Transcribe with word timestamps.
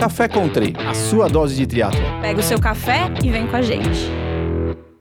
Café 0.00 0.26
Country, 0.28 0.72
a 0.78 0.94
sua 0.94 1.28
dose 1.28 1.54
de 1.54 1.66
triatlo. 1.66 2.00
Pega 2.22 2.40
o 2.40 2.42
seu 2.42 2.58
café 2.58 3.12
e 3.22 3.28
vem 3.28 3.46
com 3.46 3.54
a 3.54 3.60
gente. 3.60 4.00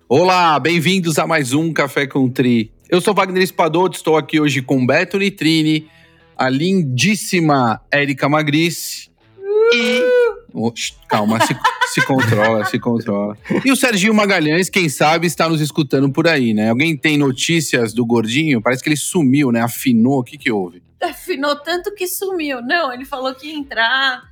Olá, 0.09 0.59
bem-vindos 0.59 1.17
a 1.17 1.25
mais 1.25 1.53
um 1.53 1.71
Café 1.71 2.05
Country. 2.05 2.73
Eu 2.89 2.99
sou 2.99 3.13
Wagner 3.13 3.41
Espadoto, 3.41 3.95
estou 3.95 4.17
aqui 4.17 4.41
hoje 4.41 4.61
com 4.61 4.85
Beto 4.85 5.17
Nitrini, 5.17 5.87
a 6.37 6.49
lindíssima 6.49 7.79
Érica 7.89 8.27
Magrice 8.27 9.09
e... 9.73 10.03
Oh, 10.53 10.73
calma, 11.07 11.39
se, 11.45 11.55
se 11.93 12.05
controla, 12.05 12.65
se 12.65 12.77
controla. 12.77 13.37
E 13.63 13.71
o 13.71 13.77
Serginho 13.77 14.13
Magalhães, 14.13 14.69
quem 14.69 14.89
sabe, 14.89 15.27
está 15.27 15.47
nos 15.47 15.61
escutando 15.61 16.11
por 16.11 16.27
aí, 16.27 16.53
né? 16.53 16.71
Alguém 16.71 16.97
tem 16.97 17.17
notícias 17.17 17.93
do 17.93 18.05
gordinho? 18.05 18.61
Parece 18.61 18.83
que 18.83 18.89
ele 18.89 18.97
sumiu, 18.97 19.49
né? 19.49 19.61
Afinou, 19.61 20.19
o 20.19 20.23
que 20.25 20.37
que 20.37 20.51
houve? 20.51 20.83
Afinou 21.01 21.55
tanto 21.55 21.95
que 21.95 22.05
sumiu. 22.05 22.61
Não, 22.61 22.91
ele 22.91 23.05
falou 23.05 23.33
que 23.33 23.47
ia 23.47 23.55
entrar, 23.55 24.29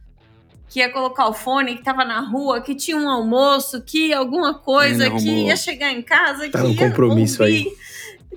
que 0.70 0.80
ia 0.80 0.90
colocar 0.92 1.28
o 1.28 1.34
fone, 1.34 1.76
que 1.76 1.84
tava 1.84 2.04
na 2.04 2.20
rua, 2.20 2.62
que 2.62 2.76
tinha 2.76 2.98
um 2.98 3.10
almoço, 3.10 3.82
que 3.82 4.12
alguma 4.14 4.54
coisa, 4.54 5.10
que 5.12 5.30
ia 5.46 5.56
chegar 5.56 5.92
em 5.92 6.02
casa, 6.02 6.50
tá 6.50 6.60
que 6.62 6.68
um 6.68 6.72
ia 6.72 6.78
compromisso 6.78 7.42
ouvir. 7.42 7.56
aí. 7.56 7.68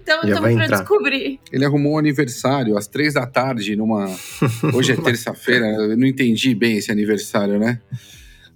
Então, 0.03 0.23
Já 0.23 0.29
estamos 0.29 0.55
pra 0.55 0.65
entrar. 0.65 0.79
descobrir. 0.79 1.41
Ele 1.53 1.65
arrumou 1.65 1.95
um 1.95 1.99
aniversário 1.99 2.77
às 2.77 2.87
três 2.87 3.15
da 3.15 3.27
tarde, 3.27 3.77
numa. 3.77 4.07
Hoje 4.75 4.93
é 4.93 4.97
terça-feira, 4.97 5.67
eu 5.67 5.97
não 5.97 6.07
entendi 6.07 6.55
bem 6.55 6.79
esse 6.79 6.91
aniversário, 6.91 7.59
né? 7.59 7.81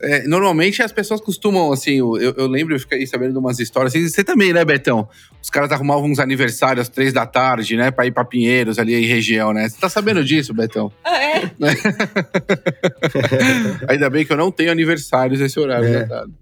É, 0.04 0.26
normalmente 0.26 0.82
as 0.82 0.92
pessoas 0.92 1.20
costumam, 1.20 1.72
assim, 1.72 1.94
eu, 1.98 2.16
eu 2.18 2.46
lembro, 2.46 2.74
eu 2.74 2.80
fiquei 2.80 3.06
sabendo 3.06 3.32
de 3.32 3.38
umas 3.38 3.58
histórias, 3.58 3.94
assim, 3.94 4.06
você 4.08 4.22
também, 4.22 4.52
né, 4.52 4.64
Betão? 4.64 5.08
Os 5.42 5.50
caras 5.50 5.70
arrumavam 5.72 6.04
uns 6.10 6.18
aniversários 6.18 6.82
às 6.82 6.88
três 6.88 7.12
da 7.12 7.26
tarde, 7.26 7.76
né, 7.76 7.90
pra 7.90 8.06
ir 8.06 8.12
pra 8.12 8.24
Pinheiros, 8.24 8.78
ali 8.78 8.94
em 8.94 9.06
região, 9.06 9.52
né? 9.52 9.68
Você 9.68 9.78
tá 9.80 9.88
sabendo 9.88 10.24
disso, 10.24 10.54
Betão? 10.54 10.92
Ah, 11.04 11.22
é? 11.22 11.50
Ainda 13.88 14.10
bem 14.10 14.24
que 14.24 14.32
eu 14.32 14.36
não 14.36 14.50
tenho 14.50 14.70
aniversários 14.70 15.40
esse 15.40 15.58
horário 15.58 15.86
É. 15.88 16.04
da 16.04 16.06
tarde. 16.06 16.32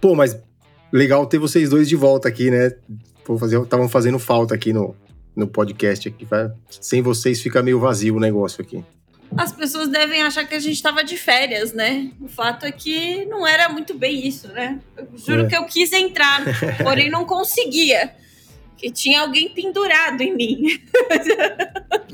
Pô, 0.00 0.14
mas 0.14 0.36
legal 0.92 1.26
ter 1.26 1.38
vocês 1.38 1.70
dois 1.70 1.88
de 1.88 1.96
volta 1.96 2.28
aqui, 2.28 2.50
né? 2.50 2.72
Estavam 3.62 3.88
fazendo 3.88 4.18
falta 4.18 4.54
aqui 4.54 4.72
no, 4.72 4.94
no 5.34 5.46
podcast 5.46 6.08
aqui. 6.08 6.24
vai- 6.24 6.50
Sem 6.80 7.02
vocês 7.02 7.40
fica 7.40 7.62
meio 7.62 7.80
vazio 7.80 8.16
o 8.16 8.20
negócio 8.20 8.62
aqui. 8.62 8.84
As 9.36 9.52
pessoas 9.52 9.88
devem 9.88 10.22
achar 10.22 10.44
que 10.46 10.54
a 10.54 10.58
gente 10.58 10.82
tava 10.82 11.02
de 11.02 11.16
férias, 11.16 11.72
né? 11.72 12.10
O 12.20 12.28
fato 12.28 12.66
é 12.66 12.72
que 12.72 13.24
não 13.26 13.46
era 13.46 13.68
muito 13.68 13.94
bem 13.94 14.26
isso, 14.26 14.48
né? 14.48 14.78
Eu 14.96 15.08
juro 15.16 15.42
É. 15.42 15.46
que 15.48 15.56
eu 15.56 15.64
quis 15.64 15.92
entrar, 15.92 16.42
porém 16.82 17.10
não 17.10 17.24
conseguia. 17.24 18.12
Que 18.78 18.90
tinha 18.90 19.22
alguém 19.22 19.48
pendurado 19.48 20.20
em 20.20 20.36
mim. 20.36 20.78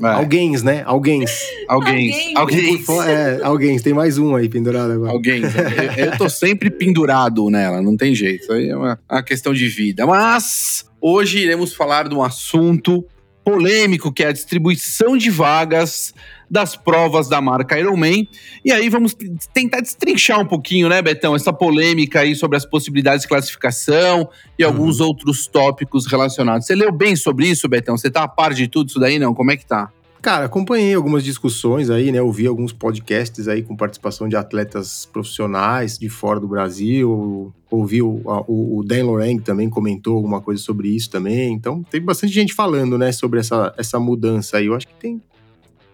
É, 0.01 0.07
Alguém, 0.07 0.51
né? 0.63 0.81
Alguém. 0.85 1.25
alguém, 1.67 2.33
Alguém. 2.35 2.77
alguém, 2.77 2.83
É, 3.07 3.39
alguém. 3.43 3.79
Tem 3.79 3.93
mais 3.93 4.17
um 4.17 4.33
aí 4.33 4.47
pendurado 4.47 4.91
agora. 4.93 5.11
Alguém. 5.11 5.41
Eu, 5.97 6.05
eu 6.05 6.17
tô 6.17 6.29
sempre 6.29 6.69
pendurado 6.71 7.49
nela, 7.49 7.81
não 7.81 7.97
tem 7.97 8.15
jeito. 8.15 8.43
Isso 8.43 8.53
aí 8.53 8.69
é 8.69 8.75
uma, 8.77 8.97
uma 9.11 9.21
questão 9.23 9.53
de 9.53 9.67
vida. 9.67 10.05
Mas 10.05 10.85
hoje 11.01 11.39
iremos 11.39 11.73
falar 11.73 12.07
de 12.07 12.15
um 12.15 12.23
assunto 12.23 13.05
polêmico, 13.43 14.11
que 14.13 14.23
é 14.23 14.27
a 14.27 14.31
distribuição 14.31 15.17
de 15.17 15.29
vagas 15.29 16.13
das 16.53 16.75
provas 16.75 17.27
da 17.27 17.41
marca 17.41 17.79
Ironman. 17.79 18.27
E 18.63 18.71
aí 18.71 18.87
vamos 18.87 19.17
tentar 19.51 19.81
destrinchar 19.81 20.39
um 20.39 20.45
pouquinho, 20.45 20.87
né, 20.87 21.01
Betão, 21.01 21.35
essa 21.35 21.51
polêmica 21.51 22.19
aí 22.19 22.35
sobre 22.35 22.55
as 22.55 22.63
possibilidades 22.63 23.23
de 23.23 23.27
classificação 23.27 24.29
e 24.57 24.63
alguns 24.63 24.99
outros 24.99 25.47
tópicos 25.47 26.05
relacionados. 26.05 26.67
Você 26.67 26.75
leu 26.75 26.91
bem 26.91 27.15
sobre 27.15 27.47
isso, 27.47 27.67
Betão? 27.67 27.97
Você 27.97 28.11
tá 28.11 28.21
a 28.21 28.27
par 28.27 28.53
de 28.53 28.67
tudo 28.67 28.89
isso 28.89 28.99
daí, 28.99 29.17
não? 29.17 29.33
Como 29.33 29.51
é 29.51 29.57
que 29.57 29.65
tá? 29.65 29.89
Cara, 30.21 30.45
acompanhei 30.45 30.93
algumas 30.93 31.23
discussões 31.23 31.89
aí, 31.89 32.11
né? 32.11 32.21
Ouvi 32.21 32.45
alguns 32.45 32.71
podcasts 32.71 33.47
aí 33.47 33.63
com 33.63 33.75
participação 33.75 34.29
de 34.29 34.37
atletas 34.37 35.05
profissionais 35.11 35.97
de 35.97 36.07
fora 36.07 36.39
do 36.39 36.47
Brasil. 36.47 37.51
Ouvi 37.69 38.01
o, 38.01 38.21
o, 38.47 38.79
o 38.79 38.83
Dan 38.85 39.05
Lorang 39.05 39.41
também 39.41 39.69
comentou 39.69 40.15
alguma 40.15 40.39
coisa 40.39 40.61
sobre 40.61 40.87
isso 40.87 41.09
também. 41.09 41.51
Então, 41.51 41.83
tem 41.83 41.99
bastante 41.99 42.31
gente 42.31 42.53
falando, 42.53 42.97
né, 42.97 43.11
sobre 43.11 43.39
essa, 43.39 43.73
essa 43.77 43.99
mudança 43.99 44.57
aí. 44.57 44.67
Eu 44.67 44.75
acho 44.75 44.87
que 44.87 44.93
tem, 44.93 45.21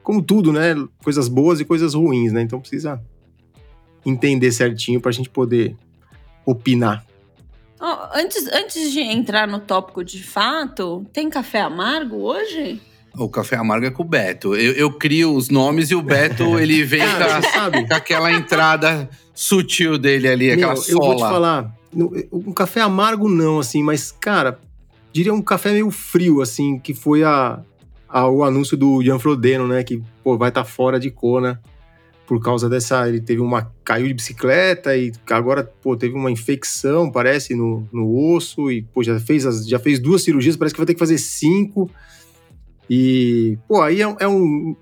como 0.03 0.21
tudo, 0.21 0.51
né? 0.53 0.73
Coisas 1.03 1.27
boas 1.27 1.59
e 1.59 1.65
coisas 1.65 1.93
ruins, 1.93 2.31
né? 2.33 2.41
Então 2.41 2.59
precisa 2.59 3.01
entender 4.05 4.51
certinho 4.51 4.99
pra 5.01 5.11
gente 5.11 5.29
poder 5.29 5.75
opinar. 6.45 7.05
Ó, 7.79 8.09
antes, 8.13 8.45
antes 8.51 8.91
de 8.91 8.99
entrar 8.99 9.47
no 9.47 9.59
tópico 9.59 10.03
de 10.03 10.21
fato, 10.23 11.05
tem 11.13 11.29
café 11.29 11.61
amargo 11.61 12.17
hoje? 12.17 12.81
O 13.17 13.29
café 13.29 13.55
amargo 13.55 13.85
é 13.85 13.91
com 13.91 14.03
o 14.03 14.05
Beto. 14.05 14.55
Eu, 14.55 14.73
eu 14.73 14.91
crio 14.91 15.33
os 15.35 15.49
nomes 15.49 15.89
e 15.91 15.95
o 15.95 16.01
Beto, 16.01 16.43
ele 16.59 16.83
vem 16.83 16.99
com 17.01 17.05
Cara, 17.07 17.38
a- 17.38 17.41
sabe? 17.41 17.88
com 17.88 17.93
aquela 17.93 18.31
entrada 18.31 19.09
sutil 19.33 19.97
dele 19.97 20.27
ali, 20.27 20.51
aquela 20.51 20.73
Meu, 20.73 20.83
eu 20.88 20.97
vou 20.97 21.15
te 21.15 21.19
sola. 21.19 21.29
falar, 21.31 21.75
no- 21.93 22.11
um 22.31 22.51
café 22.51 22.81
amargo 22.81 23.29
não, 23.29 23.59
assim, 23.59 23.81
mas, 23.81 24.11
cara, 24.11 24.59
diria 25.13 25.33
um 25.33 25.41
café 25.41 25.71
meio 25.71 25.89
frio, 25.89 26.41
assim, 26.41 26.77
que 26.77 26.93
foi 26.93 27.23
a, 27.23 27.61
a- 28.09 28.27
o 28.29 28.43
anúncio 28.43 28.75
do 28.75 29.01
Jan 29.03 29.19
Frodeno, 29.19 29.67
né, 29.67 29.83
que, 29.83 30.01
pô, 30.23 30.37
vai 30.37 30.49
estar 30.49 30.63
fora 30.65 30.99
de 30.99 31.09
Kona 31.11 31.61
por 32.27 32.39
causa 32.41 32.69
dessa, 32.69 33.07
ele 33.09 33.19
teve 33.19 33.41
uma, 33.41 33.71
caiu 33.83 34.07
de 34.07 34.13
bicicleta 34.13 34.95
e 34.95 35.11
agora, 35.31 35.63
pô, 35.63 35.97
teve 35.97 36.13
uma 36.13 36.29
infecção, 36.29 37.11
parece, 37.11 37.55
no, 37.55 37.87
no 37.91 38.15
osso 38.35 38.71
e, 38.71 38.83
pô, 38.83 39.01
já 39.01 39.19
fez, 39.19 39.45
as- 39.47 39.67
já 39.67 39.79
fez 39.79 39.97
duas 39.99 40.21
cirurgias, 40.21 40.55
parece 40.55 40.73
que 40.75 40.79
vai 40.79 40.85
ter 40.85 40.93
que 40.93 40.99
fazer 40.99 41.17
cinco 41.17 41.89
e, 42.89 43.57
pô, 43.67 43.81
aí 43.81 44.01
é, 44.01 44.15
é 44.19 44.27
um, 44.27 44.75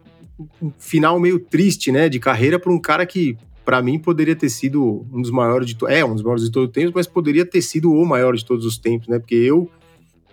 um 0.61 0.71
final 0.77 1.19
meio 1.19 1.39
triste, 1.39 1.91
né, 1.91 2.09
de 2.09 2.19
carreira 2.19 2.59
para 2.59 2.71
um 2.71 2.79
cara 2.79 3.05
que 3.05 3.37
Pra 3.65 3.81
mim 3.81 3.99
poderia 3.99 4.33
ter 4.33 4.47
sido 4.49 5.05
um 5.11 5.21
dos 5.21 5.29
maiores 5.29 5.67
de 5.67 5.75
é 5.89 6.05
um 6.05 6.13
dos 6.13 6.23
maiores 6.23 6.45
de 6.45 6.49
todos 6.51 6.69
os 6.69 6.73
tempos, 6.73 6.93
mas 6.95 7.05
poderia 7.05 7.45
ter 7.45 7.61
sido 7.61 7.91
o 7.91 8.05
maior 8.05 8.33
de 8.33 8.45
todos 8.45 8.65
os 8.65 8.77
tempos, 8.77 9.09
né? 9.09 9.19
Porque 9.19 9.35
eu 9.35 9.69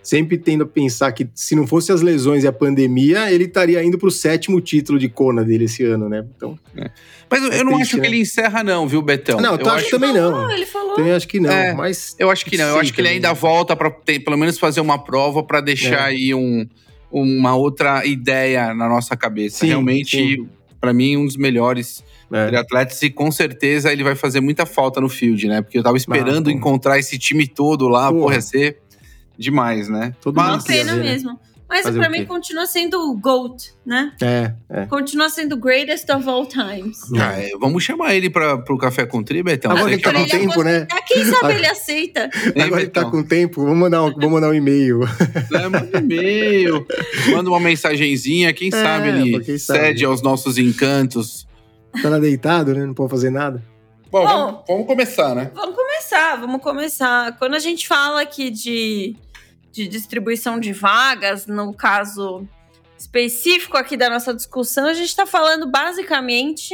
sempre 0.05 0.37
tendo 0.37 0.63
a 0.63 0.67
pensar 0.67 1.11
que 1.11 1.27
se 1.33 1.55
não 1.55 1.65
fosse 1.65 1.91
as 1.91 2.01
lesões 2.01 2.43
e 2.43 2.47
a 2.47 2.51
pandemia, 2.53 3.31
ele 3.31 3.45
estaria 3.45 3.83
indo 3.83 3.97
pro 3.97 4.11
sétimo 4.11 4.61
título 4.61 4.99
de 4.99 5.09
Kona 5.09 5.43
dele 5.43 5.65
esse 5.65 5.83
ano, 5.83 6.07
né? 6.07 6.23
Então, 6.37 6.57
Mas 7.29 7.43
eu, 7.43 7.51
É 7.51 7.59
eu 7.59 7.65
não 7.65 7.73
triste, 7.73 7.81
acho 7.81 7.95
que 7.95 8.01
né? 8.01 8.07
ele 8.07 8.19
encerra, 8.21 8.63
não, 8.63 8.87
viu, 8.87 9.01
Betão? 9.01 9.41
não, 9.41 9.55
eu 9.55 9.69
acho 9.71 9.85
que 9.85 9.91
também 9.91 10.13
não. 10.13 10.45
Ah, 10.47 10.53
ele 10.53 10.65
falou. 10.67 10.93
Também 10.95 11.11
acho 11.11 11.27
que 11.27 11.39
não, 11.39 11.49
É, 11.51 11.73
mas 11.73 12.15
Eu 12.19 12.29
acho 12.29 12.45
que 12.45 12.55
não. 12.55 12.65
Eu 12.65 12.73
Sim, 12.75 12.79
acho 12.81 12.93
que 12.93 13.01
ele 13.01 13.07
ainda 13.09 13.33
volta 13.33 13.75
para 13.75 13.89
pelo 13.89 14.37
menos 14.37 14.59
fazer 14.59 14.79
uma 14.79 14.97
prova 15.03 15.41
para 15.43 15.59
deixar 15.59 16.03
É. 16.11 16.13
aí 16.13 16.33
um, 16.35 16.67
uma 17.11 17.55
outra 17.55 18.05
ideia 18.05 18.73
na 18.75 18.87
nossa 18.87 19.17
cabeça. 19.17 19.57
Sim, 19.59 19.67
Realmente, 19.67 20.45
pra 20.79 20.93
mim, 20.93 21.17
um 21.17 21.25
dos 21.25 21.35
melhores 21.35 22.03
é, 22.31 22.55
atletas 22.57 23.01
e 23.01 23.09
com 23.09 23.31
certeza 23.31 23.91
ele 23.91 24.03
vai 24.03 24.13
fazer 24.15 24.39
muita 24.41 24.65
falta 24.65 24.99
no 25.01 25.07
field, 25.09 25.47
né? 25.47 25.61
Porque 25.61 25.77
eu 25.79 25.83
tava 25.83 25.97
esperando 25.97 26.45
pô. 26.45 26.51
encontrar 26.51 26.99
esse 26.99 27.17
time 27.17 27.47
todo 27.47 27.87
lá, 27.87 28.09
Porra. 28.09 28.21
porra, 28.21 28.35
ia 28.35 28.41
ser 28.41 28.77
demais, 29.37 29.89
né? 29.89 30.13
todo 30.21 30.37
Uma 30.37 30.51
mundo 30.51 30.63
queria 30.63 30.85
pena 30.85 30.95
ver, 30.95 31.03
né? 31.03 31.11
mesmo. 31.11 31.39
Mas 31.67 31.81
Fazer 31.81 31.99
pra 31.99 32.09
mim 32.09 32.25
continua 32.25 32.67
sendo 32.67 32.99
o 33.09 33.17
GOAT, 33.17 33.73
né? 33.83 34.13
É, 34.21 34.53
é. 34.69 34.85
Continua 34.85 35.29
sendo 35.29 35.53
o 35.53 35.57
greatest 35.57 36.07
of 36.11 36.29
all 36.29 36.45
times. 36.45 36.99
Ah, 37.17 37.41
é, 37.41 37.49
vamos 37.59 37.83
chamar 37.83 38.13
ele 38.13 38.29
para 38.29 38.59
pro 38.59 38.77
Café 38.77 39.05
com 39.05 39.23
Tri, 39.23 39.41
Betão. 39.41 39.71
Agora 39.71 39.89
Você 39.89 39.97
que 39.97 40.03
tá 40.03 40.13
que 40.13 40.19
com 40.19 40.27
tempo, 40.27 40.63
né? 40.63 40.85
Quem 41.07 41.25
sabe 41.25 41.55
ele 41.55 41.65
aceita. 41.65 42.29
Agora 42.63 42.81
ele 42.81 42.91
tá 42.91 43.05
com 43.05 43.23
tempo, 43.23 43.63
vamos 43.63 43.79
mandar 43.79 44.03
um, 44.03 44.13
vamos 44.13 44.31
mandar 44.31 44.49
um 44.49 44.53
e-mail. 44.53 45.01
É, 45.53 45.67
manda 45.67 45.97
um 45.97 46.01
e-mail, 46.01 46.87
manda 47.31 47.49
uma 47.49 47.59
mensagenzinha, 47.59 48.53
quem 48.53 48.69
sabe 48.69 49.09
ele 49.09 49.39
quem 49.39 49.57
sabe. 49.57 49.79
cede 49.79 50.05
aos 50.05 50.21
nossos 50.21 50.57
encantos. 50.59 51.47
Tá 52.01 52.09
lá 52.09 52.19
deitado, 52.19 52.73
né? 52.75 52.85
Não 52.85 52.93
pode 52.93 53.09
fazer 53.09 53.31
nada. 53.31 53.63
Bom, 54.11 54.21
Bom. 54.21 54.27
vamos, 54.27 54.63
vamos 54.67 54.87
começar, 54.87 55.33
né? 55.33 55.51
Vamos 55.55 55.75
começar, 55.75 56.35
vamos 56.35 56.61
começar. 56.61 57.37
Quando 57.37 57.55
a 57.55 57.59
gente 57.59 57.87
fala 57.87 58.21
aqui 58.21 58.49
de, 58.49 59.15
de 59.75 59.89
distribuição 59.89 60.57
de 60.57 60.71
vagas, 60.71 61.45
no 61.45 61.73
caso 61.73 62.47
específico 62.97 63.75
aqui 63.75 63.97
da 63.97 64.09
nossa 64.09 64.33
discussão, 64.33 64.87
a 64.87 64.93
gente 64.93 65.09
está 65.09 65.25
falando 65.25 65.69
basicamente 65.69 66.73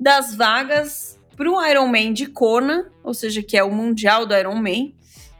das 0.00 0.34
vagas 0.34 1.16
para 1.36 1.48
o 1.48 1.64
Ironman 1.64 2.12
de 2.12 2.26
Kona, 2.26 2.90
ou 3.04 3.14
seja, 3.14 3.40
que 3.40 3.56
é 3.56 3.62
o 3.62 3.70
Mundial 3.70 4.26
do 4.26 4.34
Ironman, 4.34 4.92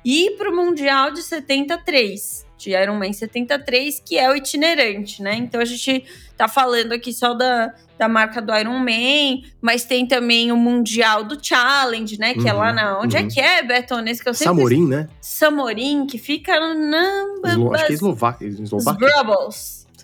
e 0.05 0.31
para 0.39 0.49
o 0.49 0.55
Mundial 0.55 1.11
de 1.11 1.21
73, 1.21 2.44
de 2.65 2.71
Ironman 2.71 3.13
73, 3.13 4.01
que 4.05 4.19
é 4.19 4.31
o 4.31 4.35
itinerante, 4.35 5.23
né? 5.23 5.35
Então 5.37 5.61
a 5.61 5.65
gente 5.65 6.05
tá 6.37 6.49
falando 6.49 6.93
aqui 6.93 7.13
só 7.13 7.35
da, 7.35 7.75
da 7.99 8.09
marca 8.09 8.41
do 8.41 8.55
Iron 8.57 8.79
Man, 8.79 9.43
mas 9.61 9.85
tem 9.85 10.07
também 10.07 10.51
o 10.51 10.57
Mundial 10.57 11.25
do 11.25 11.39
Challenge, 11.43 12.19
né? 12.19 12.33
Que 12.33 12.49
é 12.49 12.55
Uhum, 12.55 12.59
lá 12.59 12.73
na. 12.73 12.99
Onde 12.99 13.17
é 13.17 13.21
uhum. 13.21 13.29
que 13.29 13.41
é, 13.41 13.63
Beto? 13.63 13.97
Nesse 14.01 14.23
que 14.23 14.29
eu 14.29 14.35
sempre. 14.35 14.55
Samorim, 14.55 14.89
né? 14.89 15.09
Samorim, 15.21 16.07
que 16.07 16.17
fica 16.17 16.59
na. 16.75 17.25
Eslo... 17.47 17.75
Acho 17.75 17.87
que 17.87 17.93
é 17.93 17.95
Eslováquia. 17.95 18.47
Eslováquia? 18.49 19.09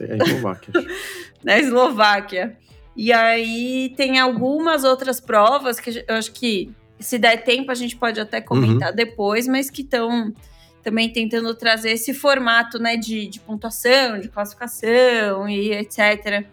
É 0.01 0.17
Eslováquia. 0.17 0.73
na 1.43 1.59
Eslováquia. 1.59 2.57
E 2.95 3.13
aí 3.13 3.95
tem 3.97 4.19
algumas 4.19 4.85
outras 4.85 5.21
provas 5.21 5.81
que 5.81 6.05
eu 6.07 6.17
acho 6.17 6.33
que, 6.33 6.71
se 6.99 7.19
der 7.19 7.45
tempo, 7.45 7.71
a 7.71 7.75
gente 7.75 7.97
pode 7.97 8.21
até 8.21 8.41
comentar 8.41 8.93
depois, 8.93 9.49
mas 9.49 9.71
que 9.71 9.81
estão 9.81 10.35
também 10.83 11.13
tentando 11.13 11.55
trazer 11.55 11.91
esse 11.93 12.13
formato 12.15 12.79
né, 12.79 12.97
de, 12.97 13.27
de 13.27 13.41
pontuação, 13.41 14.19
de 14.19 14.29
classificação 14.29 15.49
e 15.49 15.73
etc. 15.73 16.45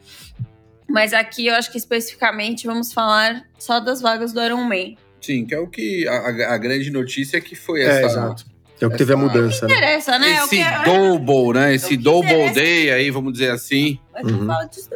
Mas 0.89 1.13
aqui 1.13 1.47
eu 1.47 1.55
acho 1.55 1.71
que 1.71 1.77
especificamente 1.77 2.65
vamos 2.67 2.93
falar 2.93 3.43
só 3.59 3.79
das 3.79 4.01
vagas 4.01 4.31
do 4.33 4.41
Iron 4.43 4.63
Man. 4.63 4.95
Sim, 5.21 5.45
que 5.45 5.53
é 5.53 5.59
o 5.59 5.67
que. 5.67 6.07
A, 6.07 6.53
a 6.53 6.57
grande 6.57 6.89
notícia 6.91 7.37
é 7.37 7.41
que 7.41 7.55
foi 7.55 7.81
É, 7.81 7.85
essa. 7.85 8.05
exato. 8.05 8.45
É 8.79 8.85
o 8.85 8.91
que 8.91 8.97
teve 8.97 9.11
a 9.11 9.17
mudança, 9.17 9.67
né? 9.67 9.73
Interessa, 9.75 10.19
né? 10.19 10.33
Esse 10.33 10.43
o 10.45 10.49
que, 10.49 10.85
double, 10.85 11.59
né? 11.59 11.73
Esse 11.73 11.87
que 11.89 11.97
double 11.97 12.29
interessa- 12.31 12.53
day 12.53 12.91
aí, 12.91 13.09
vamos 13.09 13.33
dizer 13.33 13.49
assim, 13.49 13.99
Uhum. 14.23 14.47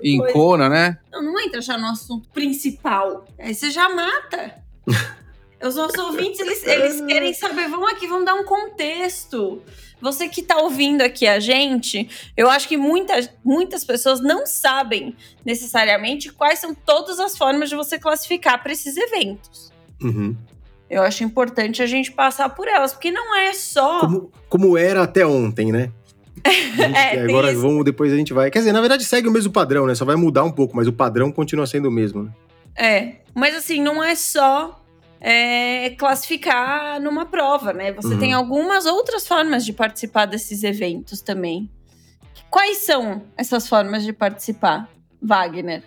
em. 0.04 0.20
Kona, 0.32 0.70
né? 0.70 1.00
Não, 1.12 1.24
não 1.24 1.40
entra 1.40 1.60
já 1.62 1.78
no 1.80 1.88
assunto 1.88 2.30
principal. 2.30 3.26
Aí 3.40 3.56
você 3.56 3.72
já 3.72 3.90
mata. 3.90 4.56
Os 5.64 5.76
nossos 5.76 5.98
ouvintes, 5.98 6.40
eles, 6.40 6.66
eles 6.66 7.02
querem 7.02 7.34
saber, 7.34 7.68
vamos 7.70 7.92
aqui, 7.92 8.08
vamos 8.08 8.26
dar 8.26 8.34
um 8.36 8.44
contexto. 8.44 9.62
Você 10.02 10.28
que 10.28 10.42
tá 10.42 10.58
ouvindo 10.58 11.02
aqui 11.02 11.28
a 11.28 11.40
gente, 11.40 12.10
eu 12.36 12.50
acho 12.50 12.68
que 12.68 12.76
muita, 12.76 13.14
muitas 13.44 13.86
pessoas 13.86 14.20
não 14.20 14.48
sabem 14.48 15.16
necessariamente 15.46 16.32
quais 16.32 16.58
são 16.60 16.74
todas 16.74 17.20
as 17.20 17.38
formas 17.38 17.70
de 17.70 17.76
você 17.76 18.00
classificar 18.00 18.62
para 18.64 18.72
esses 18.72 18.98
eventos. 18.98 19.72
Uhum. 20.02 20.36
Eu 20.90 21.04
acho 21.04 21.24
importante 21.24 21.82
a 21.84 21.86
gente 21.86 22.12
passar 22.12 22.50
por 22.50 22.68
elas, 22.68 22.94
porque 22.94 23.12
não 23.12 23.38
é 23.38 23.54
só. 23.54 24.00
Como, 24.00 24.32
como 24.50 24.78
era 24.78 25.04
até 25.04 25.26
ontem, 25.26 25.72
né? 25.72 25.92
Gente- 26.44 26.98
É, 26.98 27.22
agora 27.22 27.54
vamos, 27.56 27.86
depois 27.86 28.12
a 28.12 28.16
gente 28.18 28.34
vai. 28.34 28.50
Quer 28.50 28.60
dizer, 28.60 28.72
na 28.72 28.82
verdade 28.82 29.06
segue 29.06 29.28
o 29.28 29.32
mesmo 29.32 29.52
padrão, 29.54 29.86
né? 29.86 29.94
Só 29.94 30.04
vai 30.04 30.16
mudar 30.16 30.44
um 30.44 30.52
pouco, 30.52 30.76
mas 30.76 30.88
o 30.88 30.94
padrão 30.94 31.32
continua 31.32 31.68
sendo 31.68 31.88
o 31.88 31.92
mesmo, 31.92 32.24
né? 32.24 32.32
É, 32.76 33.16
mas 33.36 33.56
assim, 33.56 33.82
não 33.82 34.04
é 34.04 34.16
só 34.16 34.81
é, 35.22 35.92
classificar 35.92 37.00
numa 37.00 37.26
prova, 37.26 37.72
né? 37.72 37.92
Você 37.94 38.16
Uhum. 38.16 38.20
tem 38.20 38.34
algumas 38.34 38.86
outras 38.88 39.28
formas 39.28 39.64
de 39.64 39.72
participar 39.72 40.26
desses 40.26 40.64
eventos 40.64 41.22
também. 41.22 41.70
Quais 42.50 42.80
são 42.80 43.22
essas 43.38 43.68
formas 43.68 44.04
de 44.04 44.12
participar, 44.12 44.90
Wagner? 45.22 45.84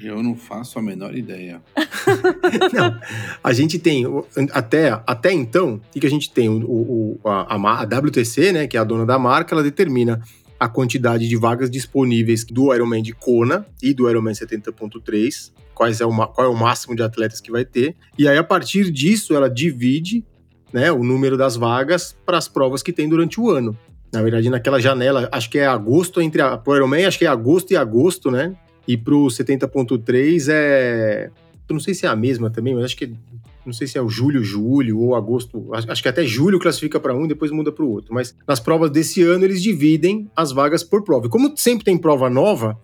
Eu 0.00 0.22
não 0.22 0.34
faço 0.34 0.78
a 0.78 0.82
menor 0.82 1.14
ideia. 1.14 1.60
Não, 2.72 2.98
a 3.44 3.52
gente 3.52 3.78
tem, 3.78 4.04
até, 4.52 4.88
até 5.06 5.32
então, 5.32 5.74
o 5.74 6.00
que, 6.00 6.06
a 6.06 6.10
gente 6.10 6.30
tem? 6.32 6.48
O, 6.48 6.54
o- 6.64 7.20
a, 7.28 7.54
a 7.54 7.82
WTC, 7.84 8.52
né, 8.52 8.66
que 8.66 8.76
é 8.76 8.80
a 8.80 8.84
dona 8.84 9.04
da 9.04 9.18
marca, 9.18 9.54
ela 9.54 9.62
determina 9.62 10.20
a 10.58 10.66
quantidade 10.68 11.28
de 11.28 11.36
vagas 11.36 11.70
disponíveis 11.70 12.42
do 12.44 12.72
Ironman 12.74 13.02
de 13.02 13.12
Kona 13.12 13.66
e 13.82 13.92
do 13.92 14.08
Ironman 14.08 14.32
70.3, 14.32 15.52
quais 15.74 16.00
é 16.00 16.06
o, 16.06 16.14
qual 16.14 16.46
é 16.46 16.50
o 16.50 16.56
máximo 16.56 16.94
de 16.94 17.02
atletas 17.02 17.40
que 17.40 17.50
vai 17.50 17.64
ter. 17.64 17.96
E 18.18 18.28
aí, 18.28 18.38
a 18.38 18.44
partir 18.44 18.90
disso, 18.90 19.34
ela 19.34 19.48
divide 19.48 20.24
né, 20.72 20.90
o 20.90 21.02
número 21.04 21.36
das 21.36 21.56
vagas 21.56 22.16
para 22.24 22.38
as 22.38 22.48
provas 22.48 22.82
que 22.82 22.92
tem 22.92 23.08
durante 23.08 23.40
o 23.40 23.50
ano. 23.50 23.76
Na 24.12 24.22
verdade, 24.22 24.50
naquela 24.50 24.78
janela, 24.78 25.28
acho 25.32 25.48
que 25.48 25.58
é 25.58 25.66
agosto 25.66 26.20
entre 26.20 26.42
a. 26.42 26.58
Pro 26.58 26.76
Ironman, 26.76 27.06
acho 27.06 27.18
que 27.18 27.24
é 27.24 27.28
agosto 27.28 27.72
e 27.72 27.76
agosto, 27.76 28.30
né? 28.30 28.54
E 28.86 28.96
pro 28.96 29.26
70.3 29.26 30.48
é. 30.50 31.30
Eu 31.68 31.72
não 31.74 31.80
sei 31.80 31.94
se 31.94 32.04
é 32.04 32.08
a 32.08 32.16
mesma 32.16 32.50
também, 32.50 32.74
mas 32.74 32.84
acho 32.84 32.96
que. 32.96 33.14
Não 33.64 33.72
sei 33.72 33.86
se 33.86 33.96
é 33.96 34.02
o 34.02 34.08
julho, 34.08 34.42
julho 34.42 34.98
ou 34.98 35.14
agosto. 35.14 35.70
Acho 35.72 36.02
que 36.02 36.08
até 36.08 36.24
julho 36.24 36.58
classifica 36.58 36.98
para 36.98 37.14
um 37.14 37.24
e 37.24 37.28
depois 37.28 37.50
muda 37.52 37.70
para 37.70 37.84
o 37.84 37.90
outro. 37.90 38.12
Mas 38.12 38.36
nas 38.46 38.58
provas 38.58 38.90
desse 38.90 39.22
ano 39.22 39.44
eles 39.44 39.62
dividem 39.62 40.28
as 40.36 40.50
vagas 40.50 40.82
por 40.82 41.04
prova. 41.04 41.26
E 41.26 41.30
como 41.30 41.56
sempre 41.56 41.84
tem 41.84 41.96
prova 41.96 42.28
nova, 42.28 42.76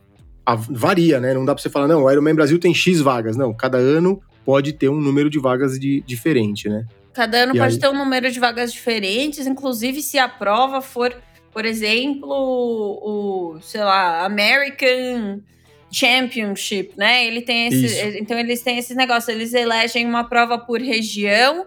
a- 0.52 0.56
varia, 0.56 1.20
né? 1.20 1.34
Não 1.34 1.44
dá 1.44 1.54
para 1.54 1.62
você 1.62 1.70
falar, 1.70 1.86
não, 1.88 2.04
o 2.04 2.10
Ironman 2.10 2.34
Brasil 2.34 2.58
tem 2.58 2.74
X 2.74 3.00
vagas. 3.00 3.36
Não, 3.36 3.52
cada 3.54 3.78
ano 3.78 4.20
pode 4.44 4.72
ter 4.72 4.88
um 4.88 5.00
número 5.00 5.28
de 5.28 5.38
vagas 5.38 5.78
de, 5.78 6.02
diferente, 6.06 6.68
né? 6.68 6.86
Cada 7.12 7.38
ano 7.38 7.54
E 7.54 7.58
pode 7.58 7.74
aí? 7.74 7.80
ter 7.80 7.88
um 7.88 7.96
número 7.98 8.30
de 8.30 8.38
vagas 8.40 8.72
diferentes, 8.72 9.46
inclusive 9.46 10.00
se 10.00 10.18
a 10.18 10.28
prova 10.28 10.80
for, 10.80 11.14
por 11.52 11.64
exemplo, 11.64 12.30
o, 12.30 13.58
sei 13.60 13.82
lá, 13.82 14.24
American 14.24 15.40
Championship, 15.90 16.92
né? 16.96 17.26
Ele 17.26 17.42
tem 17.42 17.66
esse, 17.68 17.86
Isso. 17.86 18.18
então 18.18 18.38
eles 18.38 18.62
têm 18.62 18.78
esse 18.78 18.94
negócio, 18.94 19.30
eles 19.32 19.52
elegem 19.54 20.06
uma 20.06 20.24
prova 20.24 20.58
por 20.58 20.80
região 20.80 21.66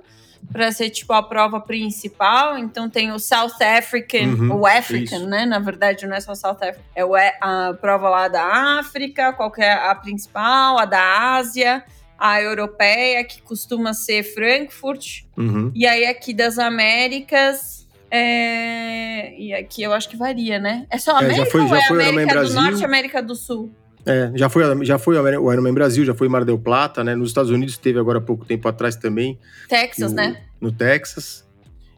para 0.52 0.72
ser 0.72 0.90
tipo 0.90 1.12
a 1.14 1.22
prova 1.24 1.60
principal. 1.60 2.58
Então 2.58 2.90
tem 2.90 3.12
o 3.12 3.20
South 3.20 3.62
African, 3.62 4.28
Uhum, 4.28 4.56
o 4.60 4.66
African, 4.66 5.18
isso. 5.18 5.28
né? 5.28 5.46
Na 5.46 5.60
verdade 5.60 6.06
não 6.08 6.16
é 6.16 6.20
só 6.22 6.34
South 6.36 6.58
African, 6.62 6.82
é 6.96 7.38
a 7.42 7.74
prova 7.80 8.10
lá 8.10 8.28
da 8.28 8.80
África, 8.80 9.34
qual 9.34 9.52
que 9.52 9.62
é 9.62 9.72
a 9.74 9.94
principal, 9.96 10.78
a 10.78 10.86
da 10.86 11.36
Ásia, 11.36 11.84
a 12.18 12.42
europeia 12.42 13.24
que 13.24 13.42
costuma 13.42 13.94
ser 13.94 14.24
Frankfurt. 14.24 15.24
Uhum. 15.38 15.72
E 15.74 15.88
aí 15.88 16.06
aqui 16.06 16.34
das 16.34 16.60
Américas. 16.60 17.82
é, 18.14 19.34
E 19.40 19.54
aqui 19.54 19.82
eu 19.84 19.94
acho 19.94 20.10
que 20.10 20.16
varia, 20.18 20.60
né? 20.60 20.86
É 20.90 20.98
só 20.98 21.12
É, 21.12 21.20
já 21.22 21.26
América 21.26 21.46
foi- 21.52 21.62
ou 21.62 21.68
já 21.68 21.78
é 21.78 21.82
foi 21.88 21.98
o 21.98 22.02
Ironman 22.02 22.24
América 22.24 22.34
do 22.34 22.40
Brasil. 22.54 22.62
Norte 22.62 22.82
e 22.82 22.86
América 22.86 23.22
do 23.24 23.36
Sul? 23.36 23.72
É, 24.06 24.32
já 24.36 24.50
foi, 24.50 24.86
já 24.86 24.98
foi 24.98 25.18
o 25.18 25.52
Ironman 25.54 25.74
Brasil, 25.74 26.04
já 26.04 26.14
foi 26.16 26.28
Mar 26.28 26.44
del 26.44 26.58
Plata, 26.58 27.04
né? 27.04 27.16
Nos 27.16 27.30
Estados 27.30 27.52
Unidos 27.52 27.78
teve 27.78 28.00
agora 28.00 28.18
há 28.18 28.22
pouco 28.22 28.46
tempo 28.46 28.68
atrás 28.68 28.96
também. 28.96 29.38
Texas, 29.70 30.10
no, 30.12 30.16
né? 30.18 30.42
no 30.60 30.72
Texas. 30.72 31.48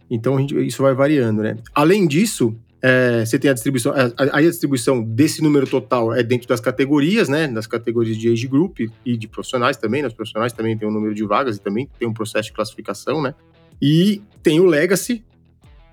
Então 0.09 0.37
gente- 0.39 0.55
isso 0.67 0.81
vai 0.83 0.93
variando, 0.93 1.41
né? 1.41 1.57
Além 1.73 2.05
disso, 2.05 2.55
é, 2.81 3.23
você 3.25 3.39
tem 3.39 3.49
a 3.49 3.53
distribuição. 3.53 3.93
a- 3.93 4.07
a- 4.17 4.37
Aí 4.37 4.45
a 4.45 4.49
distribuição 4.49 5.01
desse 5.01 5.41
número 5.41 5.65
total 5.65 6.13
é 6.13 6.21
dentro 6.21 6.45
das 6.47 6.59
categorias, 6.59 7.29
né? 7.29 7.47
Das 7.47 7.65
categorias 7.67 8.17
de 8.17 8.29
age 8.29 8.47
group 8.47 8.79
e 9.05 9.15
de 9.17 9.27
profissionais 9.27 9.77
também. 9.77 10.01
Nas 10.01 10.13
profissionais 10.13 10.51
também 10.51 10.77
tem 10.77 10.85
um 10.87 10.91
número 10.91 11.15
de 11.15 11.23
vagas 11.23 11.55
e 11.55 11.61
também 11.61 11.89
tem 11.97 12.05
um 12.07 12.13
processo 12.13 12.49
de 12.49 12.53
classificação, 12.53 13.21
né? 13.21 13.33
E 13.81 14.21
tem 14.43 14.59
o 14.59 14.65
Legacy, 14.65 15.23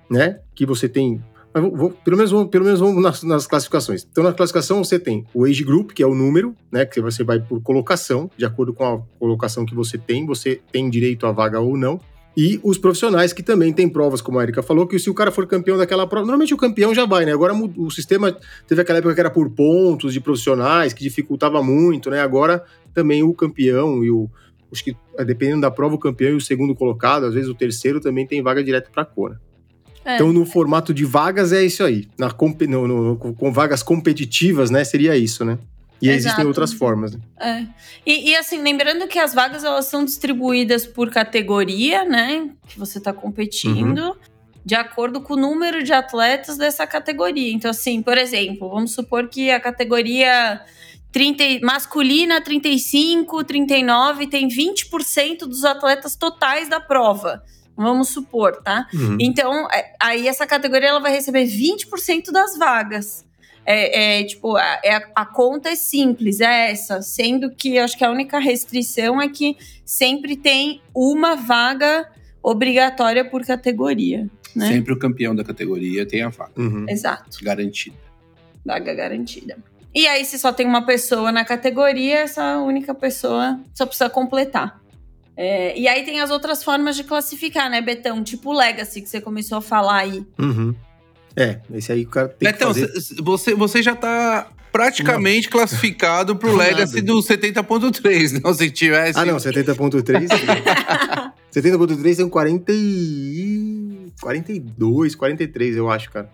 né? 0.09 0.39
Que 0.53 0.65
você 0.65 0.89
tem. 0.89 1.23
Mas 1.53 1.63
vou- 1.63 1.75
vou- 1.75 1.89
pelo 1.91 2.17
menos, 2.17 2.31
vamos- 2.31 2.49
pelo 2.49 2.65
menos 2.65 2.79
vamos 2.79 3.01
nas, 3.01 3.23
nas 3.23 3.47
classificações. 3.47 4.07
Então, 4.09 4.23
na 4.23 4.33
classificação, 4.33 4.83
você 4.83 4.97
tem 4.99 5.25
o 5.33 5.45
age 5.45 5.63
group, 5.63 5.91
que 5.91 6.01
é 6.03 6.07
o 6.07 6.15
número, 6.15 6.55
né? 6.71 6.85
Que 6.85 7.01
você 7.01 7.23
vai 7.23 7.39
por 7.39 7.61
colocação, 7.61 8.29
de 8.37 8.45
acordo 8.45 8.73
com 8.73 8.85
a 8.85 9.01
colocação 9.19 9.65
que 9.65 9.75
você 9.75 9.97
tem, 9.97 10.25
você 10.25 10.61
tem 10.71 10.89
direito 10.89 11.25
à 11.25 11.31
vaga 11.31 11.59
ou 11.59 11.75
não. 11.77 11.99
E 12.37 12.59
os 12.63 12.77
profissionais 12.77 13.33
que 13.33 13.43
também 13.43 13.73
têm 13.73 13.89
provas, 13.89 14.21
como 14.21 14.39
a 14.39 14.43
Erika 14.43 14.63
falou, 14.63 14.87
que 14.87 14.97
se 14.97 15.09
o 15.09 15.13
cara 15.13 15.31
for 15.31 15.45
campeão 15.45 15.77
daquela 15.77 16.07
prova, 16.07 16.25
normalmente 16.25 16.53
o 16.53 16.57
campeão 16.57 16.95
já 16.95 17.05
vai, 17.05 17.25
né? 17.25 17.33
Agora 17.33 17.53
o 17.53 17.91
sistema 17.91 18.37
teve 18.65 18.81
aquela 18.81 18.99
época 18.99 19.13
que 19.13 19.19
era 19.19 19.29
por 19.29 19.49
pontos 19.49 20.13
de 20.13 20.21
profissionais, 20.21 20.93
que 20.93 21.03
dificultava 21.03 21.61
muito, 21.61 22.09
né? 22.09 22.21
Agora 22.21 22.63
também 22.93 23.21
o 23.21 23.33
campeão 23.33 24.01
e 24.03 24.09
o. 24.09 24.29
Acho 24.71 24.85
que 24.85 24.95
dependendo 25.25 25.59
da 25.59 25.69
prova, 25.69 25.95
o 25.95 25.99
campeão 25.99 26.31
e 26.31 26.35
o 26.35 26.39
segundo 26.39 26.73
colocado, 26.73 27.25
às 27.25 27.33
vezes 27.33 27.49
o 27.49 27.53
terceiro 27.53 27.99
também 27.99 28.25
tem 28.25 28.41
vaga 28.41 28.63
direto 28.63 28.89
para 28.89 29.03
a 29.03 29.05
Cora. 29.05 29.37
É. 30.03 30.15
Então, 30.15 30.33
no 30.33 30.45
formato 30.45 30.93
de 30.93 31.05
vagas, 31.05 31.53
é 31.53 31.63
isso 31.63 31.83
aí. 31.83 32.07
Na, 32.17 32.27
no- 32.67 32.87
no- 32.87 33.15
com 33.35 33.51
vagas 33.53 33.83
competitivas, 33.83 34.69
né? 34.69 34.83
Seria 34.83 35.15
isso, 35.15 35.45
né? 35.45 35.57
E 36.01 36.09
Exato. 36.09 36.17
existem 36.17 36.45
outras 36.47 36.73
formas. 36.73 37.13
Né? 37.13 37.19
É. 37.39 37.65
E, 38.03 38.31
e, 38.31 38.35
assim, 38.35 38.59
lembrando 38.61 39.07
que 39.07 39.19
as 39.19 39.33
vagas 39.35 39.63
elas 39.63 39.85
são 39.85 40.03
distribuídas 40.03 40.87
por 40.87 41.11
categoria, 41.11 42.03
né? 42.03 42.49
Que 42.67 42.79
você 42.79 42.97
está 42.97 43.13
competindo, 43.13 43.99
Uhum. 44.07 44.15
de 44.65 44.73
acordo 44.73 45.21
com 45.21 45.35
o 45.35 45.37
número 45.37 45.83
de 45.83 45.93
atletas 45.93 46.57
dessa 46.57 46.87
categoria. 46.87 47.53
Então, 47.53 47.69
assim, 47.69 48.01
por 48.01 48.17
exemplo, 48.17 48.67
vamos 48.69 48.93
supor 48.95 49.27
que 49.27 49.51
a 49.51 49.59
categoria 49.59 50.61
30, 51.11 51.43
e- 51.43 51.61
masculina 51.61 52.41
35, 52.41 53.43
39 53.43 54.25
tem 54.25 54.47
20% 54.47 55.45
dos 55.45 55.63
atletas 55.63 56.15
totais 56.15 56.67
da 56.67 56.79
prova. 56.79 57.43
Vamos 57.75 58.09
supor, 58.09 58.57
tá? 58.57 58.87
Uhum. 58.93 59.17
Então, 59.19 59.67
é, 59.71 59.93
aí 59.99 60.27
essa 60.27 60.45
categoria 60.45 60.89
ela 60.89 60.99
vai 60.99 61.11
receber 61.11 61.45
20% 61.45 62.31
das 62.31 62.57
vagas. 62.57 63.25
É, 63.65 64.19
é, 64.19 64.23
tipo, 64.23 64.55
a, 64.55 64.79
é 64.83 64.95
a, 65.15 65.25
conta 65.25 65.69
é 65.69 65.75
simples, 65.75 66.41
é 66.41 66.71
essa. 66.71 67.01
Sendo 67.01 67.51
que 67.51 67.77
acho 67.77 67.97
que 67.97 68.03
a 68.03 68.11
única 68.11 68.39
restrição 68.39 69.21
é 69.21 69.29
que 69.29 69.55
sempre 69.85 70.35
tem 70.35 70.81
uma 70.95 71.35
vaga 71.35 72.09
obrigatória 72.41 73.23
por 73.23 73.45
categoria. 73.45 74.29
Né? 74.55 74.67
Sempre 74.67 74.93
o 74.93 74.99
campeão 74.99 75.35
da 75.35 75.43
categoria 75.43 76.05
tem 76.05 76.21
a 76.23 76.29
vaga 76.29 76.51
Uhum. 76.57 76.85
Exato, 76.89 77.37
garantida. 77.43 77.95
vaga 78.65 78.93
garantida. 78.93 79.57
E 79.93 80.07
aí, 80.07 80.23
se 80.23 80.39
só 80.39 80.53
tem 80.53 80.65
uma 80.65 80.85
pessoa 80.85 81.31
na 81.31 81.43
categoria, 81.43 82.19
essa 82.19 82.57
única 82.59 82.95
pessoa 82.95 83.59
só 83.73 83.85
precisa 83.85 84.09
completar. 84.09 84.80
É, 85.43 85.75
e 85.75 85.87
aí 85.87 86.03
tem 86.05 86.21
as 86.21 86.29
outras 86.29 86.63
formas 86.63 86.95
de 86.95 87.03
classificar, 87.03 87.67
né, 87.67 87.81
Betão? 87.81 88.23
Tipo 88.23 88.51
o 88.51 88.53
Legacy, 88.57 89.01
que 89.01 89.09
você 89.09 89.19
começou 89.19 89.57
a 89.57 89.61
falar 89.61 89.97
aí. 90.01 90.23
Uhum. 90.37 90.75
É, 91.35 91.59
esse 91.73 91.91
aí 91.91 92.03
o 92.03 92.09
cara 92.09 92.27
tem 92.29 92.47
Então, 92.47 92.71
que 92.71 92.85
fazer. 92.87 93.21
você, 93.23 93.55
você 93.55 93.81
já 93.81 93.95
tá 93.95 94.51
praticamente 94.71 95.49
classificado 95.49 96.35
pro 96.35 96.49
Não, 96.51 96.57
Legacy 96.57 96.97
nada. 97.01 97.07
do 97.07 97.17
70.3, 97.19 98.39
não? 98.43 98.53
Se 98.53 98.69
tivesse. 98.69 99.17
Ah, 99.17 99.25
não, 99.25 99.37
70.3. 99.37 100.27
70.3 101.51 102.15
tem 102.17 102.29
40 102.29 102.71
e... 102.71 104.11
42, 104.21 105.15
43, 105.15 105.75
eu 105.77 105.89
acho, 105.89 106.11
cara. 106.11 106.29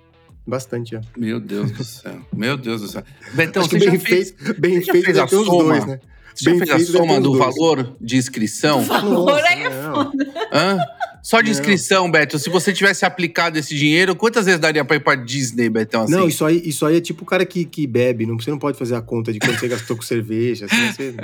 Bastante, 0.47 0.95
ó. 0.95 1.01
Meu 1.17 1.39
Deus 1.41 1.71
do 1.71 1.83
céu. 1.83 2.21
Meu 2.33 2.55
Deus 2.57 2.81
do 2.81 2.87
céu. 2.87 3.03
Betão, 3.33 3.61
acho 3.63 3.69
você 3.71 3.79
que 3.79 3.85
já 3.85 3.91
bem 3.91 3.99
fez, 3.99 4.31
bem 4.57 4.81
já 4.81 4.93
fez 4.93 5.05
deve 5.05 5.19
a 5.19 5.27
soma? 5.27 5.45
dois, 5.73 5.85
né? 5.85 5.99
você 6.33 6.43
já 6.45 6.51
bem 6.51 6.59
fez 6.65 6.71
a 6.71 6.79
soma 6.97 7.15
do 7.19 7.31
dois. 7.31 7.39
valor 7.39 7.97
de 7.99 8.15
inscrição? 8.15 8.81
Valor 8.83 9.31
Nossa, 9.31 9.45
aí 9.49 9.63
é 9.63 9.69
não. 9.69 10.11
Hã? 10.53 10.79
Só 11.21 11.41
de 11.41 11.47
Não. 11.47 11.51
inscrição, 11.51 12.09
Beto, 12.09 12.39
se 12.39 12.49
você 12.49 12.71
tivesse 12.71 13.03
aplicado 13.03 13.59
esse 13.59 13.75
dinheiro, 13.75 14.15
quantas 14.15 14.45
vezes 14.45 14.61
daria 14.61 14.85
pra 14.85 14.95
ir 14.95 15.01
pra 15.01 15.13
Disney, 15.15 15.67
Betão? 15.67 16.03
Assim? 16.03 16.13
Não, 16.13 16.25
isso 16.25 16.45
aí, 16.45 16.61
isso 16.63 16.85
aí 16.85 16.95
é 16.95 17.01
tipo 17.01 17.23
o 17.23 17.25
cara 17.25 17.45
que, 17.45 17.65
que 17.65 17.85
bebe. 17.85 18.25
Não, 18.25 18.39
você 18.39 18.49
não 18.49 18.57
pode 18.57 18.77
fazer 18.77 18.95
a 18.95 19.01
conta 19.01 19.33
de 19.33 19.39
quanto 19.39 19.59
você 19.59 19.67
gastou 19.67 19.97
com 19.97 20.03
cerveja. 20.03 20.67
Assim, 20.67 20.93
você 20.93 21.15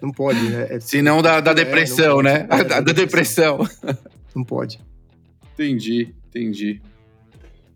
não 0.00 0.10
pode, 0.10 0.40
né? 0.40 0.68
É- 0.70 0.80
Senão 0.80 1.20
da, 1.20 1.40
da 1.40 1.50
É, 1.50 1.54
depressão, 1.54 2.22
não 2.22 2.30
pode. 2.32 2.38
né? 2.38 2.46
É, 2.48 2.64
da, 2.64 2.80
da 2.80 2.92
depressão. 2.94 3.68
não 4.34 4.44
pode. 4.44 4.80
Entendi, 5.52 6.14
entendi. 6.30 6.80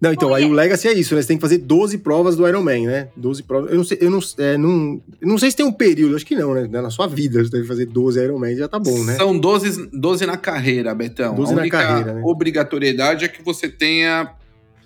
Não, 0.00 0.12
então, 0.12 0.32
aí 0.32 0.44
o 0.44 0.52
Legacy 0.52 0.86
é 0.86 0.92
isso, 0.92 1.14
né? 1.16 1.22
Você 1.22 1.28
tem 1.28 1.36
que 1.36 1.40
fazer 1.40 1.58
12 1.58 1.98
provas 1.98 2.36
do 2.36 2.46
Iron 2.46 2.62
Man, 2.62 2.80
né? 2.86 3.08
12 3.16 3.42
provas. 3.42 3.70
Eu 3.70 3.76
não 3.78 3.84
sei, 3.84 3.98
eu 4.00 4.10
não, 4.10 4.20
é, 4.38 4.56
não, 4.56 5.00
eu 5.20 5.26
não 5.28 5.38
sei 5.38 5.50
se 5.50 5.56
tem 5.56 5.66
um 5.66 5.72
período, 5.72 6.14
acho 6.14 6.24
que 6.24 6.36
não, 6.36 6.54
né? 6.54 6.68
Na 6.68 6.88
sua 6.88 7.08
vida 7.08 7.42
você 7.42 7.50
deve 7.50 7.66
fazer 7.66 7.86
12 7.86 8.22
Iron 8.22 8.38
Man, 8.38 8.54
já 8.54 8.68
tá 8.68 8.78
bom, 8.78 9.02
né? 9.04 9.16
São 9.16 9.36
12, 9.36 9.90
12 9.92 10.24
na 10.24 10.36
carreira, 10.36 10.94
Betão. 10.94 11.34
12 11.34 11.52
a 11.52 11.56
na 11.56 11.68
carreira, 11.68 12.14
né? 12.14 12.22
obrigatoriedade 12.24 13.24
é 13.24 13.28
que 13.28 13.42
você 13.42 13.68
tenha. 13.68 14.30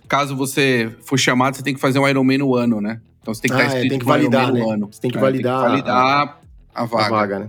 Caso 0.09 0.35
você 0.35 0.91
for 1.05 1.19
chamado, 1.19 1.57
você 1.57 1.63
tem 1.63 1.75
que 1.75 1.81
fazer 1.81 1.99
um 1.99 2.09
Ironman 2.09 2.39
no 2.39 2.55
ano, 2.55 2.81
né? 2.81 3.01
Então 3.21 3.33
você 3.35 3.43
tem 3.43 3.51
que 3.51 3.57
Ah, 3.63 3.67
estar 3.67 3.79
é, 3.79 3.89
tem 3.89 3.99
que 3.99 4.05
validar, 4.05 4.49
no 4.49 4.55
né? 4.55 4.75
ano. 4.75 4.89
Você 4.91 5.01
tem 5.01 5.11
que 5.11 5.19
É, 5.19 5.21
validar 5.21 5.61
validar 5.61 5.97
a, 6.75 6.83
A 6.83 6.85
vaga. 6.87 7.09
vaga, 7.11 7.39
né? 7.41 7.49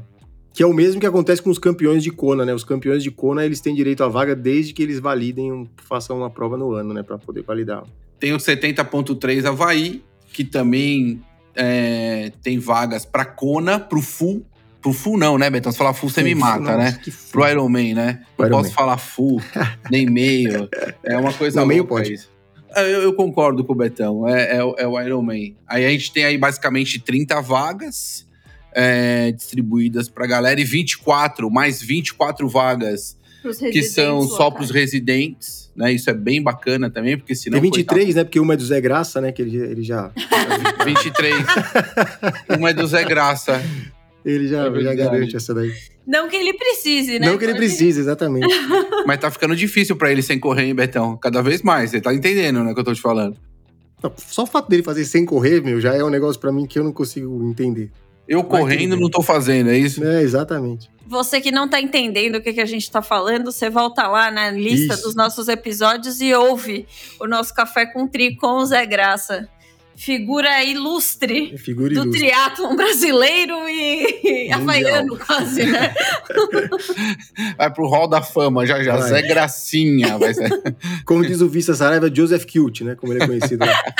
Que 0.54 0.62
é 0.62 0.66
o 0.68 0.74
mesmo 0.74 1.02
que 1.02 1.08
acontece 1.08 1.42
com 1.42 1.50
os 1.50 1.58
campeões 1.58 2.04
de 2.04 2.12
Kona, 2.12 2.46
né? 2.46 2.54
Os 2.54 2.64
campeões 2.64 3.02
de 3.02 3.10
Kona, 3.10 3.44
eles 3.44 3.60
têm 3.60 3.74
direito 3.74 4.04
à 4.04 4.08
vaga 4.08 4.36
desde 4.36 4.72
que 4.72 4.84
eles 4.84 5.00
validem, 5.00 5.68
façam 5.88 6.18
uma 6.18 6.30
prova 6.30 6.56
no 6.58 6.72
ano, 6.74 6.94
né? 6.94 7.02
Pra 7.02 7.18
poder 7.18 7.42
validar. 7.42 7.84
Tem 8.20 8.34
o 8.34 8.38
70.3 8.38 9.46
Havaí, 9.46 10.04
que 10.32 10.44
também 10.44 11.22
é, 11.56 12.32
tem 12.44 12.60
vagas 12.60 13.04
pra 13.04 13.26
Kona, 13.26 13.80
pro 13.80 14.02
full. 14.02 14.46
Pro 14.82 14.92
full 14.94 15.18
não, 15.18 15.38
né, 15.38 15.50
Betão? 15.50 15.72
Se 15.72 15.78
falar 15.78 15.94
full, 15.94 16.10
você 16.10 16.22
me 16.22 16.36
mata, 16.36 16.60
Nossa, 16.60 16.78
né? 16.78 17.00
Pro 17.02 17.12
foda. 17.42 17.52
Ironman, 17.52 17.94
né? 17.96 18.22
Não 18.38 18.46
Iron 18.46 18.58
posso 18.58 18.70
Man. 18.70 18.76
falar 18.76 18.98
full, 18.98 19.42
nem 19.90 20.06
meio. 20.10 20.70
É 21.04 21.18
uma 21.18 21.34
coisa 21.34 21.60
Não, 21.62 21.66
meio 21.66 21.86
pode. 21.86 22.14
isso. 22.14 22.30
É, 22.76 22.82
Eu, 22.94 23.02
eu 23.04 23.14
concordo 23.14 23.64
com 23.64 23.74
o 23.74 23.76
Betão, 23.76 24.28
é, 24.28 24.58
é, 24.58 24.64
o- 24.64 24.76
é 24.78 24.86
o 24.88 25.00
Ironman. 25.02 25.56
Aí 25.66 25.86
a 25.86 25.90
gente 25.90 26.12
tem 26.12 26.26
aí 26.26 26.38
basicamente 26.38 27.00
30 27.00 27.40
vagas 27.42 28.28
é, 28.76 29.32
distribuídas 29.32 30.10
pra 30.10 30.26
galera 30.26 30.60
e 30.60 30.64
24, 30.64 31.50
mais 31.50 31.82
24 31.82 32.48
vagas 32.48 33.18
que 33.72 33.84
são 33.84 34.22
só 34.22 34.46
locais. 34.46 34.54
pros 34.54 34.72
residentes, 34.72 35.72
né? 35.76 35.92
Isso 35.92 36.10
é 36.10 36.14
bem 36.14 36.42
bacana 36.42 36.90
também, 36.90 37.18
porque 37.18 37.36
senão... 37.36 37.60
Tem 37.60 37.70
23, 37.70 38.16
né? 38.16 38.24
Porque 38.24 38.40
uma 38.40 38.54
é 38.54 38.58
do 38.58 38.66
Zé 38.66 38.80
Graça, 38.80 39.20
né? 39.20 39.32
Que 39.32 39.42
ele, 39.42 39.58
ele 39.58 39.84
já. 39.84 40.10
coitado, 40.16 40.86
23. 40.86 41.36
Uma 42.58 42.70
é 42.70 42.74
do 42.74 42.88
Zé 42.88 43.04
Graça. 43.04 43.62
Ele 44.26 44.48
já, 44.48 44.68
É 44.68 44.82
já 44.82 44.94
garante 44.94 45.36
essa 45.36 45.54
daí. 45.54 45.74
Não 46.08 46.30
que 46.30 46.36
ele 46.36 46.54
precise, 46.54 47.20
né? 47.20 47.28
Não 47.28 47.38
que 47.38 47.44
ele 47.44 47.56
precise, 47.56 48.00
exatamente. 48.00 48.48
Mas 49.06 49.20
tá 49.20 49.30
ficando 49.30 49.56
difícil 49.56 49.96
pra 49.96 50.12
ele 50.12 50.22
sem 50.22 50.40
correr, 50.40 50.66
hein, 50.66 50.76
Betão? 50.76 51.18
Cada 51.18 51.42
vez 51.42 51.62
mais. 51.62 51.92
Você 51.92 52.00
tá 52.00 52.14
entendendo, 52.14 52.64
né, 52.64 52.72
o 52.72 52.74
que 52.74 52.80
eu 52.80 52.86
tô 52.86 52.94
te 52.94 53.02
falando? 53.02 53.38
Não, 54.02 54.12
Só 54.18 54.44
o 54.44 54.48
fato 54.48 54.70
dele 54.70 54.84
fazer 54.84 55.06
sem 55.06 55.26
correr, 55.26 55.62
meu, 55.62 55.80
já 55.80 55.94
é 55.94 56.04
um 56.04 56.10
negócio 56.10 56.40
pra 56.40 56.52
mim 56.52 56.66
que 56.66 56.78
eu 56.78 56.84
não 56.84 56.92
consigo 56.92 57.44
entender. 57.50 57.92
Eu 58.28 58.44
correndo 58.44 58.82
entender. 58.82 59.02
não 59.02 59.10
tô 59.10 59.22
fazendo, 59.22 59.70
é 59.70 59.78
isso? 59.78 60.04
É, 60.04 60.22
exatamente. 60.22 60.90
Você 61.06 61.42
que 61.42 61.52
não 61.52 61.68
tá 61.68 61.82
entendendo 61.82 62.36
o 62.36 62.42
que, 62.42 62.54
que 62.54 62.62
a 62.62 62.66
gente 62.66 62.90
tá 62.90 63.02
falando, 63.02 63.52
você 63.52 63.70
volta 63.70 64.08
lá 64.08 64.32
na 64.32 64.50
lista 64.50 64.94
Isso. 64.94 65.04
dos 65.04 65.16
nossos 65.16 65.48
episódios 65.50 66.22
e 66.22 66.34
ouve 66.34 66.88
o 67.20 67.28
nosso 67.28 67.54
Café 67.54 67.86
com 67.86 68.08
Tri 68.08 68.36
com 68.36 68.58
o 68.58 68.66
Zé 68.66 68.86
Graça. 68.86 69.50
Figura 69.96 70.64
ilustre 70.64 71.52
É 71.54 71.58
figura 71.58 71.90
do 71.94 72.02
ilustre. 72.02 72.20
triatlon 72.20 72.76
brasileiro 72.76 73.54
e 73.70 74.50
Mundial. 74.50 74.60
havaiano 74.60 75.18
quase, 75.20 75.66
né? 75.66 75.94
Vai 77.58 77.72
pro 77.74 77.88
Hall 77.88 78.08
da 78.08 78.22
Fama, 78.22 78.66
já 78.66 78.82
já. 78.84 78.98
Vai. 78.98 79.10
Zé 79.10 79.22
Gracinha. 79.22 80.18
Vai 80.18 80.34
ser. 80.34 80.50
Como 81.06 81.26
diz 81.26 81.42
o 81.42 81.48
Vista 81.48 81.74
Saraiva, 81.76 82.14
Joseph 82.14 82.46
Cute, 82.52 82.84
né? 82.84 82.96
Como 82.96 83.14
ele 83.14 83.24
é 83.24 83.28
conhecido. 83.28 83.66
lá. 83.66 83.84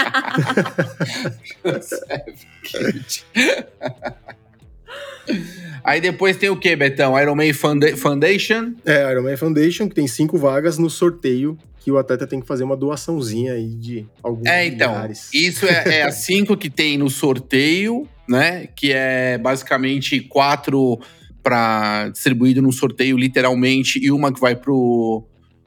Aí 5.84 6.00
depois 6.02 6.38
tem 6.38 6.50
o 6.50 6.58
que, 6.58 6.76
Betão? 6.76 7.20
Iron 7.20 7.36
Man 7.36 7.54
Funda- 7.54 7.96
Foundation. 7.98 8.74
é, 8.86 9.12
Iron 9.12 9.24
Man 9.24 9.38
Foundation, 9.38 9.88
que 9.90 9.96
tem 9.96 10.08
cinco 10.08 10.38
vagas 10.38 10.78
no 10.78 10.90
sorteio, 10.90 11.58
que 11.84 11.92
o 11.92 11.98
atleta 11.98 12.26
tem 12.26 12.40
que 12.40 12.48
fazer 12.48 12.64
uma 12.64 12.78
doaçãozinha 12.78 13.54
aí 13.54 13.76
de 13.76 14.08
alguns 14.24 14.46
É, 14.48 14.66
então. 14.66 14.92
milhares. 14.92 15.30
Isso 15.34 15.66
é, 15.66 16.00
é 16.00 16.04
a 16.04 16.12
cinco 16.14 16.56
que 16.56 16.70
tem 16.70 16.98
no 16.98 17.10
sorteio, 17.10 18.08
né? 18.28 18.68
Que 18.74 18.94
é 18.94 19.38
basicamente 19.38 20.22
quatro 20.22 20.98
para 21.44 22.08
distribuído 22.10 22.62
no 22.62 22.72
sorteio, 22.72 23.18
literalmente, 23.18 24.00
e 24.02 24.10
uma 24.12 24.32
que 24.34 24.40
vai 24.40 24.56
pro 24.56 25.26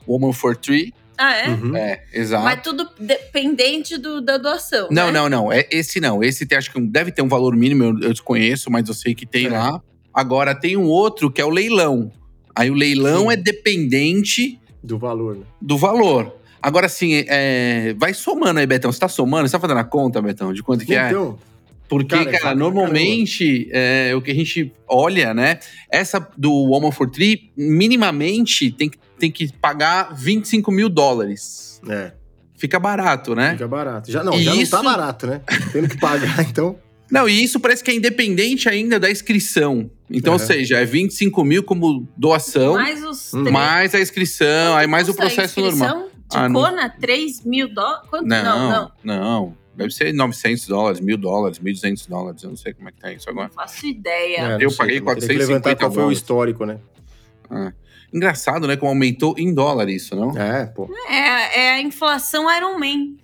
Woman 0.09 0.33
for 0.33 0.57
Three. 0.57 0.95
Ah, 1.19 1.35
é? 1.37 1.49
Uhum. 1.49 1.77
É, 1.77 2.03
exato. 2.15 2.45
Mas 2.45 2.63
tudo 2.63 2.89
dependente 2.99 3.99
do, 3.99 4.23
da 4.23 4.39
doação. 4.39 4.89
Não, 4.91 5.07
né? 5.09 5.13
não, 5.13 5.29
não. 5.29 5.53
É, 5.53 5.67
esse 5.71 6.01
não. 6.01 6.23
Esse 6.23 6.47
tem, 6.47 6.57
acho 6.57 6.73
que 6.73 6.81
deve 6.81 7.13
ter 7.13 7.21
um 7.21 7.29
valor 7.29 7.55
mínimo, 7.55 7.85
eu, 7.85 7.91
eu 8.01 8.11
desconheço, 8.13 8.71
mas 8.71 8.89
eu 8.89 8.95
sei 8.95 9.15
que 9.15 9.27
tem 9.27 9.47
É. 9.47 9.51
lá. 9.51 9.83
Agora 10.15 10.55
tem 10.55 10.79
um 10.79 10.87
outro 10.87 11.31
que 11.31 11.43
é 11.43 11.45
o 11.45 11.51
leilão. 11.51 12.11
Aí 12.55 12.71
o 12.71 12.75
leilão 12.75 13.25
Sim. 13.25 13.33
é 13.33 13.37
dependente 13.37 14.59
Do 14.87 14.99
valor, 14.99 15.37
né? 15.37 15.43
do 15.61 15.76
valor. 15.76 16.35
Agora, 16.62 16.87
assim, 16.87 17.25
é, 17.28 17.95
vai 17.99 18.12
somando 18.14 18.59
aí, 18.59 18.66
Betão. 18.66 18.90
Você 18.90 18.99
tá 18.99 19.09
somando? 19.09 19.47
Você 19.49 19.52
tá 19.52 19.61
fazendo 19.61 19.78
a 19.78 19.85
conta, 19.85 20.21
Betão, 20.23 20.52
de 20.52 20.62
quanto 20.62 20.85
que 20.85 20.95
é? 20.95 21.09
Então, 21.11 21.38
Porque, 21.88 22.09
cara, 22.16 22.25
cara, 22.25 22.37
é 22.37 22.40
pra 22.40 22.55
normalmente 22.55 23.69
é, 23.71 24.12
o 24.16 24.21
que 24.23 24.31
a 24.31 24.35
gente 24.35 24.73
olha, 24.88 25.33
né? 25.35 25.59
Essa 25.90 26.26
do 26.37 26.50
Woman 26.52 26.90
for 26.90 27.09
Three, 27.09 27.52
minimamente 27.57 28.71
tem 28.73 28.88
que, 28.88 28.99
tem 29.19 29.31
que 29.31 29.52
pagar 29.52 30.12
25 30.14 30.73
mil 30.73 30.88
dólares. 30.88 31.81
é, 31.88 32.12
Fica 32.59 32.81
barato, 32.81 33.35
né? 33.35 33.52
fica 33.52 33.69
barato. 33.69 34.11
Já, 34.11 34.25
não, 34.25 34.33
E 34.35 34.43
já 34.43 34.55
isso- 34.57 34.75
não 34.75 34.83
tá 34.83 34.90
barato, 34.90 35.26
né? 35.26 35.43
Tendo 35.73 35.88
que 35.88 35.99
pagar, 35.99 36.40
então. 36.49 36.76
Não, 37.11 37.29
e 37.29 37.43
isso 37.45 37.61
parece 37.61 37.85
que 37.85 37.91
é 37.91 37.95
independente 37.95 38.69
ainda 38.69 38.99
da 38.99 39.11
inscrição. 39.11 39.89
Então, 40.11 40.35
ou 40.35 40.41
É. 40.41 40.43
seja, 40.43 40.79
é 40.79 40.85
25 40.85 41.45
mil 41.45 41.63
como 41.63 42.07
doação, 42.17 42.75
Mais 42.75 43.03
os 43.05 43.31
três- 43.31 43.51
mais 43.51 43.95
a 43.95 44.01
inscrição, 44.01 44.77
aí 44.77 44.87
mais 44.87 45.09
o 45.09 45.15
processo 45.15 45.61
inscrição 45.61 45.89
normal. 45.89 46.09
De 46.29 46.37
Ah, 46.37 46.49
não- 46.49 46.61
Kona, 46.61 46.89
3 46.91 47.45
mil 47.45 47.73
dólares? 47.73 48.09
Quanto? 48.11 48.27
Não, 48.27 48.45
não. 48.45 48.93
não, 49.05 49.17
não. 49.21 49.57
Deve 49.77 49.93
ser 49.93 50.13
900 50.13 50.67
dólares, 50.67 51.01
1.000 51.01 51.17
dólares, 51.19 51.59
1.200 51.61 52.07
dólares. 52.07 52.43
Eu 52.43 52.49
não 52.51 52.57
sei 52.57 52.73
como 52.73 52.89
é 52.89 52.93
que 52.93 52.99
tá 52.99 53.13
isso 53.13 53.29
agora. 53.31 53.49
Não 53.49 53.55
faço 53.55 53.87
ideia. 53.87 54.37
É, 54.39 54.49
não 54.55 54.61
Eu 54.61 54.71
sei, 54.71 54.79
paguei 54.79 55.01
também. 55.01 55.15
Teria 55.15 55.29
que 55.29 55.37
450 55.37 55.47
levantar 55.53 55.77
qual 55.77 55.91
foi 55.93 55.99
o 55.99 56.03
dólares. 56.05 56.19
histórico, 56.19 56.65
né? 56.67 56.79
Engraçado, 58.13 58.67
né? 58.67 58.77
Como 58.77 58.91
aumentou 58.91 59.35
em 59.37 59.53
dólar 59.53 59.89
isso, 59.89 60.15
não? 60.17 60.37
É, 60.37 60.67
pô. 60.67 60.89
É, 61.09 61.61
é 61.61 61.73
a 61.75 61.81
inflação 61.83 62.47
Iron 62.57 62.79
Man. 62.79 63.15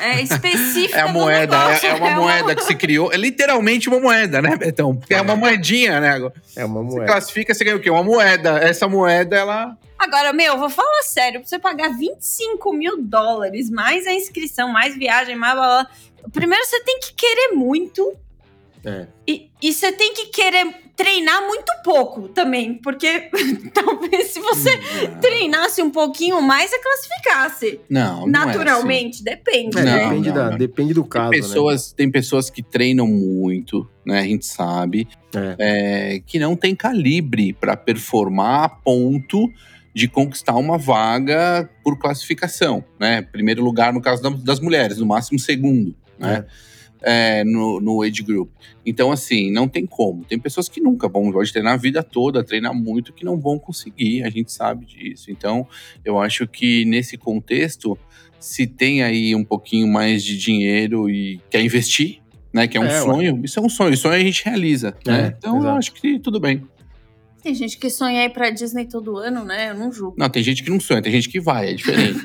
É 0.00 0.20
específica 0.20 0.96
É 0.98 1.00
a 1.00 1.08
moeda, 1.08 1.58
negócio, 1.58 1.86
é, 1.88 1.90
é 1.90 1.94
uma 1.94 2.10
moeda 2.10 2.54
que 2.54 2.64
se 2.64 2.74
criou. 2.74 3.12
É 3.12 3.16
literalmente 3.16 3.88
uma 3.88 4.00
moeda, 4.00 4.40
né, 4.40 4.56
Betão? 4.56 4.94
Porque 4.96 5.14
é 5.14 5.20
uma 5.20 5.36
moedinha, 5.36 6.00
né? 6.00 6.18
É 6.56 6.64
uma 6.64 6.82
Você 6.82 6.94
moeda. 6.96 7.12
classifica, 7.12 7.54
você 7.54 7.64
ganha 7.64 7.76
o 7.76 7.80
quê? 7.80 7.90
Uma 7.90 8.02
moeda. 8.02 8.58
Essa 8.58 8.88
moeda, 8.88 9.36
ela. 9.36 9.76
Agora, 9.98 10.32
meu, 10.32 10.58
vou 10.58 10.70
falar 10.70 11.02
sério. 11.02 11.40
Pra 11.40 11.48
você 11.48 11.58
pagar 11.58 11.88
25 11.96 12.72
mil 12.72 13.00
dólares, 13.00 13.70
mais 13.70 14.06
a 14.06 14.12
inscrição, 14.12 14.68
mais 14.68 14.96
viagem, 14.96 15.36
mais 15.36 15.54
blá, 15.54 15.66
blá, 15.66 15.82
blá. 15.84 16.30
Primeiro, 16.32 16.64
você 16.64 16.80
tem 16.84 16.98
que 17.00 17.14
querer 17.14 17.52
muito. 17.54 18.14
É. 18.84 19.06
E, 19.26 19.50
e 19.62 19.72
você 19.72 19.92
tem 19.92 20.12
que 20.12 20.26
querer 20.26 20.81
treinar 20.96 21.42
muito 21.46 21.70
pouco 21.84 22.28
também. 22.28 22.74
Porque 22.74 23.30
talvez 23.72 24.28
se 24.28 24.40
você 24.40 24.78
treinasse 25.20 25.82
um 25.82 25.90
pouquinho 25.90 26.40
mais, 26.42 26.70
você 26.70 26.78
classificasse. 26.78 27.80
Não, 27.88 28.26
não 28.26 28.42
é 28.42 28.46
Naturalmente, 28.46 29.22
depende, 29.22 29.78
É, 29.78 29.82
Não, 29.82 29.92
né? 29.92 30.04
depende, 30.04 30.28
não, 30.28 30.34
da, 30.34 30.50
não. 30.50 30.58
depende 30.58 30.94
do 30.94 31.00
assim. 31.00 31.08
caso, 31.10 31.30
Tem 31.30 31.40
pessoas, 31.40 31.92
tem 31.92 32.10
pessoas 32.10 32.50
que 32.50 32.62
treinam 32.62 33.06
muito, 33.06 33.88
né? 34.06 34.20
A 34.20 34.24
gente 34.24 34.46
sabe. 34.46 35.08
né? 35.34 35.56
é, 35.58 36.22
que 36.26 36.38
não 36.38 36.54
tem 36.54 36.74
calibre 36.74 37.52
para 37.52 37.76
performar 37.76 38.64
a 38.64 38.68
ponto 38.68 39.50
de 39.94 40.08
conquistar 40.08 40.54
uma 40.56 40.78
vaga 40.78 41.68
por 41.84 41.98
classificação, 41.98 42.82
né? 42.98 43.20
Primeiro 43.22 43.62
lugar 43.62 43.92
no 43.92 44.00
caso 44.00 44.22
da- 44.22 44.30
das 44.30 44.58
mulheres, 44.60 44.98
no 44.98 45.06
máximo 45.06 45.38
segundo, 45.38 45.94
né? 46.18 46.44
É, 46.48 46.71
no, 47.44 47.80
no 47.80 48.02
age 48.02 48.22
group. 48.22 48.50
Então, 48.84 49.10
assim, 49.12 49.50
não 49.50 49.66
tem 49.68 49.86
como. 49.86 50.24
Tem 50.24 50.38
pessoas 50.38 50.68
que 50.68 50.80
nunca 50.80 51.08
vão, 51.08 51.30
pode 51.32 51.52
treinar 51.52 51.74
a 51.74 51.76
vida 51.76 52.02
toda, 52.02 52.42
treinar 52.44 52.74
muito, 52.74 53.12
que 53.12 53.24
não 53.24 53.38
vão 53.38 53.58
conseguir, 53.58 54.22
a 54.24 54.30
gente 54.30 54.52
sabe 54.52 54.86
disso. 54.86 55.30
Então, 55.30 55.66
eu 56.04 56.18
acho 56.18 56.46
que 56.46 56.84
nesse 56.84 57.16
contexto, 57.16 57.96
se 58.38 58.66
tem 58.66 59.02
aí 59.02 59.34
um 59.34 59.44
pouquinho 59.44 59.86
mais 59.88 60.24
de 60.24 60.36
dinheiro 60.36 61.08
e 61.08 61.40
quer 61.50 61.62
investir, 61.62 62.20
né? 62.52 62.66
Que 62.66 62.76
é 62.76 62.80
um 62.80 62.84
É, 62.84 63.00
ué. 63.00 63.00
sonho, 63.00 63.40
isso 63.44 63.58
é 63.58 63.62
um 63.62 63.68
sonho, 63.68 63.96
sonho 63.96 64.14
a 64.14 64.18
gente 64.18 64.44
realiza, 64.44 64.94
né? 65.06 65.26
É, 65.26 65.34
Então, 65.38 65.54
eu 65.56 65.60
exato. 65.62 65.78
acho 65.78 65.92
que 65.94 66.18
tudo 66.18 66.38
bem. 66.40 66.62
Tem 67.42 67.54
gente 67.56 67.76
que 67.76 67.90
sonha 67.90 68.24
ir 68.24 68.30
pra 68.30 68.50
Disney 68.50 68.86
todo 68.86 69.16
ano, 69.16 69.44
né? 69.44 69.70
Eu 69.70 69.74
não 69.74 69.90
julgo. 69.90 70.14
Não, 70.16 70.28
tem 70.28 70.42
gente 70.44 70.62
que 70.62 70.70
não 70.70 70.78
sonha, 70.78 71.02
tem 71.02 71.10
gente 71.10 71.28
que 71.28 71.40
vai, 71.40 71.70
é 71.70 71.74
diferente. 71.74 72.20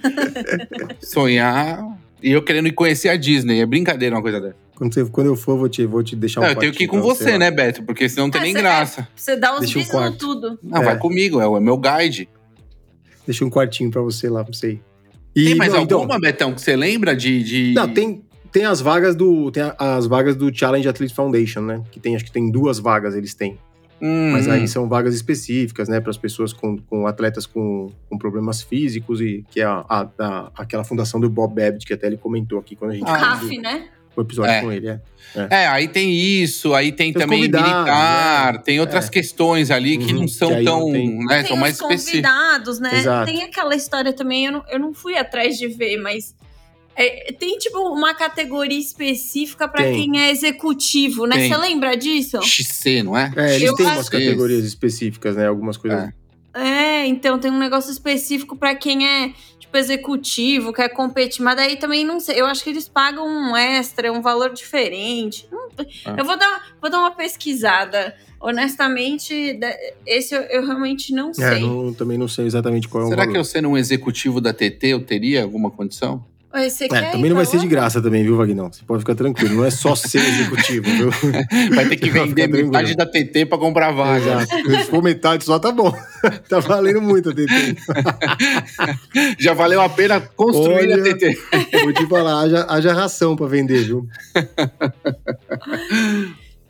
Sonhar 1.02 1.98
e 2.22 2.32
eu 2.32 2.44
querendo 2.44 2.68
ir 2.68 2.72
conhecer 2.74 3.10
a 3.10 3.16
Disney, 3.16 3.60
é 3.62 3.66
brincadeira 3.66 4.16
uma 4.16 4.22
coisa 4.22 4.40
dessa. 4.40 4.67
Quando, 4.78 4.94
você- 4.94 5.06
quando 5.06 5.28
eu 5.28 5.36
for, 5.36 5.54
eu 5.54 5.58
vou 5.58 5.68
te, 5.70 5.86
vou 5.88 6.04
te 6.04 6.16
deixar 6.16 6.40
um 6.40 6.44
Não, 6.44 6.50
eu 6.52 6.56
tenho 6.56 6.72
que 6.72 6.84
ir 6.84 6.88
com 6.88 7.02
você, 7.02 7.32
lá. 7.32 7.38
né, 7.40 7.52
Beto? 7.52 7.82
Porque 7.84 8.08
senão 8.08 8.28
não 8.28 8.32
tem 8.32 8.42
Ah, 8.42 8.44
nem 8.44 8.54
você- 8.54 8.60
graça. 8.62 9.08
Você 9.16 9.36
dá 9.36 9.54
os 9.56 9.62
Deixa 9.62 9.80
o 9.80 9.82
bis 9.82 9.88
no 9.92 9.98
quarto. 10.00 10.18
tudo. 10.18 10.60
Não, 10.62 10.82
É. 10.82 10.86
vai 10.86 10.98
comigo, 11.00 11.42
é 11.42 11.48
o 11.48 11.58
é 11.58 11.60
meu 11.60 11.78
guide. 11.78 12.30
Deixa 13.26 13.44
um 13.44 13.50
quartinho 13.50 13.90
pra 13.90 14.02
você 14.02 14.30
lá, 14.30 14.44
pra 14.44 14.54
você 14.54 14.74
ir. 14.74 14.82
E, 15.36 15.46
Tem 15.46 15.56
mais 15.56 15.74
não, 15.74 15.82
então- 15.82 16.00
alguma, 16.00 16.20
Betão, 16.20 16.54
que 16.54 16.62
você 16.62 16.76
lembra 16.76 17.16
de. 17.16 17.44
de... 17.44 17.74
Não, 17.74 17.92
tem, 17.92 18.24
tem 18.52 18.66
as 18.66 18.80
vagas 18.80 19.16
do. 19.16 19.52
Tem 19.52 19.64
as 19.80 20.06
vagas 20.08 20.36
do 20.36 20.56
Challenge 20.56 20.88
Athlete 20.88 21.14
Foundation, 21.14 21.62
né? 21.62 21.84
Que 21.92 22.00
tem, 22.00 22.16
acho 22.16 22.26
que 22.26 22.32
tem 22.32 22.50
duas 22.52 22.78
vagas 22.80 23.16
eles 23.16 23.34
têm. 23.34 23.58
Hum, 24.00 24.32
Mas 24.32 24.48
aí 24.48 24.68
são 24.68 24.88
vagas 24.88 25.16
específicas, 25.16 25.90
né? 25.90 26.00
Para 26.00 26.12
as 26.12 26.18
pessoas 26.18 26.54
com, 26.54 26.78
com 26.78 27.08
atletas 27.08 27.48
com, 27.48 27.90
com 28.08 28.16
problemas 28.18 28.62
físicos 28.62 29.20
e 29.22 29.44
que 29.50 29.60
é 29.60 29.64
a, 29.64 29.84
a- 29.90 30.08
a- 30.20 30.52
aquela 30.56 30.84
fundação 30.84 31.20
do 31.20 31.28
Bob 31.32 31.56
Babbitt, 31.56 31.84
que 31.84 31.94
até 31.94 32.06
ele 32.06 32.18
comentou 32.18 32.60
aqui 32.60 32.76
quando 32.76 32.92
a 32.92 32.94
gente 32.94 33.10
Ah, 33.10 33.18
CAF, 33.18 33.58
né? 33.58 33.88
O 34.22 34.22
episódio 34.22 34.52
É. 34.52 34.62
com 34.62 34.72
ele. 34.72 34.88
É. 34.90 35.00
É, 35.52 35.68
aí 35.68 35.88
tem 35.88 36.12
isso, 36.14 36.74
aí 36.74 36.92
tem, 36.92 37.12
Tem 37.14 37.22
também 37.22 37.42
militar, 37.42 38.54
né? 38.54 38.60
tem 38.66 38.80
outras 38.80 39.08
É. 39.08 39.10
questões 39.10 39.70
ali 39.70 39.98
que 39.98 40.14
Uhum, 40.14 40.22
não 40.22 40.28
são 40.28 40.50
que 40.56 40.64
tão. 40.64 40.92
tem. 40.92 41.18
Né, 41.26 41.38
Tem 41.40 41.48
são 41.48 41.58
mais 41.58 41.76
os 41.76 41.82
específicas. 41.82 42.32
convidados, 42.32 42.80
né? 42.80 42.98
Exato. 42.98 43.32
Tem 43.32 43.44
aquela 43.44 43.76
história 43.76 44.14
também, 44.14 44.46
eu 44.46 44.52
não, 44.54 44.64
eu 44.70 44.80
não 44.80 44.94
fui 44.94 45.16
atrás 45.18 45.58
de 45.58 45.68
ver, 45.68 45.98
mas 45.98 46.34
é, 46.96 47.32
tem 47.34 47.58
tipo 47.60 47.78
uma 47.78 48.16
categoria 48.16 48.80
específica 48.80 49.68
para 49.68 49.84
quem 49.84 50.20
é 50.20 50.32
executivo, 50.32 51.28
né? 51.28 51.36
Tem. 51.36 51.50
Você 51.50 51.58
lembra 51.58 51.96
disso? 51.96 52.42
XC, 52.42 53.04
não 53.04 53.16
é? 53.16 53.32
É, 53.36 53.56
eles 53.56 53.68
Eu 53.68 53.76
têm 53.76 53.86
umas 53.86 54.10
categorias 54.10 54.64
específicas, 54.66 55.36
né? 55.36 55.46
Algumas 55.48 55.78
coisas. 55.78 56.00
É. 56.06 56.28
É, 56.60 57.06
então 57.06 57.38
tem 57.38 57.52
um 57.52 57.60
negócio 57.60 57.92
específico 57.92 58.58
para 58.58 58.74
quem 58.74 59.08
é 59.08 59.32
tipo 59.78 59.94
executivo, 59.94 60.74
quer 60.74 60.90
competir, 60.90 61.42
mas 61.44 61.56
daí 61.56 61.76
também 61.78 62.06
não 62.06 62.20
sei, 62.20 62.40
eu 62.42 62.46
acho 62.46 62.64
que 62.64 62.70
eles 62.70 62.88
pagam 62.88 63.26
um 63.28 63.56
extra, 63.56 64.12
um 64.12 64.22
valor 64.22 64.52
diferente. 64.54 65.48
Não- 65.52 65.68
Ah. 66.06 66.16
Eu 66.18 66.26
vou 66.26 66.36
dar, 66.38 66.76
vou 66.82 66.90
dar 66.90 67.00
uma 67.00 67.12
pesquisada. 67.12 68.16
Honestamente, 68.40 69.60
esse 70.06 70.34
eu, 70.36 70.42
eu 70.44 70.66
realmente 70.66 71.14
não 71.14 71.30
É, 71.30 71.34
sei. 71.34 71.60
não- 71.62 71.94
também 71.94 72.18
não 72.18 72.28
sei 72.28 72.46
exatamente 72.46 72.88
qual 72.88 73.04
é 73.04 73.06
o 73.08 73.10
Será 73.10 73.22
valor. 73.24 73.32
que 73.34 73.38
eu 73.40 73.44
sendo 73.44 73.70
um 73.70 73.78
executivo 73.78 74.42
da 74.42 74.54
TT, 74.54 74.88
eu 74.88 75.04
teria 75.06 75.44
alguma 75.44 75.70
condição? 75.70 76.24
Oi, 76.58 76.70
Você 76.72 76.86
É, 76.86 76.88
quer 76.88 77.12
também 77.12 77.30
não 77.30 77.38
vai 77.38 77.46
ser 77.46 77.60
de 77.60 77.68
graça 77.68 78.02
também, 78.02 78.24
viu, 78.24 78.36
Vagnão? 78.36 78.72
Você 78.72 78.84
pode 78.84 79.02
ficar 79.02 79.14
tranquilo. 79.14 79.54
Não 79.56 79.66
é 79.66 79.70
só 79.70 79.94
ser 79.96 80.18
executivo, 80.18 80.86
viu? 80.90 81.12
Vai 81.76 81.88
ter 81.88 81.98
que 81.98 82.10
vender 82.10 82.48
metade 82.48 82.96
da 82.96 83.06
TT 83.06 83.46
pra 83.46 83.60
comprar 83.60 83.92
vaga. 83.92 84.42
Exato. 84.42 84.72
Se 84.72 84.84
for 84.86 85.04
metade 85.04 85.44
só, 85.44 85.60
tá 85.60 85.72
bom. 85.72 85.94
tá 86.50 86.60
valendo 86.60 87.00
muito 87.00 87.30
a 87.30 87.34
TT. 87.34 87.76
Já 89.38 89.54
valeu 89.54 89.82
a 89.82 89.88
pena 89.90 90.20
construir 90.20 90.92
a 90.92 90.96
Olha. 90.96 91.16
TT. 91.16 91.38
Vou 91.84 91.94
te 91.94 92.08
falar, 92.08 92.42
haja, 92.42 92.66
haja 92.68 92.94
ração 92.94 93.36
pra 93.36 93.46
vender, 93.46 93.84
viu? 93.84 94.08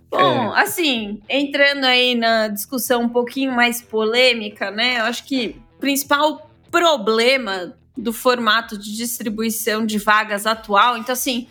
Bom, 0.10 0.52
assim, 0.54 1.22
entrando 1.30 1.86
aí 1.86 2.16
na 2.16 2.50
discussão 2.50 3.04
um 3.04 3.10
pouquinho 3.10 3.52
mais 3.54 3.82
polêmica, 3.82 4.70
né? 4.72 5.00
Eu 5.00 5.04
acho 5.06 5.24
que 5.26 5.56
o 5.78 5.80
principal 5.80 6.50
problema 6.72 7.74
do 7.98 8.14
formato 8.14 8.78
de 8.78 8.96
distribuição 8.96 9.86
de 9.86 9.98
vagas 9.98 10.46
atual, 10.46 10.98
então 10.98 11.14
assim, 11.14 11.48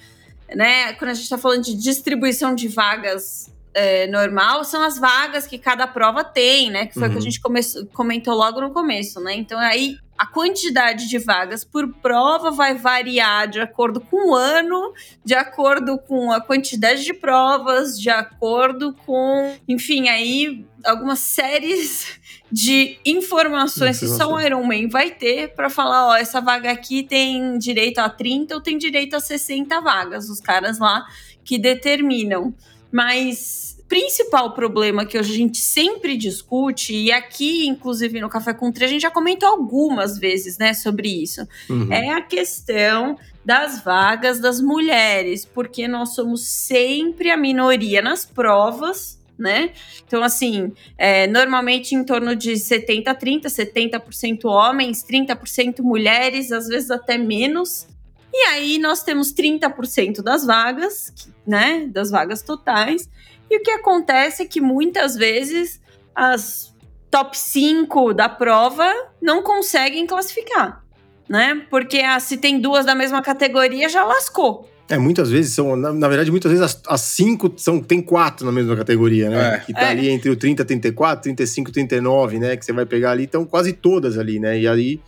né, 0.54 0.92
quando 0.94 1.10
a 1.10 1.14
gente 1.14 1.24
está 1.24 1.36
falando 1.36 1.64
de 1.64 1.74
distribuição 1.74 2.54
de 2.54 2.68
vagas 2.68 3.50
é, 3.78 4.06
normal, 4.06 4.64
são 4.64 4.82
as 4.82 4.98
vagas 4.98 5.46
que 5.46 5.58
cada 5.58 5.86
prova 5.86 6.24
tem, 6.24 6.70
né? 6.70 6.86
Que 6.86 6.94
foi 6.94 7.08
o 7.08 7.10
que 7.10 7.16
a 7.16 7.18
Uhum. 7.18 7.20
gente 7.20 7.40
começou- 7.42 7.84
comentou 7.88 8.32
logo 8.34 8.58
no 8.58 8.70
começo, 8.72 9.20
né? 9.20 9.34
Então 9.34 9.58
aí 9.58 9.98
a 10.16 10.26
quantidade 10.26 11.06
de 11.10 11.18
vagas 11.18 11.62
por 11.62 11.92
prova 12.00 12.50
vai 12.50 12.74
variar 12.74 13.46
de 13.46 13.60
acordo 13.60 14.00
com 14.00 14.30
o 14.30 14.34
ano, 14.34 14.94
de 15.22 15.34
acordo 15.34 15.98
com 15.98 16.32
a 16.32 16.40
quantidade 16.40 17.04
de 17.04 17.12
provas, 17.12 18.00
de 18.00 18.08
acordo 18.08 18.94
com, 19.04 19.54
enfim, 19.68 20.08
aí 20.08 20.64
algumas 20.82 21.18
séries 21.36 22.18
de 22.50 22.98
informações 23.04 23.98
que 23.98 24.06
só 24.06 24.14
o 24.14 24.40
Informações. 24.40 24.46
Ironman 24.46 24.88
vai 24.88 25.10
ter 25.10 25.54
para 25.54 25.68
falar, 25.68 26.08
ó, 26.08 26.16
essa 26.16 26.40
vaga 26.40 26.70
aqui 26.70 27.02
tem 27.02 27.58
direito 27.58 27.98
a 27.98 28.08
30 28.08 28.54
ou 28.54 28.60
tem 28.60 28.78
direito 28.78 29.16
a 29.16 29.20
60 29.20 29.80
vagas, 29.80 30.28
os 30.28 30.40
caras 30.40 30.78
lá 30.78 31.04
que 31.44 31.58
determinam. 31.58 32.54
Mas 32.90 33.76
principal 33.88 34.52
problema 34.52 35.04
que 35.04 35.16
a 35.16 35.22
gente 35.22 35.58
sempre 35.58 36.16
discute, 36.16 36.92
e 36.92 37.12
aqui, 37.12 37.66
inclusive 37.66 38.20
no 38.20 38.28
Café 38.28 38.52
com 38.52 38.72
Tri, 38.72 38.84
a 38.84 38.88
gente 38.88 39.02
já 39.02 39.10
comentou 39.10 39.48
algumas 39.48 40.18
vezes, 40.18 40.58
né, 40.58 40.74
sobre 40.74 41.08
isso 41.22 41.46
Uhum. 41.70 41.92
é 41.92 42.10
a 42.10 42.20
questão 42.20 43.16
das 43.44 43.82
vagas 43.84 44.40
das 44.40 44.60
mulheres, 44.60 45.44
porque 45.44 45.86
nós 45.86 46.14
somos 46.14 46.42
sempre 46.42 47.30
a 47.30 47.36
minoria 47.36 48.02
nas 48.02 48.24
provas, 48.24 49.15
né? 49.38 49.70
Então, 50.06 50.22
assim, 50.22 50.72
é, 50.96 51.26
normalmente 51.26 51.94
em 51.94 52.04
torno 52.04 52.34
de 52.34 52.56
70 52.56 53.10
a 53.10 53.14
30, 53.14 53.48
70% 53.48 54.44
homens, 54.44 55.04
30% 55.04 55.80
mulheres, 55.80 56.52
às 56.52 56.68
vezes 56.68 56.90
até 56.90 57.18
menos. 57.18 57.86
E 58.32 58.38
aí 58.48 58.78
nós 58.78 59.02
temos 59.02 59.32
30% 59.32 60.22
das 60.22 60.44
vagas, 60.44 61.12
né? 61.46 61.86
Das 61.86 62.10
vagas 62.10 62.42
totais. 62.42 63.08
E 63.50 63.58
o 63.58 63.62
que 63.62 63.70
acontece 63.70 64.42
é 64.42 64.46
que 64.46 64.60
muitas 64.60 65.14
vezes 65.14 65.80
as 66.14 66.74
top 67.10 67.36
5 67.38 68.12
da 68.12 68.28
prova 68.28 68.92
não 69.22 69.42
conseguem 69.42 70.06
classificar 70.06 70.86
né? 71.28 71.66
Porque 71.70 71.98
ah, 71.98 72.18
se 72.20 72.36
tem 72.36 72.60
duas 72.60 72.86
da 72.86 72.94
mesma 72.94 73.22
categoria, 73.22 73.88
já 73.88 74.04
lascou. 74.04 74.68
É, 74.88 74.96
muitas 74.98 75.30
vezes 75.30 75.52
são, 75.52 75.74
na, 75.74 75.92
na 75.92 76.08
verdade, 76.08 76.30
muitas 76.30 76.50
vezes 76.52 76.64
as, 76.64 76.80
as 76.86 77.00
cinco 77.00 77.52
são, 77.56 77.80
tem 77.80 78.00
quatro 78.00 78.46
na 78.46 78.52
mesma 78.52 78.76
categoria, 78.76 79.28
né? 79.28 79.54
É. 79.56 79.58
Que 79.58 79.72
tá 79.72 79.82
É. 79.82 79.88
ali 79.90 80.08
entre 80.08 80.30
o 80.30 80.36
30 80.36 80.62
e 80.62 80.64
34, 80.64 81.22
35 81.24 81.70
e 81.70 81.72
39, 81.72 82.38
né? 82.38 82.56
Que 82.56 82.64
você 82.64 82.72
vai 82.72 82.86
pegar 82.86 83.10
ali, 83.10 83.24
estão 83.24 83.44
quase 83.44 83.72
todas 83.72 84.16
ali, 84.16 84.38
né? 84.38 84.58
E 84.60 84.68
aí 84.68 85.00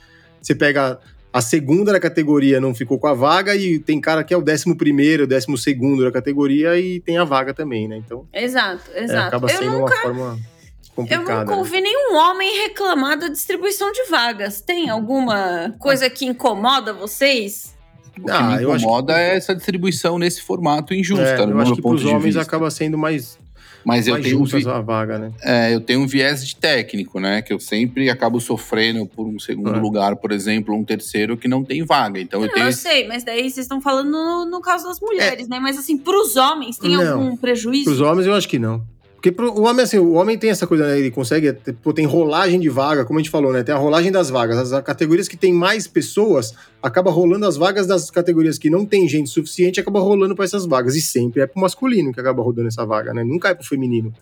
você 0.42 0.54
pega 0.54 0.98
a 1.32 1.40
segunda 1.40 1.92
da 1.92 2.00
categoria, 2.00 2.60
não 2.60 2.74
ficou 2.74 2.98
com 2.98 3.06
a 3.06 3.14
vaga, 3.14 3.54
e 3.54 3.78
tem 3.78 4.00
cara 4.00 4.24
que 4.24 4.34
é 4.34 4.36
o 4.36 4.42
décimo 4.42 4.76
primeiro, 4.76 5.24
o 5.24 5.26
décimo 5.26 5.56
segundo 5.56 6.02
da 6.02 6.10
categoria 6.10 6.76
e 6.78 6.98
tem 7.00 7.16
a 7.18 7.24
vaga 7.24 7.54
também, 7.54 7.86
né? 7.86 7.98
Então 7.98 8.26
Exato, 8.32 8.82
é, 8.94 9.04
exato. 9.04 9.28
acaba 9.28 9.48
eu, 9.50 9.58
sendo 9.58 9.70
nunca, 9.78 9.94
uma 9.94 10.02
forma 10.02 10.38
eu 10.38 10.94
complicada. 10.96 11.40
nunca 11.40 11.52
né? 11.52 11.56
ouvi 11.58 11.80
nenhum 11.80 12.16
homem 12.16 12.62
reclamar 12.62 13.16
da 13.16 13.28
distribuição 13.28 13.92
de 13.92 14.04
vagas. 14.10 14.60
Tem 14.60 14.88
alguma 14.88 15.72
coisa 15.78 16.10
que 16.10 16.24
incomoda 16.26 16.92
vocês? 16.92 17.77
O 18.20 18.24
que 18.26 18.30
Ah, 18.30 18.42
me 18.56 18.62
eu 18.62 18.72
acho 18.72 18.84
incomoda 18.84 19.14
que- 19.14 19.20
é 19.20 19.36
essa 19.36 19.54
distribuição 19.54 20.18
nesse 20.18 20.42
formato 20.42 20.92
injusta, 20.94 21.24
É, 21.24 21.40
eu 21.44 21.60
acho 21.60 21.74
que 21.74 21.82
pros 21.82 22.00
de 22.00 22.06
homens 22.08 22.24
vista. 22.24 22.40
acaba 22.42 22.70
sendo 22.70 22.96
mais, 22.98 23.38
Mas 23.84 24.06
eu 24.08 24.20
tenho, 24.20 24.44
vi- 24.44 24.68
a 24.68 24.80
vaga, 24.80 25.18
né? 25.18 25.32
é, 25.42 25.74
eu 25.74 25.80
tenho 25.80 26.00
um 26.00 26.06
viés 26.06 26.46
de 26.46 26.56
técnico, 26.56 27.18
né? 27.20 27.40
Que 27.40 27.52
eu 27.52 27.60
sempre 27.60 28.10
acabo 28.10 28.40
sofrendo 28.40 29.06
por 29.06 29.26
um 29.26 29.38
segundo 29.38 29.74
É. 29.74 29.78
lugar, 29.78 30.16
por 30.16 30.32
exemplo, 30.32 30.74
um 30.74 30.84
terceiro 30.84 31.36
que 31.36 31.48
não 31.48 31.64
tem 31.64 31.84
vaga. 31.84 32.20
Então 32.20 32.40
eu 32.42 32.48
Não, 32.48 32.54
tenho 32.54 32.66
eu 32.66 32.72
sei, 32.72 33.06
mas 33.08 33.24
daí 33.24 33.42
vocês 33.42 33.58
estão 33.58 33.80
falando 33.80 34.10
no, 34.10 34.44
no 34.46 34.60
caso 34.60 34.84
das 34.88 35.00
mulheres, 35.00 35.48
né? 35.48 35.58
Mas 35.60 35.78
assim, 35.78 35.96
pros 35.96 36.36
homens, 36.36 36.76
tem 36.76 36.90
Não. 36.96 37.12
algum 37.22 37.36
prejuízo? 37.36 37.84
Para 37.84 37.92
os 37.94 38.00
homens, 38.00 38.26
eu 38.26 38.34
acho 38.34 38.48
que 38.48 38.58
não. 38.58 38.82
Porque 39.20 39.34
o 39.42 39.62
homem, 39.62 39.82
assim, 39.82 39.98
o 39.98 40.12
homem 40.12 40.38
tem 40.38 40.48
essa 40.50 40.64
coisa, 40.64 40.86
né? 40.86 40.96
Ele 40.96 41.10
consegue, 41.10 41.52
pô, 41.82 41.92
tem 41.92 42.06
rolagem 42.06 42.60
de 42.60 42.68
vaga, 42.68 43.04
como 43.04 43.18
a 43.18 43.22
gente 43.22 43.32
falou, 43.32 43.52
né? 43.52 43.64
Tem 43.64 43.74
a 43.74 43.78
rolagem 43.78 44.12
das 44.12 44.30
vagas. 44.30 44.72
As 44.72 44.82
categorias 44.84 45.26
que 45.26 45.36
tem 45.36 45.52
mais 45.52 45.88
pessoas, 45.88 46.54
acaba 46.80 47.10
rolando 47.10 47.44
as 47.44 47.56
vagas 47.56 47.84
das 47.84 48.12
categorias 48.12 48.58
que 48.58 48.70
não 48.70 48.86
tem 48.86 49.08
gente 49.08 49.28
suficiente, 49.28 49.80
acaba 49.80 49.98
rolando 49.98 50.36
para 50.36 50.44
essas 50.44 50.64
vagas. 50.66 50.94
E 50.94 51.00
sempre 51.00 51.42
é 51.42 51.48
pro 51.48 51.60
masculino 51.60 52.12
que 52.12 52.20
acaba 52.20 52.40
rodando 52.44 52.68
essa 52.68 52.86
vaga, 52.86 53.12
né? 53.12 53.24
Nunca 53.24 53.48
é 53.48 53.54
pro 53.54 53.66
feminino, 53.66 54.14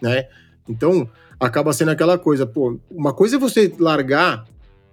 né? 0.00 0.28
Então, 0.68 1.10
acaba 1.40 1.72
sendo 1.72 1.90
aquela 1.90 2.16
coisa, 2.16 2.46
pô, 2.46 2.78
uma 2.88 3.12
coisa 3.12 3.34
é 3.34 3.38
você 3.40 3.72
largar 3.76 4.44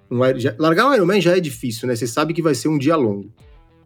um, 0.09 0.19
largar 0.57 0.87
um 0.87 0.93
Ironman 0.95 1.21
já 1.21 1.37
é 1.37 1.39
difícil, 1.39 1.87
né? 1.87 1.95
Você 1.95 2.07
sabe 2.07 2.33
que 2.33 2.41
vai 2.41 2.55
ser 2.55 2.67
um 2.67 2.79
dia 2.79 2.95
longo. 2.95 3.31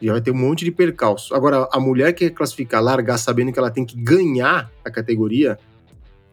Já 0.01 0.13
vai 0.13 0.21
ter 0.21 0.31
um 0.31 0.35
monte 0.35 0.63
de 0.63 0.71
percalço. 0.71 1.35
Agora, 1.35 1.67
a 1.71 1.79
mulher 1.79 2.13
que 2.13 2.29
quer 2.29 2.35
classificar, 2.35 2.81
largar 2.81 3.17
sabendo 3.17 3.51
que 3.51 3.59
ela 3.59 3.69
tem 3.69 3.85
que 3.85 3.97
ganhar 3.97 4.71
a 4.83 4.89
categoria, 4.89 5.57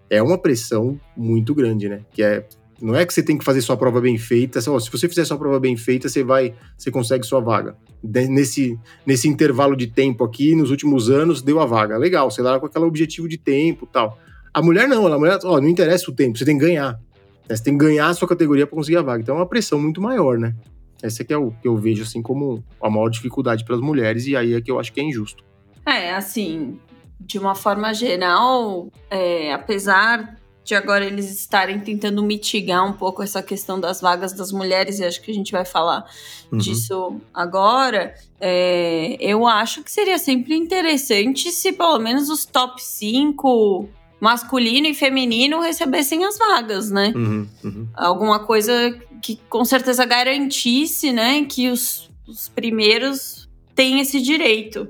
é 0.09 0.23
uma 0.23 0.39
pressão 0.39 1.01
muito 1.17 1.55
grande, 1.55 1.89
né? 1.89 2.01
Que 2.13 2.23
é. 2.23 2.47
Não 2.81 2.95
é 2.95 3.07
que 3.07 3.15
você 3.15 3.23
tem 3.23 3.39
que 3.39 3.45
fazer 3.45 3.63
sua 3.63 3.77
prova 3.77 4.03
bem 4.03 4.19
feita. 4.19 4.61
se 4.61 4.69
você 4.69 5.09
fizer 5.09 5.25
sua 5.25 5.39
prova 5.39 5.59
bem 5.59 5.79
feita, 5.79 6.11
você 6.11 6.23
vai, 6.23 6.55
você 6.77 6.91
consegue 6.91 7.25
sua 7.25 7.41
vaga. 7.41 7.75
Nesse, 8.03 8.79
nesse 9.07 9.27
intervalo 9.27 9.75
de 9.75 9.87
tempo 9.87 10.23
aqui, 10.23 10.55
nos 10.55 10.71
últimos 10.71 11.09
anos, 11.09 11.41
deu 11.41 11.59
a 11.59 11.65
vaga. 11.65 11.97
Legal, 11.97 12.31
você 12.31 12.43
larga 12.43 12.61
com 12.61 12.67
aquele 12.67 12.85
objetivo 12.85 13.27
de 13.29 13.39
tempo 13.39 13.87
tal. 13.87 14.19
A 14.53 14.61
mulher 14.61 14.87
não, 14.87 15.07
a 15.07 15.19
mulher, 15.19 15.39
ó, 15.45 15.59
não 15.59 15.69
interessa 15.69 16.11
o 16.11 16.15
tempo, 16.15 16.37
você 16.37 16.45
tem 16.45 16.59
que 16.59 16.67
ganhar. 16.67 17.01
né? 17.49 17.57
Você 17.57 17.65
tem 17.65 17.79
que 17.79 17.85
ganhar 17.85 18.09
a 18.09 18.15
sua 18.15 18.29
categoria 18.29 18.67
para 18.67 18.77
conseguir 18.77 18.99
a 18.99 19.03
vaga. 19.03 19.23
Então 19.23 19.37
é 19.37 19.39
uma 19.39 19.47
pressão 19.47 19.81
muito 19.81 20.01
maior, 20.01 20.39
né? 20.39 20.55
Essa 21.03 21.25
que 21.25 21.33
é 21.33 21.37
o 21.37 21.51
que 21.51 21.69
eu 21.69 21.77
vejo 21.77 22.03
assim 22.03 22.23
como 22.23 22.65
a 22.83 22.89
maior 22.91 23.09
dificuldade 23.09 23.65
para 23.65 23.75
as 23.75 23.81
mulheres, 23.81 24.27
e 24.27 24.37
aí 24.37 24.55
é 24.55 24.61
que 24.61 24.71
eu 24.71 24.79
acho 24.81 24.93
que 24.93 25.01
é 25.01 25.05
injusto. 25.05 25.45
É, 25.85 26.15
assim, 26.15 26.79
de 27.21 27.39
uma 27.39 27.55
forma 27.55 27.93
geral, 27.95 28.89
é, 29.11 29.53
apesar 29.53 30.37
de 30.65 30.75
agora 30.75 31.05
eles 31.05 31.31
estarem 31.31 31.79
tentando 31.79 32.21
mitigar 32.25 32.85
um 32.85 32.93
pouco 32.93 33.23
essa 33.23 33.41
questão 33.41 33.79
das 33.79 34.01
vagas 34.01 34.33
das 34.33 34.51
mulheres, 34.51 34.99
e 34.99 35.05
acho 35.05 35.23
que 35.23 35.31
a 35.31 35.35
gente 35.35 35.53
vai 35.53 35.65
falar 35.65 36.05
Uhum. 36.51 36.59
disso 36.59 37.21
agora, 37.33 38.15
é, 38.41 39.17
eu 39.21 39.47
acho 39.47 39.85
que 39.85 39.91
seria 39.93 40.19
sempre 40.19 40.57
interessante 40.57 41.53
se 41.53 41.73
pelo 41.73 42.01
menos 42.01 42.29
os 42.29 42.45
top 42.45 42.83
5 42.83 43.89
masculino 44.21 44.87
e 44.87 44.95
feminino 44.95 45.61
recebessem 45.61 46.25
as 46.25 46.39
vagas, 46.39 46.91
né? 46.91 47.13
Uhum, 47.15 47.49
uhum. 47.63 47.89
Alguma 47.95 48.41
coisa 48.41 48.99
que 49.23 49.39
com 49.49 49.65
certeza 49.65 50.05
garantisse, 50.05 51.13
né, 51.13 51.45
que 51.45 51.69
os, 51.69 52.11
os 52.27 52.49
primeiros 52.49 53.49
têm 53.75 54.01
esse 54.01 54.21
direito. 54.21 54.89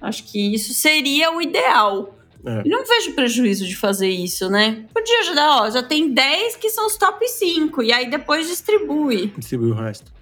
Acho 0.00 0.24
que 0.24 0.54
isso 0.54 0.74
seria 0.74 1.34
o 1.34 1.40
ideal. 1.40 2.14
É. 2.44 2.62
E 2.64 2.68
não 2.68 2.84
vejo 2.86 3.12
prejuízo 3.14 3.66
de 3.66 3.74
fazer 3.74 4.08
isso, 4.08 4.48
né? 4.48 4.84
Podia 4.94 5.20
ajudar, 5.20 5.62
ó, 5.62 5.70
já 5.70 5.82
tem 5.82 6.12
10 6.12 6.56
que 6.56 6.70
são 6.70 6.86
os 6.86 6.96
top 6.96 7.26
5, 7.26 7.82
e 7.82 7.92
aí 7.92 8.08
depois 8.08 8.46
distribui. 8.46 9.32
Distribui 9.36 9.70
o 9.70 9.74
resto. 9.74 10.12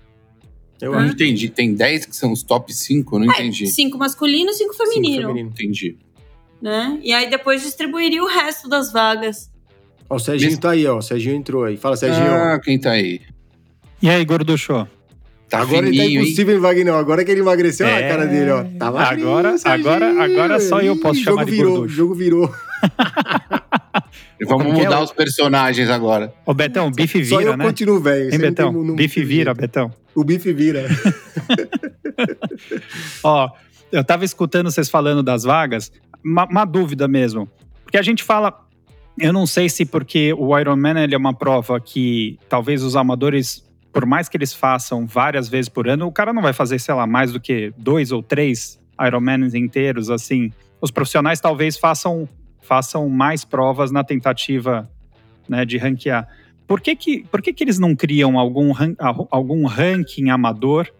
Eu 0.81 0.93
não 0.93 1.07
entendi. 1.07 1.49
Tem 1.49 1.75
10 1.75 2.07
que 2.07 2.17
são 2.17 2.33
os 2.33 2.43
top 2.43 2.73
5? 2.73 3.17
Eu 3.17 3.21
não 3.21 3.27
entendi. 3.33 3.67
5 3.67 3.97
masculino, 3.99 4.53
5 4.53 4.75
feminino, 4.75 5.29
feminino. 5.29 5.51
Entendi. 5.51 5.99
Né? 6.61 6.99
E 7.03 7.13
aí 7.13 7.29
depois 7.31 7.63
distribuiria 7.63 8.23
o 8.23 8.27
resto 8.27 8.69
das 8.69 8.93
vagas. 8.93 9.51
Ó, 10.09 10.17
o 10.17 10.19
Serginho 10.19 10.59
tá 10.59 10.71
aí, 10.71 10.87
ó. 10.87 10.99
O 10.99 11.03
Serginho 11.03 11.35
entrou 11.37 11.65
aí. 11.65 11.77
Fala, 11.77 11.97
Serginho. 11.97 12.27
Ah, 12.33 12.61
quem 12.63 12.79
tá 12.79 12.93
aí? 12.93 13.21
E 14.01 14.09
aí, 14.09 14.25
gorducho? 14.25 14.87
Tá 15.49 15.61
agora 15.61 15.87
ele 15.87 15.97
tá 15.97 16.03
fininho, 16.03 16.21
hein? 16.21 16.27
impossível, 16.27 16.61
Wagner. 16.61 16.95
Agora 16.95 17.25
que 17.25 17.31
ele 17.31 17.41
emagreceu, 17.41 17.87
olha 17.87 17.97
a 17.97 18.01
É. 18.01 18.09
cara 18.09 18.27
dele, 18.27 18.51
ó. 18.51 18.65
Tá 18.79 18.91
magrinho, 18.91 19.29
Agora- 19.29 19.55
agora- 19.65 20.25
agora 20.25 20.61
só 20.61 20.81
eu 20.81 20.99
posso 21.01 21.21
Ih, 21.21 21.25
chamar 21.25 21.41
jogo 21.43 21.51
de 21.51 21.57
virou, 21.57 21.73
gorducho. 21.77 21.95
O 21.95 21.97
jogo 21.97 22.15
virou. 22.15 22.55
Vamos 24.47 24.67
é 24.67 24.73
mudar 24.85 25.03
os 25.03 25.13
personagens 25.13 25.89
agora. 25.89 26.35
Ô, 26.45 26.53
Betão, 26.53 26.91
bife 26.91 27.25
Só 27.25 27.39
vira, 27.39 27.51
eu 27.53 27.57
né? 27.57 27.65
continuo 27.65 28.01
velho. 28.01 28.25
Hein, 28.27 28.31
não 28.33 28.39
Betão? 28.39 28.73
tem- 28.75 28.85
não- 28.85 28.95
bife 28.97 29.21
não- 29.21 29.27
vira, 29.29 29.55
Betão. 29.55 29.91
O 30.15 30.25
bife 30.25 30.53
vira. 30.53 30.85
Ó, 33.23 33.49
eu 33.93 34.05
tava 34.05 34.25
escutando 34.25 34.71
vocês 34.71 34.89
falando 34.89 35.23
das 35.23 35.43
vagas, 35.45 35.91
uma, 36.27 36.45
uma 36.47 36.65
dúvida 36.65 37.07
mesmo. 37.07 37.49
Porque 37.85 37.97
a 37.97 38.03
gente 38.03 38.25
fala, 38.25 38.67
eu 39.19 39.33
não 39.33 39.47
sei 39.47 39.69
se 39.69 39.87
porque 39.87 40.35
o 40.35 40.59
Ironman 40.59 40.99
ele 40.99 41.15
é 41.15 41.19
uma 41.19 41.33
prova 41.33 41.81
que 41.81 42.39
talvez 42.49 42.83
os 42.83 42.97
amadores, 42.97 43.65
por 43.93 44.05
mais 44.05 44.29
que 44.29 44.37
eles 44.37 44.53
façam 44.53 45.07
várias 45.07 45.49
vezes 45.49 45.69
por 45.69 45.89
ano, 45.89 46.07
o 46.07 46.13
cara 46.13 46.33
não 46.33 46.43
vai 46.43 46.53
fazer, 46.53 46.81
sei 46.81 46.95
lá, 46.95 47.07
mais 47.07 47.33
do 47.33 47.41
que 47.41 47.73
dois 47.79 48.11
ou 48.11 48.23
três 48.23 48.79
Ironmans 49.01 49.55
inteiros, 49.55 50.11
assim. 50.11 50.53
Os 50.81 50.91
profissionais 50.91 51.41
talvez 51.41 51.79
façam, 51.79 52.29
façam 52.61 53.09
mais 53.09 53.45
provas 53.45 53.93
na 53.93 54.03
tentativa 54.03 54.91
né, 55.49 55.65
de 55.65 55.79
ranquear. 55.79 56.29
Por 56.67 56.81
que 56.81 56.97
que, 56.97 57.25
por 57.31 57.41
que 57.41 57.53
que 57.53 57.63
eles 57.63 57.79
não 57.79 57.95
criam 57.95 58.37
algum, 58.39 58.73
algum 59.31 59.67
ranking 59.67 60.31
amador 60.31 60.91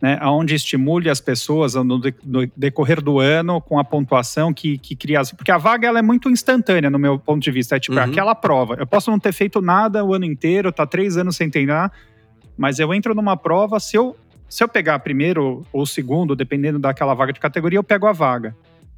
né, 0.00 0.18
onde 0.22 0.54
estimule 0.54 1.10
as 1.10 1.20
pessoas 1.20 1.74
no, 1.74 2.00
de- 2.00 2.14
no 2.24 2.46
decorrer 2.56 3.02
do 3.02 3.18
ano 3.18 3.60
com 3.60 3.78
a 3.78 3.84
pontuação 3.84 4.52
que, 4.52 4.78
que 4.78 4.96
cria. 4.96 5.20
Porque 5.36 5.50
a 5.50 5.58
vaga 5.58 5.86
ela 5.88 5.98
é 5.98 6.02
muito 6.02 6.30
instantânea, 6.30 6.88
no 6.88 6.98
meu 6.98 7.18
ponto 7.18 7.42
de 7.42 7.50
vista. 7.50 7.76
É 7.76 7.80
tipo, 7.80 7.96
Uhum. 7.96 8.02
aquela 8.04 8.34
prova. 8.34 8.76
Eu 8.78 8.86
posso 8.86 9.10
não 9.10 9.18
ter 9.18 9.32
feito 9.32 9.60
nada 9.60 10.04
o 10.04 10.14
ano 10.14 10.24
inteiro, 10.24 10.72
tá 10.72 10.86
três 10.86 11.16
anos 11.16 11.36
sem 11.36 11.50
treinar, 11.50 11.92
mas 12.56 12.78
eu 12.78 12.92
entro 12.94 13.14
numa 13.14 13.36
prova, 13.36 13.78
se 13.78 13.96
eu, 13.96 14.16
se 14.48 14.62
eu 14.64 14.68
pegar 14.68 14.98
primeiro 15.00 15.64
ou 15.72 15.84
segundo, 15.84 16.34
dependendo 16.34 16.78
daquela 16.78 17.14
vaga 17.14 17.32
de 17.32 17.40
categoria, 17.40 17.78
eu 17.78 17.84
pego 17.84 18.06
a 18.06 18.12
vaga. 18.12 18.56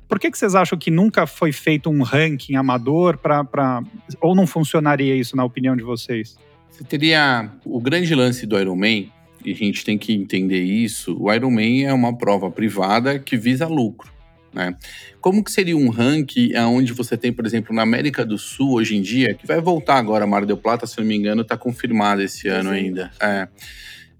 Por 0.08 0.18
que, 0.20 0.30
que 0.30 0.36
vocês 0.36 0.54
acham 0.54 0.78
que 0.78 0.90
nunca 0.90 1.26
foi 1.26 1.52
feito 1.52 1.88
um 1.88 2.02
ranking 2.02 2.54
amador 2.56 3.16
para. 3.16 3.82
Ou 4.20 4.34
não 4.34 4.46
funcionaria 4.46 5.16
isso, 5.16 5.34
na 5.36 5.42
opinião 5.44 5.74
de 5.74 5.82
vocês? 5.82 6.36
Você 6.70 6.84
teria 6.84 7.48
o 7.64 7.80
grande 7.80 8.14
lance 8.14 8.44
do 8.46 8.58
Ironman, 8.58 9.10
e 9.44 9.52
a 9.52 9.54
gente 9.54 9.84
tem 9.84 9.98
que 9.98 10.12
entender 10.12 10.62
isso. 10.62 11.16
O 11.20 11.32
Ironman 11.32 11.84
é 11.84 11.92
uma 11.92 12.16
prova 12.16 12.50
privada 12.50 13.18
que 13.18 13.36
visa 13.36 13.66
lucro. 13.66 14.10
Né? 14.52 14.76
Como 15.20 15.42
que 15.42 15.50
seria 15.50 15.76
um 15.76 15.88
ranking 15.88 16.54
onde 16.56 16.92
você 16.92 17.16
tem, 17.16 17.32
por 17.32 17.46
exemplo, 17.46 17.74
na 17.74 17.82
América 17.82 18.24
do 18.24 18.36
Sul 18.36 18.74
hoje 18.74 18.96
em 18.96 19.00
dia, 19.00 19.34
que 19.34 19.46
vai 19.46 19.60
voltar 19.60 19.96
agora, 19.96 20.26
Mar 20.26 20.44
del 20.44 20.56
Plata, 20.56 20.86
se 20.86 20.98
não 20.98 21.06
me 21.06 21.16
engano, 21.16 21.42
está 21.42 21.56
confirmado 21.56 22.20
esse 22.22 22.48
ano 22.48 22.70
ainda. 22.70 23.10
É, 23.20 23.48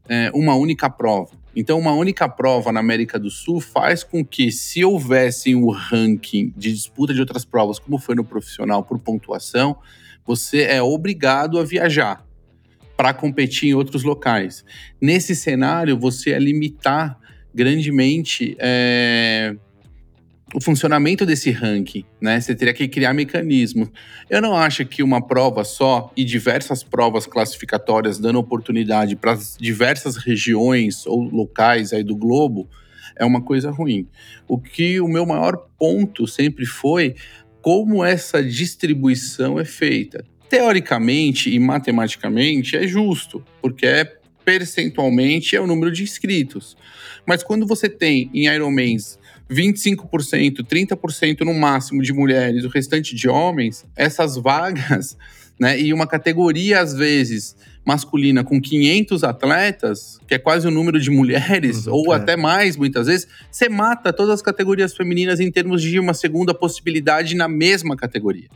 é, 0.09 0.31
uma 0.35 0.55
única 0.55 0.89
prova. 0.89 1.31
Então, 1.55 1.79
uma 1.79 1.93
única 1.93 2.27
prova 2.29 2.73
na 2.73 2.81
América 2.81 3.19
do 3.19 3.29
Sul 3.29 3.61
faz 3.61 4.03
com 4.03 4.25
que, 4.25 4.51
se 4.51 4.83
houvesse 4.83 5.55
o 5.55 5.71
ranking 5.71 6.51
de 6.57 6.73
disputa 6.73 7.13
de 7.13 7.21
outras 7.21 7.45
provas, 7.45 7.79
como 7.79 7.99
foi 7.99 8.15
no 8.15 8.25
profissional 8.25 8.83
por 8.83 8.99
pontuação, 8.99 9.77
você 10.25 10.63
é 10.63 10.83
obrigado 10.83 11.59
a 11.59 11.65
viajar 11.65 12.25
para 13.03 13.13
competir 13.13 13.71
em 13.71 13.75
outros 13.75 14.05
locais. 14.05 14.65
Nesse 15.01 15.35
cenário, 15.35 15.99
você 15.99 16.31
ia 16.31 16.39
limitar 16.39 17.19
grandemente 17.53 18.57
é, 18.61 19.57
o 20.55 20.61
funcionamento 20.61 21.27
desse 21.27 21.51
ranking, 21.51 22.05
né? 22.21 22.41
Você 22.41 22.55
teria 22.55 22.73
que 22.73 22.87
criar 22.87 23.13
mecanismos. 23.13 23.89
Eu 24.31 24.41
não 24.41 24.57
acho 24.57 24.87
que 24.87 25.03
uma 25.03 25.21
prova 25.21 25.65
só 25.65 26.13
e 26.17 26.23
diversas 26.23 26.85
provas 26.85 27.27
classificatórias 27.27 28.21
dando 28.21 28.39
oportunidade 28.39 29.17
para 29.17 29.37
diversas 29.59 30.17
regiões 30.17 31.05
ou 31.05 31.23
locais 31.23 31.93
aí 31.93 32.05
do 32.05 32.15
globo 32.15 32.71
é 33.17 33.25
uma 33.25 33.43
coisa 33.43 33.73
ruim. 33.73 34.07
O 34.47 34.61
que 34.61 35.01
o 35.01 35.09
meu 35.09 35.27
maior 35.27 35.57
ponto 35.77 36.29
sempre 36.29 36.65
foi 36.65 37.17
como 37.61 38.05
essa 38.05 38.41
distribuição 38.41 39.59
é 39.59 39.65
feita. 39.65 40.25
Teoricamente 40.53 41.49
e 41.49 41.59
matematicamente 41.59 42.77
é 42.77 42.87
justo, 42.87 43.43
porque 43.63 43.87
é 43.87 44.05
percentualmente 44.45 45.57
é 45.57 45.61
o 45.63 45.67
número 45.67 45.91
de 45.91 46.03
inscritos. 46.03 46.77
Mas 47.27 47.43
quando 47.43 47.67
você 47.67 47.89
tem 47.89 48.31
em 48.35 48.49
Ironmans 48.49 49.19
25%, 49.51 50.63
30% 50.63 51.41
no 51.41 51.55
máximo 51.55 52.03
de 52.03 52.13
mulheres, 52.13 52.65
o 52.65 52.69
restante 52.69 53.17
de 53.17 53.31
homens, 53.31 53.87
essas 53.97 54.37
vagas, 54.37 55.17
né, 55.59 55.81
e 55.81 55.91
uma 55.91 56.07
categoria 56.07 56.83
às 56.83 56.93
vezes 56.93 57.57
masculina 57.83 58.45
com 58.45 58.61
500 58.61 59.25
atletas, 59.25 60.21
que 60.29 60.35
é 60.35 60.39
quase 60.39 60.69
o 60.69 60.71
número 60.71 61.01
de 61.01 61.09
mulheres, 61.09 61.87
Uhum, 61.87 61.95
ou 61.95 62.13
é. 62.13 62.17
até 62.19 62.37
mais 62.37 62.77
muitas 62.77 63.07
vezes, 63.07 63.27
você 63.51 63.71
mata 63.71 64.13
todas 64.13 64.35
as 64.35 64.43
categorias 64.43 64.95
femininas 64.95 65.41
em 65.41 65.51
termos 65.51 65.81
de 65.81 65.99
uma 65.99 66.13
segunda 66.13 66.53
possibilidade 66.53 67.35
na 67.35 67.49
mesma 67.49 67.97
categoria. 67.97 68.51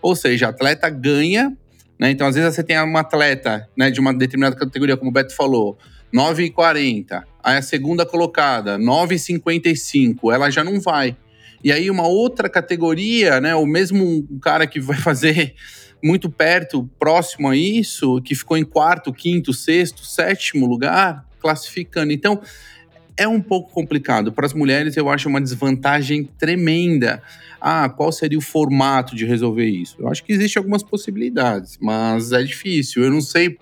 Ou 0.00 0.14
seja, 0.14 0.48
atleta 0.48 0.88
ganha, 0.88 1.56
né? 1.98 2.10
Então, 2.10 2.26
às 2.26 2.34
vezes, 2.36 2.54
você 2.54 2.62
tem 2.62 2.80
uma 2.80 3.00
atleta 3.00 3.68
né, 3.76 3.90
de 3.90 3.98
uma 3.98 4.14
determinada 4.14 4.54
categoria, 4.54 4.96
como 4.96 5.10
o 5.10 5.12
Beto 5.12 5.34
falou, 5.34 5.76
9,40. 6.14 7.22
Aí 7.42 7.56
a 7.56 7.62
segunda 7.62 8.06
colocada, 8.06 8.78
9,55. 8.78 10.32
Ela 10.32 10.50
já 10.50 10.62
não 10.62 10.80
vai. 10.80 11.16
E 11.62 11.72
aí, 11.72 11.90
uma 11.90 12.06
outra 12.06 12.48
categoria, 12.48 13.40
né? 13.40 13.54
O 13.54 13.66
mesmo 13.66 14.26
cara 14.40 14.66
que 14.66 14.80
vai 14.80 14.96
fazer 14.98 15.54
muito 16.02 16.30
perto, 16.30 16.88
próximo 16.98 17.48
a 17.48 17.56
isso, 17.56 18.20
que 18.22 18.34
ficou 18.34 18.56
em 18.56 18.64
quarto, 18.64 19.12
quinto, 19.12 19.52
sexto, 19.52 20.04
sétimo 20.04 20.66
lugar, 20.66 21.26
classificando. 21.40 22.12
Então, 22.12 22.40
é 23.16 23.26
um 23.26 23.40
pouco 23.40 23.72
complicado. 23.72 24.32
Para 24.32 24.46
as 24.46 24.54
mulheres, 24.54 24.96
eu 24.96 25.08
acho 25.08 25.28
uma 25.28 25.40
desvantagem 25.40 26.24
tremenda. 26.38 27.20
Ah, 27.60 27.88
qual 27.88 28.12
seria 28.12 28.38
o 28.38 28.42
formato 28.42 29.16
de 29.16 29.24
resolver 29.24 29.66
isso? 29.66 29.96
Eu 29.98 30.08
acho 30.08 30.24
que 30.24 30.32
existem 30.32 30.60
algumas 30.60 30.82
possibilidades, 30.82 31.78
mas 31.80 32.32
é 32.32 32.42
difícil. 32.42 33.02
Eu 33.02 33.10
não 33.10 33.20
sei 33.20 33.58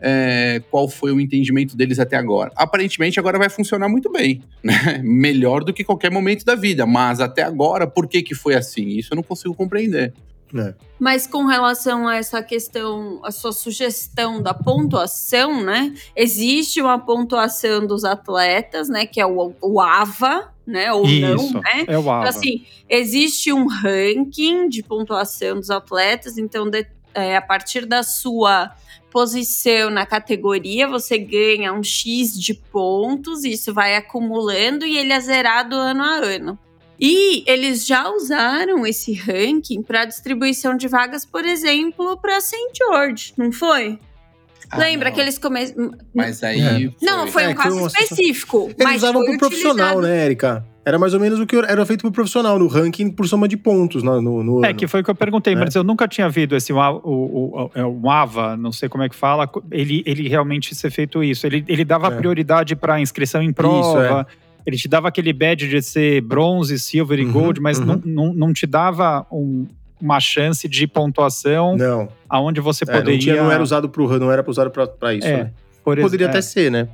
é, 0.00 0.62
qual 0.70 0.88
foi 0.88 1.12
o 1.12 1.20
entendimento 1.20 1.76
deles 1.76 1.98
até 1.98 2.16
agora. 2.16 2.52
Aparentemente, 2.56 3.18
agora 3.18 3.38
vai 3.38 3.48
funcionar 3.48 3.88
muito 3.88 4.10
bem, 4.10 4.42
né? 4.62 5.00
Melhor 5.02 5.64
do 5.64 5.72
que 5.72 5.82
qualquer 5.82 6.10
momento 6.10 6.44
da 6.44 6.54
vida. 6.54 6.86
Mas 6.86 7.20
até 7.20 7.42
agora, 7.42 7.86
por 7.86 8.06
que, 8.06 8.22
que 8.22 8.34
foi 8.34 8.54
assim? 8.54 8.88
Isso 8.88 9.12
eu 9.12 9.16
não 9.16 9.22
consigo 9.22 9.54
compreender. 9.54 10.12
É. 10.56 10.74
Mas 11.00 11.26
com 11.26 11.46
relação 11.46 12.06
a 12.06 12.16
essa 12.16 12.40
questão, 12.42 13.20
a 13.24 13.32
sua 13.32 13.50
sugestão 13.50 14.40
da 14.40 14.54
pontuação, 14.54 15.64
né? 15.64 15.92
Existe 16.14 16.80
uma 16.80 16.98
pontuação 16.98 17.86
dos 17.86 18.04
atletas, 18.04 18.88
né? 18.88 19.04
Que 19.04 19.20
é 19.20 19.26
o, 19.26 19.52
o 19.60 19.80
AVA, 19.80 20.53
né? 20.66 20.92
Ou 20.92 21.04
Isso, 21.06 21.52
não, 21.54 21.60
né? 21.60 21.84
é 21.86 21.98
o 21.98 22.00
Então, 22.00 22.22
assim, 22.24 22.64
existe 22.88 23.52
um 23.52 23.66
ranking 23.66 24.68
de 24.68 24.82
pontuação 24.82 25.56
dos 25.56 25.70
atletas, 25.70 26.38
então 26.38 26.68
de- 26.68 26.86
é, 27.14 27.36
a 27.36 27.42
partir 27.42 27.86
da 27.86 28.02
sua 28.02 28.72
posição 29.10 29.90
na 29.90 30.04
categoria, 30.04 30.88
você 30.88 31.16
ganha 31.16 31.72
um 31.72 31.82
X 31.82 32.32
de 32.38 32.52
pontos, 32.54 33.44
isso 33.44 33.72
vai 33.72 33.94
acumulando 33.94 34.84
e 34.84 34.98
ele 34.98 35.12
é 35.12 35.20
zerado 35.20 35.76
ano 35.76 36.02
a 36.02 36.16
ano. 36.16 36.58
E 36.98 37.44
eles 37.46 37.86
já 37.86 38.08
usaram 38.08 38.86
esse 38.86 39.12
ranking 39.12 39.82
para 39.82 40.04
distribuição 40.04 40.76
de 40.76 40.88
vagas, 40.88 41.24
por 41.24 41.44
exemplo, 41.44 42.16
para 42.16 42.40
St. 42.40 42.56
George, 42.76 43.34
não 43.36 43.52
foi? 43.52 43.98
Lembra 44.76 45.08
Ah, 45.08 45.12
que 45.12 45.20
eles 45.20 45.38
começaram. 45.38 45.90
Mas 46.14 46.42
aí. 46.42 46.90
Não, 47.02 47.26
foi 47.26 47.44
É, 47.44 47.48
um 47.48 47.54
foi 47.54 47.62
caso 47.62 47.86
específico. 47.86 48.64
Eles 48.66 48.76
mas 48.82 48.96
usavam 49.02 49.22
foi 49.22 49.30
pro 49.30 49.38
profissional, 49.48 49.96
utilizado. 49.98 50.02
né, 50.16 50.24
Erika? 50.24 50.64
Era 50.86 50.98
mais 50.98 51.14
ou 51.14 51.20
menos 51.20 51.40
o 51.40 51.46
que 51.46 51.56
era 51.56 51.86
feito 51.86 52.02
pro 52.02 52.12
profissional, 52.12 52.58
no 52.58 52.66
ranking 52.66 53.10
por 53.10 53.26
soma 53.26 53.48
de 53.48 53.56
pontos 53.56 54.02
no, 54.02 54.20
no, 54.20 54.42
no 54.42 54.64
É, 54.64 54.68
ano. 54.68 54.76
que 54.78 54.86
foi 54.86 55.00
o 55.00 55.04
que 55.04 55.10
eu 55.10 55.14
perguntei, 55.14 55.54
É. 55.54 55.56
mas 55.56 55.74
eu 55.74 55.82
nunca 55.82 56.06
tinha 56.06 56.28
visto 56.28 56.54
esse 56.54 56.72
o, 56.74 56.76
o, 56.78 57.70
o, 57.74 58.00
o 58.02 58.10
AVA, 58.10 58.54
não 58.56 58.70
sei 58.70 58.88
como 58.88 59.02
é 59.02 59.08
que 59.08 59.16
fala, 59.16 59.48
ele, 59.70 60.02
ele 60.04 60.28
realmente 60.28 60.74
ser 60.74 60.90
feito 60.90 61.24
isso. 61.24 61.46
Ele, 61.46 61.64
ele 61.68 61.84
dava 61.86 62.08
É. 62.08 62.10
prioridade 62.10 62.76
para 62.76 63.00
inscrição 63.00 63.40
em 63.42 63.50
prova, 63.52 64.26
ele 64.66 64.76
te 64.76 64.86
dava 64.88 65.08
aquele 65.08 65.32
badge 65.32 65.68
de 65.68 65.80
ser 65.80 66.20
bronze, 66.20 66.78
silver 66.78 67.18
e 67.18 67.24
Uhum, 67.24 67.32
gold, 67.32 67.60
mas 67.60 67.78
uhum. 67.78 67.86
não, 67.86 68.00
não, 68.04 68.34
não 68.34 68.52
te 68.52 68.66
dava 68.66 69.26
um, 69.32 69.66
uma 70.04 70.20
chance 70.20 70.68
de 70.68 70.86
pontuação 70.86 71.76
Não, 71.76 72.08
aonde 72.28 72.60
você 72.60 72.84
é, 72.84 72.92
não, 72.92 72.98
poderia. 73.00 73.18
tinha, 73.20 73.42
não 73.42 73.50
era 73.50 73.62
usado 73.62 73.88
pro 73.88 74.18
não 74.18 74.30
era 74.30 74.44
usado 74.48 74.70
pra, 74.70 74.86
pra 74.86 75.14
isso, 75.14 75.26
É, 75.26 75.32
né? 75.44 75.52
ex- 75.86 76.00
Poderia 76.02 76.26
é, 76.26 76.28
até 76.28 76.40
ser, 76.42 76.70
né? 76.70 76.88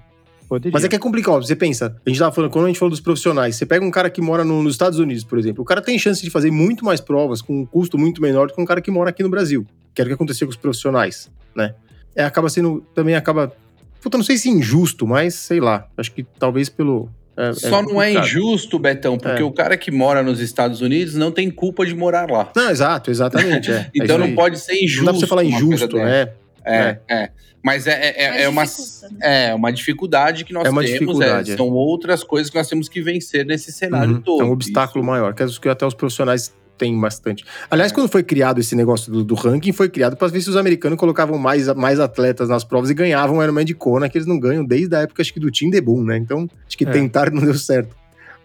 poderia. 0.48 0.72
Mas 0.72 0.84
é 0.84 0.88
que 0.88 0.96
é 0.96 0.98
complicado, 0.98 1.44
você 1.44 1.54
pensa, 1.54 1.96
a 2.04 2.08
gente 2.08 2.18
tava 2.18 2.32
falando, 2.32 2.50
quando 2.50 2.64
a 2.64 2.68
gente 2.68 2.78
falou 2.78 2.90
dos 2.90 3.00
profissionais, 3.00 3.54
você 3.56 3.64
pega 3.66 3.84
um 3.84 3.90
cara 3.90 4.08
que 4.10 4.20
mora 4.20 4.44
no- 4.44 4.62
nos 4.62 4.74
Estados 4.74 4.98
Unidos, 4.98 5.22
por 5.24 5.38
exemplo, 5.38 5.62
o 5.62 5.64
cara 5.64 5.80
tem 5.82 5.98
chance 5.98 6.22
de 6.22 6.30
fazer 6.30 6.50
muito 6.50 6.84
mais 6.84 7.00
provas 7.00 7.40
com 7.42 7.60
um 7.60 7.66
custo 7.66 7.96
muito 7.98 8.20
menor 8.22 8.48
do 8.48 8.54
que 8.54 8.60
um 8.60 8.64
cara 8.64 8.80
que 8.80 8.90
mora 8.90 9.10
aqui 9.10 9.22
no 9.22 9.28
Brasil, 9.28 9.66
que 9.94 10.00
era 10.00 10.06
o 10.06 10.10
que 10.10 10.14
aconteceu 10.14 10.46
com 10.46 10.50
os 10.50 10.56
profissionais, 10.56 11.30
né? 11.54 11.74
É, 12.16 12.24
acaba 12.24 12.48
sendo, 12.48 12.84
também 12.94 13.14
acaba, 13.14 13.52
puta, 14.00 14.16
não 14.18 14.24
sei 14.24 14.36
se 14.36 14.48
injusto, 14.50 15.06
mas 15.06 15.34
sei 15.34 15.60
lá, 15.60 15.86
acho 15.96 16.10
que 16.12 16.24
talvez 16.38 16.68
pelo... 16.68 17.08
é- 17.36 17.52
Só 17.52 17.82
não 17.82 18.00
é 18.02 18.12
injusto, 18.12 18.78
Betão, 18.78 19.16
porque 19.18 19.40
É. 19.42 19.44
o 19.44 19.50
cara 19.52 19.76
que 19.76 19.90
mora 19.90 20.22
nos 20.22 20.40
Estados 20.40 20.80
Unidos 20.80 21.14
não 21.14 21.30
tem 21.32 21.50
culpa 21.50 21.86
de 21.86 21.94
morar 21.94 22.30
lá. 22.30 22.50
Não, 22.54 22.70
exato, 22.70 23.10
exatamente, 23.10 23.70
é. 23.70 23.74
É 23.86 23.90
Então 23.94 24.18
isso 24.18 24.26
não 24.28 24.34
pode 24.34 24.58
ser 24.58 24.72
Não 24.74 24.80
injusto. 24.82 25.04
dá 25.04 25.10
pra 25.12 25.20
você 25.20 25.26
falar 25.26 25.44
injusto, 25.44 25.96
né? 25.96 26.28
É, 26.64 26.98
é. 27.08 27.30
Mas 27.62 27.86
é, 27.86 27.92
é, 27.92 28.42
é, 28.44 28.50
Mas 28.50 29.02
é 29.02 29.06
uma, 29.08 29.18
né? 29.18 29.48
é 29.50 29.54
uma 29.54 29.70
dificuldade 29.70 30.44
que 30.46 30.52
nós 30.52 30.64
É 30.66 30.70
uma 30.70 30.80
temos. 30.82 30.92
dificuldade, 30.98 31.50
é, 31.50 31.54
é. 31.54 31.56
São 31.58 31.68
outras 31.70 32.24
coisas 32.24 32.48
que 32.50 32.56
nós 32.56 32.66
temos 32.68 32.88
que 32.88 33.02
vencer 33.02 33.44
nesse 33.44 33.70
cenário 33.70 34.14
Uhum. 34.14 34.20
todo. 34.22 34.40
É 34.42 34.44
um 34.46 34.50
obstáculo 34.52 35.04
maior, 35.04 35.34
que 35.34 35.42
acho 35.42 35.60
que 35.60 35.68
até 35.68 35.84
os 35.86 35.92
profissionais 35.94 36.54
têm 36.80 36.98
bastante. 36.98 37.44
Aliás, 37.70 37.92
quando 37.92 38.08
foi 38.08 38.22
criado 38.22 38.58
esse 38.58 38.74
negócio 38.74 39.12
do, 39.12 39.22
do 39.22 39.34
ranking, 39.34 39.70
foi 39.72 39.88
criado 39.90 40.16
para 40.16 40.26
ver 40.28 40.40
se 40.40 40.48
os 40.48 40.56
americanos 40.56 40.98
colocavam 40.98 41.38
mais, 41.38 41.68
mais 41.74 42.00
atletas 42.00 42.48
nas 42.48 42.64
provas 42.64 42.88
e 42.90 42.94
ganhavam 42.94 43.36
o 43.36 43.42
Ironman 43.42 43.64
de 43.66 43.74
Kona, 43.74 44.08
que 44.08 44.16
eles 44.16 44.26
não 44.26 44.40
ganham 44.40 44.64
desde 44.64 44.96
a 44.96 45.00
época, 45.00 45.20
acho 45.20 45.32
que 45.32 45.38
do 45.38 45.50
Team 45.50 45.70
The 45.70 45.80
Boom, 45.82 46.02
né? 46.04 46.16
Então, 46.16 46.48
acho 46.66 46.76
que 46.78 46.84
É. 46.84 46.90
tentaram 46.90 47.32
não 47.36 47.42
deu 47.44 47.54
certo. 47.54 47.94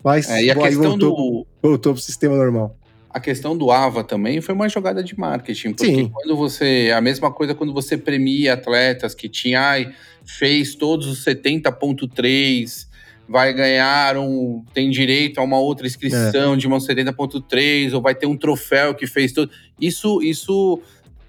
Mas 0.04 0.30
É, 0.30 0.44
e 0.44 0.52
a 0.52 0.56
bom, 0.56 0.62
questão 0.64 0.90
voltou, 0.90 1.10
do. 1.16 1.48
voltou 1.64 1.94
pro 1.94 2.02
sistema 2.02 2.36
normal. 2.36 2.76
A 3.10 3.20
questão 3.22 3.58
do 3.58 3.72
AVA 3.72 4.04
também 4.04 4.42
foi 4.42 4.54
uma 4.54 4.68
jogada 4.68 5.02
de 5.02 5.18
marketing, 5.18 5.70
porque 5.72 5.86
Sim. 5.86 6.10
quando 6.14 6.36
você. 6.36 6.92
A 6.94 7.00
mesma 7.00 7.32
coisa 7.32 7.56
quando 7.56 7.74
você 7.74 7.98
premia 7.98 8.54
atletas 8.56 9.16
que 9.16 9.30
tinha, 9.30 9.62
ai, 9.62 9.94
fez 10.26 10.76
todos 10.76 11.08
os 11.08 11.24
70.3, 11.24 12.85
vai 13.28 13.54
ganhar 13.54 14.18
um. 14.18 14.64
tem 14.74 14.90
direito 14.90 15.40
a 15.40 15.44
uma 15.44 15.60
outra 15.60 15.88
inscrição 15.88 16.54
É. 16.54 16.58
de 16.58 16.68
uma 16.68 16.80
70.3, 16.80 17.94
ou 17.94 18.02
vai 18.02 18.14
ter 18.16 18.28
um 18.28 18.38
troféu 18.38 18.94
que 18.94 19.08
fez 19.08 19.32
todo. 19.32 19.50
Isso, 19.80 20.22
isso 20.22 20.80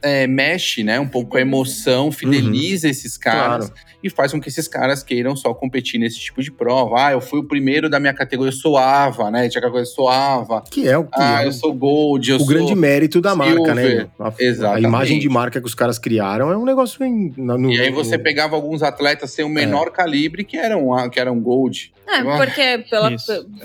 é, 0.07 0.27
mexe, 0.27 0.83
né? 0.85 1.01
Um 1.01 1.09
pouco 1.09 1.31
com 1.31 1.37
a 1.37 1.41
emoção, 1.41 2.11
fideliza 2.13 2.89
esses 2.89 3.17
caras 3.17 3.67
Uhum. 3.67 3.71
Claro. 3.73 3.91
e 4.03 4.11
faz 4.11 4.33
com 4.33 4.41
que 4.41 4.49
esses 4.49 4.69
caras 4.69 5.03
queiram 5.03 5.35
só 5.35 5.53
competir 5.53 5.99
nesse 5.99 6.19
tipo 6.19 6.43
de 6.43 6.51
prova. 6.53 6.95
Ah, 7.07 7.13
eu 7.13 7.21
fui 7.21 7.41
o 7.41 7.45
primeiro 7.45 7.89
da 7.91 7.99
minha 7.99 8.15
categoria, 8.15 8.51
eu 8.51 8.57
sou 8.57 8.77
AVA, 8.79 9.31
né? 9.31 9.49
Tinha 9.49 9.59
aquela 9.59 9.73
coisa, 9.73 9.91
eu 9.91 9.95
sou 9.95 10.09
AVA. 10.09 10.63
Que 10.71 10.89
é 10.89 10.97
o 10.97 11.05
que 11.05 11.11
Ah, 11.15 11.43
é 11.43 11.47
eu 11.49 11.53
sou 11.53 11.73
Gold, 11.75 12.31
eu 12.31 12.37
o 12.37 12.39
sou. 12.41 12.49
grande 12.49 12.75
mérito 12.75 13.21
da 13.21 13.35
marca, 13.35 13.75
né? 13.75 13.83
Silver. 13.87 14.09
A, 14.19 14.29
a 14.29 14.35
Exatamente. 14.39 14.85
imagem 14.87 15.19
de 15.19 15.29
marca 15.29 15.61
que 15.61 15.67
os 15.67 15.75
caras 15.75 15.99
criaram 15.99 16.51
é 16.51 16.57
um 16.57 16.65
negócio 16.65 17.05
em, 17.05 17.33
no, 17.37 17.71
E 17.73 17.81
aí 17.81 17.91
você 17.91 18.17
no- 18.17 18.23
pegava 18.23 18.55
alguns 18.57 18.83
atletas 18.83 19.31
sem 19.33 19.45
o 19.45 19.49
menor 19.49 19.91
calibre 19.91 20.45
que 20.45 20.57
eram, 20.57 20.95
ah, 20.95 21.09
que 21.11 21.19
eram 21.19 21.39
Gold. 21.41 21.93
É, 22.09 22.19
Ah, 22.19 22.37
porque 22.37 22.85
pela, 22.89 23.13
é. 23.13 23.17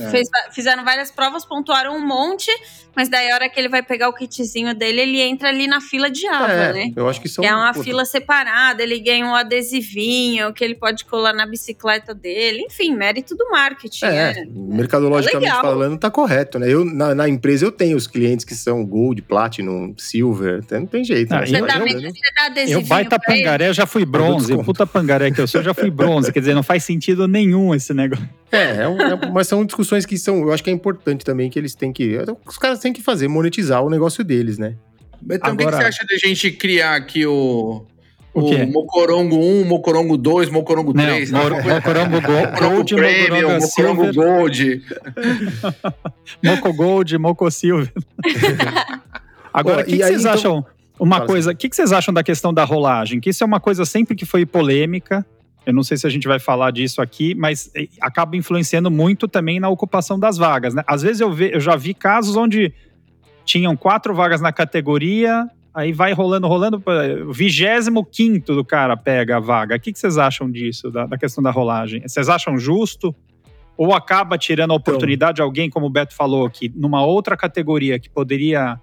fez- 0.09 0.29
fizeram 0.51 0.83
várias 0.83 1.11
provas, 1.11 1.45
pontuaram 1.45 1.95
um 1.95 2.05
monte, 2.05 2.49
mas 2.95 3.07
daí 3.07 3.29
a 3.31 3.35
hora 3.35 3.47
que 3.49 3.59
ele 3.59 3.69
vai 3.69 3.83
pegar 3.83 4.09
o 4.09 4.13
kitzinho 4.13 4.73
dele, 4.73 5.01
ele 5.01 5.21
entra 5.21 5.49
ali 5.49 5.67
na 5.67 5.79
fila 5.79 6.09
de 6.09 6.25
AVA, 6.27 6.51
É, 6.51 6.73
né? 6.73 6.91
eu 6.95 7.07
acho 7.07 7.21
que 7.21 7.29
são 7.29 7.43
Que 7.43 7.47
é 7.49 7.55
uma 7.55 7.71
puta, 7.71 7.83
fila 7.85 8.03
separada, 8.03 8.81
ele 8.81 8.99
ganha 8.99 9.25
um 9.25 9.35
adesivinho 9.35 10.51
que 10.53 10.63
ele 10.63 10.75
pode 10.75 11.05
colar 11.05 11.33
na 11.33 11.45
bicicleta 11.45 12.13
dele. 12.13 12.63
Enfim, 12.67 12.95
mérito 12.95 13.35
do 13.35 13.49
marketing. 13.49 14.05
É, 14.05 14.31
É, 14.31 14.45
mercadologicamente 14.47 15.51
É 15.51 15.61
falando, 15.61 15.97
tá 15.97 16.09
correto, 16.09 16.57
né? 16.59 16.67
Eu, 16.71 16.83
na, 16.83 17.13
na 17.13 17.29
empresa 17.29 17.65
eu 17.65 17.71
tenho 17.71 17.95
os 17.95 18.07
clientes 18.07 18.43
que 18.45 18.55
são 18.55 18.83
Gold, 18.85 19.21
Platinum, 19.21 19.93
Silver, 19.97 20.59
até 20.63 20.79
não 20.79 20.85
tem 20.87 21.03
jeito. 21.03 21.31
Ah, 21.33 21.41
né? 21.41 21.45
Você 21.45 21.57
eu- 21.59 21.67
dá, 21.67 21.77
eu- 21.77 21.87
você 21.87 22.11
dá 22.35 22.45
adesivinho 22.45 22.79
Eu 22.79 22.87
baita 22.87 23.19
pra 23.19 23.33
ele? 23.35 23.43
pangaré, 23.43 23.67
eu 23.69 23.73
já 23.73 23.85
fui 23.85 24.03
bronze. 24.05 24.57
Puta 24.63 24.85
pangaré 24.87 25.31
que 25.31 25.39
eu 25.39 25.47
sou, 25.47 25.61
eu 25.61 25.65
já 25.65 25.73
fui 25.73 25.89
bronze. 25.91 26.31
Quer 26.31 26.39
dizer, 26.39 26.53
não 26.55 26.63
faz 26.63 26.83
sentido 26.83 27.27
nenhum 27.27 27.73
esse 27.75 27.93
negócio. 27.93 28.27
É, 28.51 28.83
é 28.83 28.87
um- 28.87 28.99
é- 29.01 29.31
mas 29.31 29.47
são 29.47 29.63
discussões 29.65 30.05
que 30.05 30.17
são, 30.17 30.39
eu 30.41 30.51
acho 30.51 30.63
que 30.63 30.69
é 30.69 30.73
importante 30.73 31.23
também 31.23 31.49
que 31.49 31.57
eles 31.57 31.73
têm 31.75 31.93
que, 31.93 32.17
os 32.45 32.57
caras 32.57 32.79
têm 32.79 32.91
que 32.91 33.01
fazer, 33.01 33.27
monetizar 33.27 33.83
o 33.83 33.89
negócio 33.89 34.23
deles, 34.23 34.57
né? 34.57 34.75
Então, 35.23 35.53
o 35.53 35.57
que 35.57 35.63
que, 35.63 35.63
Agora- 35.69 35.77
você 35.77 35.83
acha 35.83 36.05
de 36.05 36.15
a 36.15 36.17
gente 36.17 36.51
criar 36.51 36.95
aqui 36.95 37.25
o. 37.25 37.85
O 38.33 38.39
O? 38.49 38.67
Mocorongo 38.71 39.35
1, 39.35 39.65
Mocorongo 39.65 40.17
2, 40.17 40.49
Mocorongo 40.49 40.93
Não, 40.93 41.03
3. 41.03 41.31
Mor- 41.31 41.51
Mocorongo 41.51 42.21
Go- 42.21 42.31
Mocorongo 42.31 42.75
Gold, 42.75 42.95
Premium, 42.95 43.59
Mocorongo 43.59 43.61
Mocorongo 43.61 43.67
Silver, 43.67 44.13
Gold. 44.13 44.81
Moco 46.43 46.73
Gold, 46.73 47.17
Moco 47.17 47.51
Silver. 47.51 47.91
Agora, 49.53 49.81
o 49.81 49.85
que, 49.85 49.97
que 49.97 50.03
aí, 50.03 50.09
vocês 50.09 50.21
então- 50.21 50.33
acham? 50.33 50.65
Uma 50.99 51.15
Fala 51.17 51.27
coisa, 51.27 51.51
o 51.51 51.55
que, 51.55 51.67
que 51.67 51.75
vocês 51.75 51.91
acham 51.91 52.13
da 52.13 52.23
questão 52.23 52.53
da 52.53 52.63
rolagem? 52.63 53.19
Que 53.19 53.31
isso 53.31 53.43
é 53.43 53.47
uma 53.47 53.59
coisa 53.59 53.85
sempre 53.85 54.15
que 54.15 54.25
foi 54.25 54.45
polêmica. 54.45 55.25
Eu 55.65 55.73
não 55.73 55.83
sei 55.83 55.95
se 55.97 56.07
a 56.07 56.09
gente 56.09 56.27
vai 56.27 56.39
falar 56.39 56.71
disso 56.71 57.01
aqui, 57.01 57.35
mas 57.35 57.69
eh, 57.75 57.87
acaba 58.01 58.35
influenciando 58.35 58.89
muito 58.89 59.27
também 59.27 59.59
na 59.59 59.69
ocupação 59.69 60.19
das 60.19 60.37
vagas. 60.37 60.73
Né? 60.73 60.83
Às 60.87 61.01
vezes 61.03 61.21
eu, 61.21 61.31
ve- 61.31 61.51
eu 61.53 61.59
já 61.59 61.75
vi 61.75 61.93
casos 61.93 62.35
onde 62.35 62.73
tinham 63.45 63.75
quatro 63.75 64.13
vagas 64.13 64.41
na 64.41 64.51
categoria, 64.51 65.47
aí 65.73 65.91
vai 65.93 66.13
rolando, 66.13 66.47
rolando, 66.47 66.81
o 67.27 67.31
vigésimo 67.33 68.03
quinto 68.03 68.55
do 68.55 68.65
cara 68.65 68.97
pega 68.97 69.37
a 69.37 69.39
vaga. 69.39 69.75
O 69.75 69.79
que, 69.79 69.93
que 69.93 69.99
vocês 69.99 70.17
acham 70.17 70.49
disso, 70.49 70.89
da, 70.89 71.05
da 71.05 71.17
questão 71.17 71.43
da 71.43 71.51
rolagem? 71.51 72.01
Vocês 72.01 72.27
acham 72.27 72.57
justo? 72.57 73.13
Ou 73.77 73.93
acaba 73.93 74.37
tirando 74.37 74.71
a 74.71 74.75
oportunidade 74.75 75.35
de 75.37 75.41
alguém, 75.41 75.69
como 75.69 75.85
o 75.87 75.89
Beto 75.89 76.15
falou, 76.15 76.49
que 76.49 76.71
numa 76.75 77.03
outra 77.05 77.37
categoria 77.37 77.99
que 77.99 78.09
poderia. 78.09 78.79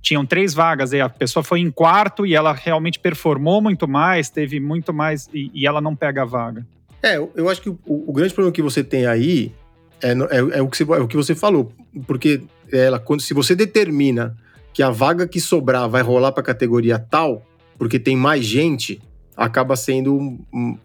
Tinham 0.00 0.24
três 0.24 0.54
vagas, 0.54 0.92
e 0.92 1.00
a 1.00 1.08
pessoa 1.08 1.42
foi 1.42 1.60
em 1.60 1.70
quarto 1.70 2.24
e 2.24 2.34
ela 2.34 2.52
realmente 2.52 2.98
performou 2.98 3.60
muito 3.60 3.86
mais, 3.88 4.30
teve 4.30 4.60
muito 4.60 4.92
mais, 4.92 5.28
e, 5.34 5.50
e 5.52 5.66
ela 5.66 5.80
não 5.80 5.94
pega 5.96 6.22
a 6.22 6.24
vaga. 6.24 6.66
É, 7.02 7.16
eu, 7.16 7.48
acho 7.48 7.60
que 7.60 7.68
o, 7.70 7.78
o 7.86 8.12
grande 8.12 8.32
problema 8.34 8.52
que 8.52 8.62
você 8.62 8.82
tem 8.82 9.06
aí 9.06 9.52
é, 10.00 10.10
é- 10.12 10.58
é 10.58 10.62
o, 10.62 10.68
que 10.68 10.76
você, 10.76 10.82
é 10.84 11.00
o 11.00 11.08
que 11.08 11.16
você 11.16 11.34
falou, 11.34 11.72
porque 12.06 12.40
ela, 12.72 12.98
quando, 12.98 13.20
se 13.20 13.34
você 13.34 13.54
determina 13.54 14.36
que 14.72 14.82
a 14.82 14.90
vaga 14.90 15.26
que 15.26 15.40
sobrar 15.40 15.88
vai 15.88 16.02
rolar 16.02 16.32
para 16.32 16.42
categoria 16.42 16.98
tal, 16.98 17.42
porque 17.76 17.98
tem 17.98 18.16
mais 18.16 18.44
gente, 18.44 19.00
acaba 19.36 19.76
sendo 19.76 20.14
um, 20.16 20.38
um- 20.52 20.78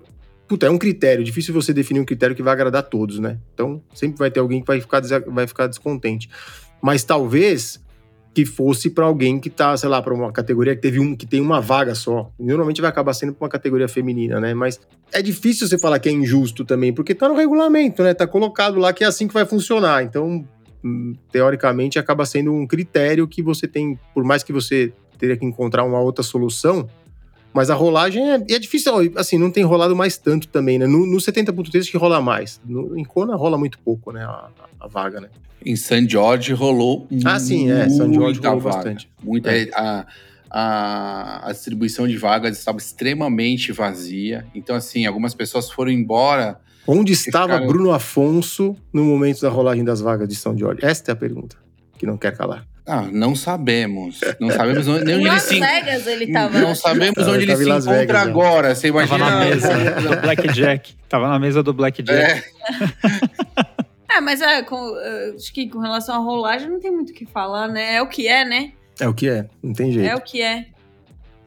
Puta, 0.48 0.68
é 0.68 0.70
um 0.70 0.78
critério. 0.78 1.24
Difícil 1.24 1.54
você 1.54 1.74
definir 1.74 2.00
um 2.02 2.06
critério 2.06 2.36
que 2.36 2.44
vai 2.44 2.54
agradar 2.54 2.84
todos, 2.84 3.18
né? 3.18 3.40
Então, 3.54 3.82
sempre 3.94 4.20
vai 4.20 4.30
ter 4.30 4.40
alguém 4.40 4.60
que 4.62 4.68
vai 4.68 4.80
ficar, 4.80 5.02
vai 5.28 5.48
ficar 5.48 5.66
descontente. 5.68 6.30
Mas 6.82 7.04
talvez 7.04 7.82
que 8.34 8.46
fosse 8.46 8.90
para 8.90 9.06
alguém 9.06 9.40
que 9.40 9.50
tá, 9.50 9.78
sei 9.78 9.88
lá, 9.88 10.02
para 10.02 10.14
uma 10.14 10.32
categoria 10.32 10.76
que 10.76 10.82
teve 10.82 11.00
um 11.00 11.16
que 11.16 11.26
tem 11.26 11.40
uma 11.40 11.62
vaga 11.62 11.94
só. 11.94 12.32
Normalmente 12.40 12.82
vai 12.82 12.90
acabar 12.90 13.14
sendo 13.14 13.34
para 13.34 13.46
uma 13.46 13.50
categoria 13.50 13.88
feminina, 13.88 14.40
né? 14.40 14.54
Mas 14.54 14.80
é 15.12 15.22
difícil 15.22 15.68
você 15.68 15.78
falar 15.78 16.00
que 16.00 16.10
é 16.10 16.12
injusto 16.12 16.66
também, 16.66 16.92
porque 16.92 17.14
tá 17.14 17.30
no 17.30 17.36
regulamento, 17.36 18.02
né? 18.02 18.14
Tá 18.14 18.26
colocado 18.26 18.80
lá 18.80 18.92
que 18.92 19.04
é 19.04 19.08
assim 19.08 19.28
que 19.28 19.34
vai 19.34 19.46
funcionar. 19.46 20.04
Então, 20.04 20.44
hum, 20.84 21.14
teoricamente, 21.32 22.00
acaba 22.00 22.26
sendo 22.26 22.52
um 22.52 22.66
critério 22.66 23.28
que 23.28 23.44
você 23.44 23.68
tem, 23.68 24.00
por 24.14 24.24
mais 24.24 24.42
que 24.42 24.52
você 24.52 24.92
teria 25.20 25.38
que 25.38 25.46
encontrar 25.46 25.84
uma 25.84 26.00
outra 26.00 26.24
solução, 26.24 26.88
mas 27.54 27.70
a 27.70 27.76
rolagem 27.76 28.30
é, 28.32 28.36
é 28.36 28.60
difícil, 28.60 28.92
assim, 29.16 29.38
não 29.38 29.52
tem 29.52 29.64
rolado 29.64 29.96
mais 29.96 30.18
tanto 30.18 30.48
também, 30.48 30.78
né? 30.80 30.88
No, 30.88 31.06
no 31.06 31.18
70.3 31.18 31.80
acho 31.82 31.92
que 31.92 31.98
rola 31.98 32.22
mais. 32.22 32.60
No, 32.66 32.98
em 32.98 33.04
Kona 33.04 33.36
rola 33.36 33.58
muito 33.58 33.78
pouco, 33.80 34.12
né? 34.12 34.24
A, 34.24 34.50
a 34.80 34.88
vaga, 34.88 35.22
né? 35.22 35.30
Em 35.66 35.76
San 35.76 36.08
George 36.10 36.52
rolou 36.54 37.08
Ah, 37.24 37.40
sim, 37.40 37.72
é. 37.72 37.88
San 37.90 38.12
George 38.14 38.40
muita 38.40 38.50
rolou 38.50 38.64
vaga. 38.64 38.76
bastante. 38.78 39.10
Muita, 39.24 39.52
É. 39.56 39.70
a, 39.74 40.06
a, 40.50 41.50
a 41.50 41.52
distribuição 41.52 42.08
de 42.08 42.18
vagas 42.18 42.58
estava 42.58 42.78
extremamente 42.78 43.72
vazia. 43.72 44.46
Então, 44.54 44.76
assim, 44.76 45.06
algumas 45.06 45.34
pessoas 45.34 45.70
foram 45.72 45.92
embora. 45.92 46.60
Onde 46.86 47.14
estava 47.14 47.48
cara- 47.54 47.66
Bruno 47.66 47.92
Afonso 47.92 48.76
no 48.92 49.04
momento 49.06 49.42
da 49.42 49.50
rolagem 49.50 49.84
das 49.86 50.02
vagas 50.02 50.28
de 50.28 50.36
São 50.36 50.58
Jorge? 50.58 50.84
Esta 50.86 51.12
é 51.12 51.14
a 51.14 51.16
pergunta 51.16 51.56
que 51.98 52.06
não 52.06 52.18
quer 52.18 52.36
calar. 52.36 52.68
Ah, 52.86 53.08
não 53.10 53.34
sabemos. 53.36 54.20
Não 54.40 54.50
sabemos 54.52 54.88
onde, 54.88 55.06
nem 55.06 55.14
Em 55.16 55.18
onde 55.20 55.26
ele 55.28 55.34
Las 55.34 55.44
se 55.44 55.60
Vegas 55.60 56.06
ele 56.08 56.32
tava. 56.34 56.60
Não 56.60 56.76
sabemos 56.76 57.16
Tava- 57.16 57.32
onde 57.32 57.44
ele 57.44 57.52
tava 57.52 57.62
em 57.62 57.64
se 57.64 57.70
Las 57.70 57.86
encontra 57.86 58.00
Vegas, 58.06 58.24
já. 58.24 58.30
agora. 58.30 58.76
Você 58.76 58.92
Tava 58.92 59.04
imagina. 59.06 59.30
na 59.32 59.46
mesa 59.46 60.02
do 60.02 60.22
Blackjack. 60.22 60.96
Tava 61.08 61.30
na 61.30 61.40
mesa 61.40 61.64
do 61.64 61.74
Blackjack. 61.74 62.20
É, 62.20 62.44
É, 64.18 64.20
mas 64.22 64.42
é, 64.42 64.62
com, 64.64 64.98
eh, 65.00 65.34
acho 65.36 65.54
que 65.54 65.70
com 65.70 65.80
relação 65.80 66.16
à 66.16 66.18
rolagem 66.18 66.70
não 66.70 66.80
tem 66.80 66.92
muito 66.92 67.12
o 67.12 67.14
que 67.14 67.26
falar, 67.26 67.68
né? 67.70 67.96
É 67.96 68.02
o 68.02 68.08
que 68.08 68.28
é, 68.28 68.44
né? 68.44 68.74
É 69.00 69.08
o 69.08 69.14
que 69.14 69.30
é, 69.30 69.46
não 69.64 69.72
tem 69.74 69.92
jeito. 69.92 70.08
É 70.10 70.16
o 70.16 70.22
que 70.22 70.42
é. 70.42 70.66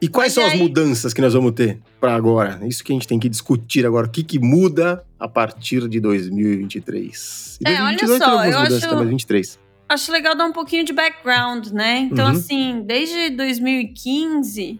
E 0.01 0.07
quais 0.07 0.29
Mas 0.29 0.33
são 0.35 0.43
e 0.43 0.45
as 0.47 0.53
aí? 0.53 0.59
mudanças 0.59 1.13
que 1.13 1.21
nós 1.21 1.33
vamos 1.33 1.51
ter 1.53 1.79
para 1.99 2.13
agora? 2.15 2.59
Isso 2.67 2.83
que 2.83 2.91
a 2.91 2.95
gente 2.95 3.07
tem 3.07 3.17
que 3.19 3.29
discutir 3.29 3.85
agora. 3.85 4.05
O 4.05 4.09
que, 4.09 4.23
que 4.23 4.37
muda 4.39 5.03
a 5.19 5.27
partir 5.27 5.87
de 5.87 5.99
2023? 5.99 7.57
E 7.65 7.67
É, 7.67 7.81
olha 7.81 7.97
2022 7.97 8.17
só, 8.19 8.25
tem 8.25 8.33
algumas 8.33 8.53
eu 8.53 8.59
mudanças 8.61 8.77
acho- 8.83 8.89
também, 8.89 9.03
mas 9.05 9.09
23. 9.11 9.59
Acho 9.89 10.11
legal 10.11 10.35
dar 10.35 10.45
um 10.45 10.51
pouquinho 10.51 10.83
de 10.83 10.91
background, 10.93 11.67
né? 11.67 11.99
Então, 12.11 12.25
Uhum. 12.25 12.31
assim, 12.31 12.81
desde 12.85 13.29
2015 13.31 14.79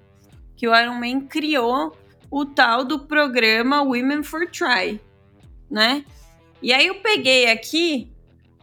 que 0.55 0.67
o 0.67 0.75
Iron 0.75 0.95
Man 0.95 1.21
criou 1.27 1.95
o 2.29 2.45
tal 2.45 2.83
do 2.83 2.99
programa 2.99 3.81
Women 3.83 4.23
for 4.23 4.47
Try, 4.49 4.99
né? 5.69 6.03
E 6.61 6.73
aí 6.73 6.87
eu 6.87 6.95
peguei 6.95 7.49
aqui 7.49 8.09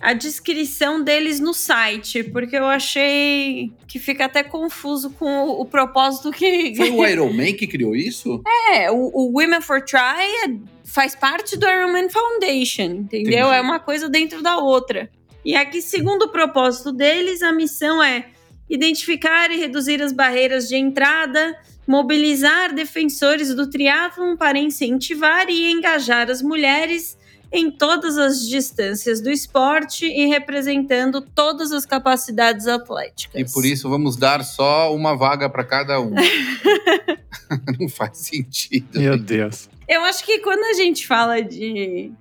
a 0.01 0.13
descrição 0.13 1.03
deles 1.03 1.39
no 1.41 1.55
site, 1.55 2.25
porque 2.25 2.57
eu 2.57 2.67
achei 2.67 3.73
que 3.89 3.99
fica 3.99 4.25
até 4.27 4.43
confuso 4.43 5.11
com 5.11 5.45
o, 5.45 5.61
o 5.63 5.65
propósito 5.65 6.31
que. 6.31 6.75
Foi 6.77 6.91
o 6.91 7.07
Iron 7.09 7.33
Man 7.33 7.53
que 7.55 7.67
criou 7.67 7.95
isso? 7.97 8.43
É, 8.75 8.91
o, 8.91 8.97
o 9.15 9.33
Women 9.39 9.61
for 9.63 9.81
Try 9.83 9.99
é- 10.47 10.59
faz 10.85 11.15
parte 11.15 11.57
do 11.57 11.67
Iron 11.67 11.93
Man 11.93 12.11
Foundation, 12.11 12.83
entendeu? 12.83 13.31
Entendi. 13.31 13.35
É 13.57 13.61
uma 13.61 13.79
coisa 13.79 14.09
dentro 14.09 14.43
da 14.43 14.59
outra. 14.59 15.09
E 15.45 15.55
aqui, 15.55 15.83
segundo 15.83 16.23
o 16.23 16.33
propósito 16.33 16.93
deles, 16.93 17.43
a 17.43 17.53
missão 17.53 18.03
é 18.03 18.27
identificar 18.69 19.51
e 19.51 19.59
reduzir 19.59 20.01
as 20.03 20.13
barreiras 20.13 20.69
de 20.69 20.77
entrada, 20.77 21.57
mobilizar 21.87 22.75
defensores 22.75 23.55
do 23.55 23.69
triatlon 23.69 24.37
para 24.37 24.59
incentivar 24.59 25.49
e 25.51 25.71
engajar 25.71 26.31
as 26.31 26.41
mulheres 26.41 27.19
em 27.53 27.71
todas 27.71 28.19
as 28.19 28.49
distâncias 28.49 29.21
do 29.21 29.31
esporte 29.31 30.07
e 30.07 30.27
representando 30.27 31.21
todas 31.21 31.73
as 31.73 31.87
capacidades 31.87 32.67
atléticas. 32.67 33.41
E 33.41 33.53
por 33.53 33.65
isso 33.65 33.89
vamos 33.89 34.17
dar 34.17 34.43
só 34.43 34.93
uma 34.95 35.15
vaga 35.17 35.49
para 35.49 35.63
cada 35.63 36.01
um. 36.01 36.15
Não 37.79 37.89
faz 37.89 38.19
sentido. 38.19 38.99
Meu 38.99 39.19
Deus. 39.19 39.69
Eu 39.89 40.03
acho 40.03 40.25
que 40.25 40.39
quando 40.39 40.65
a 40.65 40.73
gente 40.75 41.07
fala 41.07 41.43
de 41.43 42.13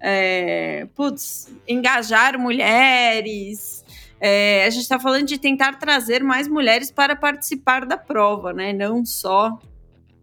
é, 0.00 0.86
putz, 0.94 1.48
engajar 1.66 2.38
mulheres, 2.38 3.84
é, 4.20 4.64
a 4.64 4.70
gente 4.70 4.82
está 4.82 4.98
falando 4.98 5.26
de 5.26 5.38
tentar 5.38 5.78
trazer 5.78 6.22
mais 6.22 6.48
mulheres 6.48 6.90
para 6.90 7.14
participar 7.14 7.86
da 7.86 7.96
prova, 7.96 8.52
né? 8.52 8.72
Não 8.72 9.04
só 9.04 9.58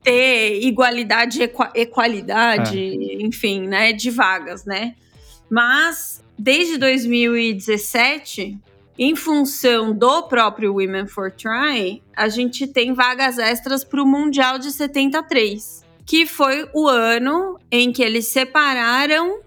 ter 0.04 0.62
igualdade, 0.64 1.42
equa- 1.42 1.72
equalidade, 1.74 2.78
enfim, 3.22 3.68
né? 3.68 3.94
De 3.94 4.10
vagas, 4.10 4.66
né? 4.66 4.96
Mas 5.50 6.24
desde 6.38 6.78
2017, 6.78 8.58
em 8.98 9.16
função 9.16 9.94
do 9.94 10.24
próprio 10.24 10.74
Women 10.74 11.08
for 11.08 11.32
Try, 11.32 12.02
a 12.16 12.28
gente 12.28 12.68
tem 12.68 12.94
vagas 12.94 13.38
extras 13.38 13.84
para 13.84 14.02
o 14.02 14.06
Mundial 14.06 14.60
de 14.60 14.72
73 14.72 15.86
que 16.06 16.26
foi 16.28 16.70
o 16.72 16.88
ano 16.88 17.58
em 17.72 17.92
que 17.92 18.04
eles 18.04 18.28
separaram 18.28 19.40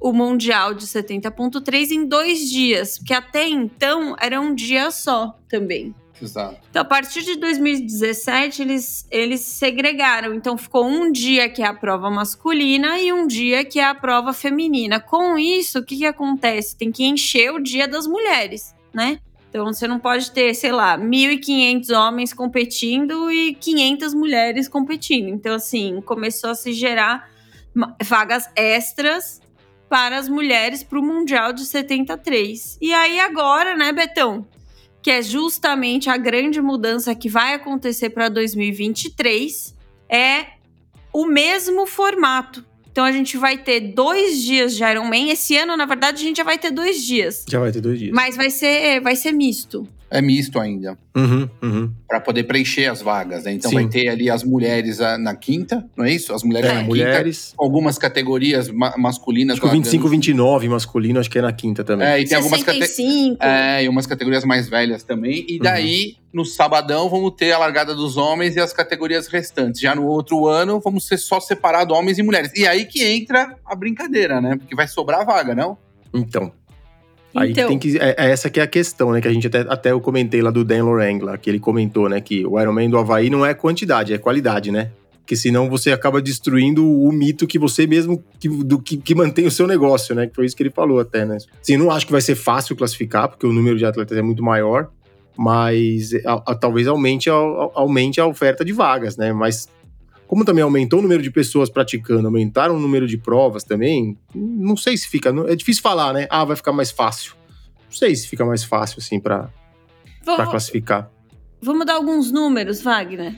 o 0.00 0.12
Mundial 0.12 0.74
de 0.74 0.86
70.3 0.86 1.90
em 1.90 2.06
dois 2.06 2.48
dias, 2.50 2.98
porque 2.98 3.14
até 3.14 3.48
então 3.48 4.14
era 4.20 4.40
um 4.40 4.54
dia 4.54 4.90
só 4.90 5.38
também. 5.48 5.94
Exato. 6.20 6.58
Então, 6.70 6.82
a 6.82 6.84
partir 6.84 7.22
de 7.22 7.36
2017, 7.36 8.62
eles, 8.62 9.06
eles 9.10 9.40
segregaram. 9.40 10.32
Então, 10.34 10.56
ficou 10.56 10.86
um 10.86 11.12
dia 11.12 11.48
que 11.48 11.62
é 11.62 11.66
a 11.66 11.74
prova 11.74 12.10
masculina 12.10 12.98
e 12.98 13.12
um 13.12 13.26
dia 13.26 13.64
que 13.64 13.78
é 13.78 13.84
a 13.84 13.94
prova 13.94 14.32
feminina. 14.32 14.98
Com 14.98 15.38
isso, 15.38 15.78
o 15.78 15.84
que, 15.84 15.96
que 15.96 16.06
acontece? 16.06 16.76
Tem 16.76 16.90
que 16.90 17.04
encher 17.04 17.52
o 17.52 17.62
dia 17.62 17.86
das 17.86 18.06
mulheres, 18.06 18.74
né? 18.94 19.18
Então, 19.50 19.66
você 19.66 19.86
não 19.86 19.98
pode 19.98 20.30
ter, 20.32 20.54
sei 20.54 20.72
lá, 20.72 20.98
1.500 20.98 21.90
homens 21.96 22.32
competindo 22.32 23.30
e 23.30 23.54
500 23.54 24.14
mulheres 24.14 24.68
competindo. 24.68 25.28
Então, 25.28 25.54
assim, 25.54 26.00
começou 26.00 26.50
a 26.50 26.54
se 26.54 26.72
gerar 26.72 27.30
vagas 28.02 28.48
extras 28.56 29.40
para 29.88 30.18
as 30.18 30.28
mulheres 30.28 30.82
para 30.82 30.98
o 30.98 31.02
Mundial 31.02 31.52
de 31.52 31.64
73. 31.64 32.78
E 32.80 32.92
aí, 32.92 33.20
agora, 33.20 33.76
né, 33.76 33.92
Betão? 33.92 34.46
que 35.06 35.10
é 35.12 35.22
justamente 35.22 36.10
a 36.10 36.16
grande 36.16 36.60
mudança 36.60 37.14
que 37.14 37.28
vai 37.28 37.54
acontecer 37.54 38.10
para 38.10 38.28
2023, 38.28 39.72
é 40.08 40.46
o 41.12 41.26
mesmo 41.26 41.86
formato. 41.86 42.66
Então 42.90 43.04
a 43.04 43.12
gente 43.12 43.36
vai 43.36 43.56
ter 43.56 43.78
dois 43.78 44.42
dias 44.42 44.74
de 44.74 44.82
Iron 44.82 45.04
Man. 45.04 45.28
Esse 45.28 45.56
ano, 45.56 45.76
na 45.76 45.86
verdade, 45.86 46.20
a 46.20 46.26
gente 46.26 46.38
já 46.38 46.42
vai 46.42 46.58
ter 46.58 46.72
dois 46.72 47.04
dias. 47.04 47.44
Já 47.48 47.60
vai 47.60 47.70
ter 47.70 47.80
dois 47.80 48.00
dias. 48.00 48.10
Mas 48.12 48.36
vai 48.36 48.50
ser, 48.50 49.00
vai 49.00 49.14
ser 49.14 49.30
misto. 49.30 49.86
É 50.08 50.22
misto 50.22 50.60
ainda. 50.60 50.96
Uhum, 51.16 51.48
uhum. 51.60 51.92
Para 52.06 52.20
poder 52.20 52.44
preencher 52.44 52.86
as 52.86 53.02
vagas, 53.02 53.42
né? 53.44 53.52
Então 53.54 53.68
Sim. 53.70 53.74
vai 53.76 53.88
ter 53.88 54.08
ali 54.08 54.30
as 54.30 54.44
mulheres 54.44 54.98
na 55.18 55.34
quinta, 55.34 55.84
não 55.96 56.04
é 56.04 56.12
isso? 56.12 56.32
As 56.32 56.44
mulheres 56.44 56.70
É, 56.70 56.72
na 56.74 56.78
quinta. 56.80 56.88
mulheres. 56.88 57.52
Algumas 57.58 57.98
categorias 57.98 58.68
ma- 58.70 58.94
masculinas. 58.96 59.54
Acho 59.54 59.60
que 59.62 59.66
o 59.66 59.68
lá 59.68 59.74
25, 59.74 60.04
dando- 60.04 60.10
29 60.12 60.68
masculino, 60.68 61.18
acho 61.18 61.28
que 61.28 61.38
é 61.38 61.42
na 61.42 61.52
quinta 61.52 61.82
também. 61.82 62.06
É, 62.06 62.20
e 62.20 62.24
tem 62.24 62.36
algumas 62.36 62.60
categorias. 62.62 62.90
65. 62.90 63.42
É, 63.44 63.82
e 63.84 63.88
umas 63.88 64.06
categorias 64.06 64.44
mais 64.44 64.68
velhas 64.68 65.02
também. 65.02 65.44
E 65.48 65.58
daí, 65.58 66.14
no 66.32 66.44
sabadão, 66.44 67.08
vamos 67.08 67.32
ter 67.36 67.50
a 67.50 67.58
largada 67.58 67.92
dos 67.92 68.16
homens 68.16 68.54
e 68.54 68.60
as 68.60 68.72
categorias 68.72 69.26
restantes. 69.26 69.80
Já 69.80 69.92
no 69.94 70.06
outro 70.06 70.46
ano, 70.46 70.80
vamos 70.84 71.04
ser 71.08 71.18
só 71.18 71.40
separado 71.40 71.92
homens 71.94 72.16
e 72.18 72.22
mulheres. 72.22 72.52
E 72.54 72.64
aí 72.64 72.84
que 72.84 73.02
entra 73.02 73.56
a 73.66 73.74
brincadeira, 73.74 74.40
né? 74.40 74.54
Porque 74.56 74.76
vai 74.76 74.86
sobrar 74.86 75.26
vaga, 75.26 75.52
não? 75.52 75.76
Então. 76.14 76.52
Aí 77.36 77.52
Então, 77.52 77.68
tem 77.68 77.78
que. 77.78 77.96
É, 77.98 78.14
é 78.18 78.30
essa 78.30 78.48
que 78.50 78.58
é 78.60 78.62
a 78.62 78.66
questão, 78.66 79.12
né? 79.12 79.20
Que 79.20 79.28
a 79.28 79.32
gente 79.32 79.46
até, 79.46 79.60
até 79.60 79.90
eu 79.92 80.00
comentei 80.00 80.40
lá 80.42 80.50
do 80.50 80.64
Dan 80.64 80.84
Lorang, 80.84 81.22
lá, 81.24 81.36
que 81.38 81.48
ele 81.50 81.58
comentou, 81.60 82.08
né? 82.08 82.20
Que 82.20 82.46
o 82.46 82.60
Ironman 82.60 82.88
do 82.90 82.98
Havaí 82.98 83.28
não 83.30 83.44
é 83.44 83.54
quantidade, 83.54 84.12
é 84.14 84.18
qualidade, 84.18 84.70
né? 84.70 84.90
Porque 85.20 85.34
senão 85.34 85.68
você 85.68 85.90
acaba 85.90 86.22
destruindo 86.22 86.88
o 86.88 87.10
mito 87.10 87.46
que 87.48 87.58
você 87.58 87.84
mesmo 87.86 88.22
que, 88.38 88.48
do, 88.48 88.80
que, 88.80 88.96
que 88.96 89.12
mantém 89.14 89.44
o 89.46 89.50
seu 89.50 89.66
negócio, 89.66 90.14
né? 90.14 90.26
Que 90.28 90.34
foi 90.36 90.46
isso 90.46 90.54
que 90.56 90.62
ele 90.62 90.70
falou 90.70 91.00
até, 91.00 91.24
né? 91.24 91.36
Sim, 91.60 91.76
não 91.78 91.90
acho 91.90 92.06
que 92.06 92.12
vai 92.12 92.20
ser 92.20 92.36
fácil 92.36 92.76
classificar, 92.76 93.28
porque 93.28 93.44
o 93.46 93.52
número 93.52 93.76
de 93.76 93.84
atletas 93.84 94.16
é 94.16 94.22
muito 94.22 94.40
maior, 94.42 94.88
mas 95.36 96.14
a- 96.24 96.42
a- 96.46 96.54
talvez 96.54 96.86
aumente 96.86 97.28
a, 97.28 97.34
a- 97.34 97.70
aumente 97.74 98.20
a 98.20 98.26
oferta 98.26 98.64
de 98.64 98.72
vagas, 98.72 99.16
né? 99.16 99.32
Mas 99.32 99.68
como 100.26 100.44
também 100.44 100.62
aumentou 100.62 100.98
o 100.98 101.02
número 101.02 101.22
de 101.22 101.30
pessoas 101.30 101.68
praticando, 101.70 102.26
aumentaram 102.26 102.76
o 102.76 102.78
número 102.80 103.06
de 103.06 103.16
provas 103.18 103.62
também, 103.64 104.16
não 104.34 104.76
sei 104.76 104.96
se 104.96 105.08
fica. 105.08 105.30
É 105.48 105.54
difícil 105.56 105.82
falar, 105.82 106.12
né? 106.12 106.26
Ah, 106.30 106.44
vai 106.44 106.56
ficar 106.56 106.72
mais 106.72 106.90
fácil. 106.90 107.34
Não 107.84 107.92
sei 107.92 108.14
se 108.16 108.26
fica 108.28 108.44
mais 108.44 108.64
fácil, 108.64 108.98
assim, 108.98 109.20
vamos, 110.24 110.50
classificar. 110.50 111.10
vamos 111.62 111.86
dar 111.86 111.94
alguns 111.94 112.30
números, 112.32 112.82
Wagner? 112.82 113.34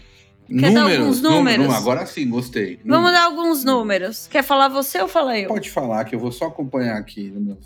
Quer 0.49 0.73
dar 0.73 0.85
alguns 0.85 1.21
Número- 1.21 1.37
números? 1.37 1.67
número- 1.67 1.79
agora 1.79 2.07
sim, 2.07 2.27
gostei. 2.31 2.81
Vamos 2.85 3.13
dar 3.13 3.25
alguns 3.25 3.63
números. 3.65 4.27
Quer 4.29 4.43
falar 4.43 4.69
você 4.69 4.99
ou 5.03 5.07
falar 5.07 5.39
eu? 5.39 5.49
Pode 5.49 5.71
falar, 5.71 6.05
que 6.07 6.15
eu 6.15 6.19
vou 6.19 6.33
só 6.33 6.47
acompanhar 6.47 6.97
aqui. 6.97 7.29
No 7.31 7.39
meu... 7.41 7.59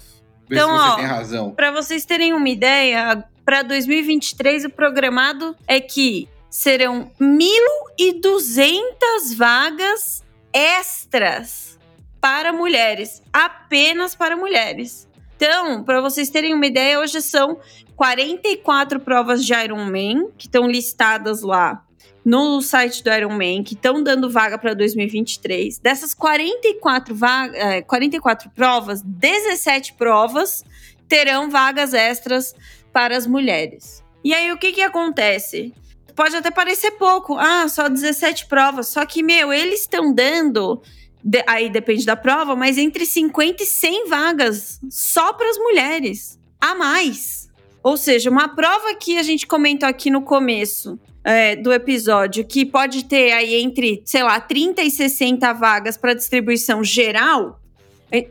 Ver 0.49 0.57
Então, 0.57 0.69
se 0.71 0.77
você 0.85 0.91
ó, 0.91 0.97
tem 0.97 1.05
razão. 1.07 1.51
Para 1.53 1.71
vocês 1.71 2.05
terem 2.05 2.33
uma 2.33 2.49
ideia, 2.49 3.23
para 3.45 3.63
2023 3.63 4.65
o 4.65 4.71
programado 4.71 5.55
é 5.69 5.81
que 5.81 6.29
serão 6.53 7.11
1.200 7.19 9.35
vagas 9.35 10.23
extras 10.53 11.79
para 12.21 12.53
mulheres, 12.53 13.23
apenas 13.33 14.15
para 14.15 14.37
mulheres. 14.37 15.09
Então, 15.35 15.83
para 15.83 16.03
vocês 16.03 16.29
terem 16.29 16.53
uma 16.53 16.67
ideia, 16.67 17.01
hoje 17.01 17.23
são 17.23 17.59
44 17.97 19.01
provas 19.01 19.43
de 19.45 19.55
Ironman 19.55 20.31
que 20.37 20.47
estão 20.47 20.69
listadas 20.69 21.41
lá 21.41 21.83
no 22.23 22.61
site 22.61 23.03
do 23.03 23.11
Ironman, 23.11 23.65
que 23.65 23.73
estão 23.73 24.03
dando 24.03 24.31
vaga 24.31 24.59
para 24.59 24.75
2023. 24.75 25.79
Dessas 25.79 26.13
44, 26.13 27.15
vaga, 27.15 27.57
eh, 27.57 27.83
44 27.83 28.51
provas, 28.51 29.01
17 29.01 29.95
provas 29.95 30.63
terão 31.09 31.49
vagas 31.49 31.95
extras 31.95 32.55
para 32.93 33.17
as 33.17 33.27
mulheres. 33.27 34.05
E 34.23 34.35
aí, 34.35 34.53
o 34.53 34.59
que 34.59 34.71
que 34.71 34.83
acontece? 34.83 35.73
Pode 36.15 36.37
até 36.37 36.51
parecer 36.51 36.93
pouco, 36.93 37.37
ah, 37.39 37.67
só 37.69 37.89
17 37.89 38.47
provas, 38.47 38.89
só 38.89 39.05
que, 39.07 39.23
meu, 39.23 39.53
eles 39.53 39.81
estão 39.81 40.13
dando, 40.13 40.83
de- 41.25 41.45
aí 41.47 41.71
depende 41.71 42.05
da 42.05 42.17
prova, 42.17 42.55
mas 42.55 42.77
entre 42.79 43.07
50 43.07 43.63
e 43.63 43.67
100 43.67 44.09
vagas 44.09 44.81
só 44.91 45.33
para 45.33 45.49
as 45.49 45.57
mulheres, 45.57 46.39
a 46.61 46.75
mais. 46.75 47.49
Ou 47.83 47.97
seja, 47.97 48.31
uma 48.31 48.49
prova 48.55 48.95
que 48.95 49.19
a 49.19 49.23
gente 49.23 49.47
comentou 49.47 49.89
aqui 49.89 50.11
no 50.11 50.23
começo 50.23 50.99
é, 51.25 51.57
do 51.57 51.73
episódio, 51.73 52.45
que 52.45 52.65
pode 52.67 53.05
ter 53.05 53.33
aí 53.33 53.55
entre, 53.55 54.03
sei 54.05 54.23
lá, 54.23 54.41
30 54.41 54.83
e 54.83 54.91
60 54.91 55.53
vagas 55.53 55.97
para 55.97 56.15
distribuição 56.15 56.83
geral, 56.85 57.61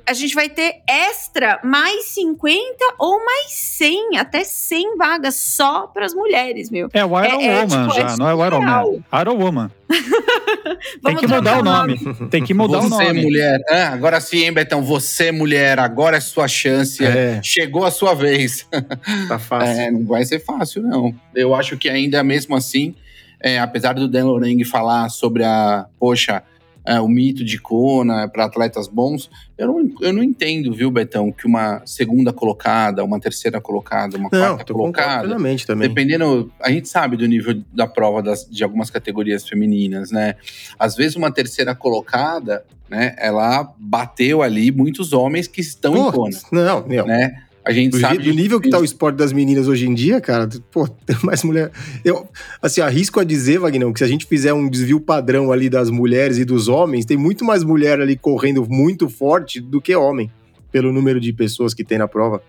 a 0.05 0.13
gente 0.13 0.35
vai 0.35 0.47
ter 0.47 0.81
extra 0.87 1.59
mais 1.63 2.05
50 2.05 2.55
ou 2.99 3.17
mais 3.25 3.51
100, 3.53 4.17
até 4.17 4.43
100 4.43 4.97
vagas 4.97 5.35
só 5.35 5.87
para 5.87 6.05
as 6.05 6.13
mulheres, 6.13 6.69
meu. 6.69 6.87
É 6.93 7.03
o 7.03 7.09
Iron 7.23 7.39
É- 7.41 7.45
é, 7.45 7.61
Woman 7.61 7.87
tipo, 7.87 7.99
é 7.99 8.09
já, 8.09 8.17
não 8.17 8.29
é 8.29 8.33
o 8.35 8.45
Iron 8.45 8.61
Man. 8.61 8.83
Iron 9.21 9.37
Woman. 9.37 9.71
Tem 11.03 11.15
que 11.17 11.27
mudar 11.27 11.59
o 11.59 11.63
nome. 11.63 11.99
Tem 12.29 12.43
que 12.43 12.53
mudar 12.53 12.79
o 12.79 12.81
você, 12.83 13.03
nome. 13.05 13.21
mulher. 13.23 13.59
Ah, 13.69 13.89
agora 13.89 14.21
sim, 14.21 14.43
hein, 14.43 14.53
Betão? 14.53 14.81
Você, 14.83 15.31
mulher, 15.31 15.79
agora 15.79 16.17
é 16.17 16.19
sua 16.19 16.47
chance. 16.47 17.03
É, 17.03 17.41
Chegou 17.43 17.83
a 17.83 17.91
sua 17.91 18.13
vez. 18.13 18.67
tá 19.27 19.39
fácil. 19.39 19.81
É, 19.81 19.91
não 19.91 20.05
vai 20.05 20.23
ser 20.25 20.39
fácil, 20.39 20.81
não. 20.83 21.13
Eu 21.35 21.53
acho 21.55 21.77
que 21.77 21.89
ainda 21.89 22.23
mesmo 22.23 22.55
assim, 22.55 22.95
é, 23.39 23.59
apesar 23.59 23.93
do 23.93 24.07
Dan 24.07 24.25
Loreng 24.25 24.63
falar 24.63 25.09
sobre 25.09 25.43
a, 25.43 25.85
poxa, 25.99 26.43
é, 26.85 26.99
o 26.99 27.07
mito 27.07 27.43
de 27.43 27.59
Kona 27.59 28.27
para 28.27 28.45
atletas 28.45 28.87
bons, 28.87 29.29
eu 29.57 29.67
não, 29.67 29.91
eu 30.01 30.11
não 30.13 30.23
entendo, 30.23 30.73
viu, 30.73 30.89
Betão, 30.89 31.31
que 31.31 31.45
uma 31.45 31.81
segunda 31.85 32.33
colocada, 32.33 33.03
uma 33.03 33.19
terceira 33.19 33.61
colocada, 33.61 34.17
uma 34.17 34.29
Não, 34.31 34.55
quarta 34.55 34.73
colocada, 34.73 35.21
plenamente 35.27 35.67
também. 35.67 35.87
Dependendo, 35.87 36.51
a 36.59 36.71
gente 36.71 36.89
sabe 36.89 37.15
do 37.15 37.27
nível 37.27 37.61
da 37.71 37.85
prova 37.87 38.23
das- 38.23 38.47
de 38.49 38.63
algumas 38.63 38.89
categorias 38.89 39.47
femininas, 39.47 40.09
né? 40.11 40.35
Às 40.79 40.95
vezes 40.95 41.15
uma 41.15 41.31
terceira 41.31 41.75
colocada, 41.75 42.65
né? 42.89 43.15
Ela 43.19 43.71
bateu 43.77 44.41
ali 44.41 44.71
muitos 44.71 45.13
homens 45.13 45.47
que 45.47 45.61
estão 45.61 45.95
em 45.95 46.11
Kona, 46.11 46.37
não, 46.51 46.87
meu. 46.87 47.05
né? 47.05 47.43
A 47.63 47.71
gente 47.71 47.91
Do, 47.91 47.99
sabe 47.99 48.15
jeito- 48.15 48.29
do 48.29 48.35
nível 48.41 48.59
que 48.59 48.69
tá 48.69 48.79
o 48.79 48.83
esporte 48.83 49.17
das 49.17 49.31
meninas 49.31 49.67
hoje 49.67 49.85
em 49.87 49.93
dia, 49.93 50.19
cara, 50.19 50.49
pô, 50.71 50.87
tem 50.87 51.15
mais 51.23 51.43
mulher. 51.43 51.71
Eu, 52.03 52.27
assim, 52.61 52.81
arrisco 52.81 53.19
a 53.19 53.23
dizer, 53.23 53.59
Vagnão, 53.59 53.93
que 53.93 53.99
se 53.99 54.03
a 54.03 54.07
gente 54.07 54.25
fizer 54.25 54.51
um 54.53 54.67
desvio 54.69 54.99
padrão 54.99 55.51
ali 55.51 55.69
das 55.69 55.89
mulheres 55.91 56.37
e 56.39 56.45
dos 56.45 56.67
homens, 56.67 57.05
tem 57.05 57.17
muito 57.17 57.45
mais 57.45 57.63
mulher 57.63 58.01
ali 58.01 58.15
correndo 58.17 58.65
muito 58.67 59.07
forte 59.09 59.59
do 59.59 59.79
que 59.79 59.95
homem, 59.95 60.31
pelo 60.71 60.91
número 60.91 61.19
de 61.19 61.31
pessoas 61.33 61.73
que 61.73 61.83
tem 61.83 61.97
na 61.99 62.07
prova. 62.07 62.41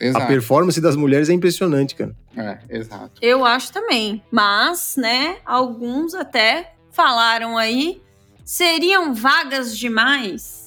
A 0.00 0.04
Exato. 0.04 0.26
performance 0.26 0.80
das 0.80 0.94
mulheres 0.96 1.28
é 1.28 1.32
impressionante, 1.32 1.94
cara. 1.94 2.14
É, 2.36 2.58
exato. 2.70 3.12
Eu 3.22 3.44
acho 3.44 3.72
também. 3.72 4.22
Mas, 4.30 4.94
né, 4.98 5.36
alguns 5.44 6.14
até 6.14 6.72
falaram 6.92 7.56
aí, 7.58 8.00
seriam 8.44 9.14
vagas 9.14 9.76
demais. 9.76 10.65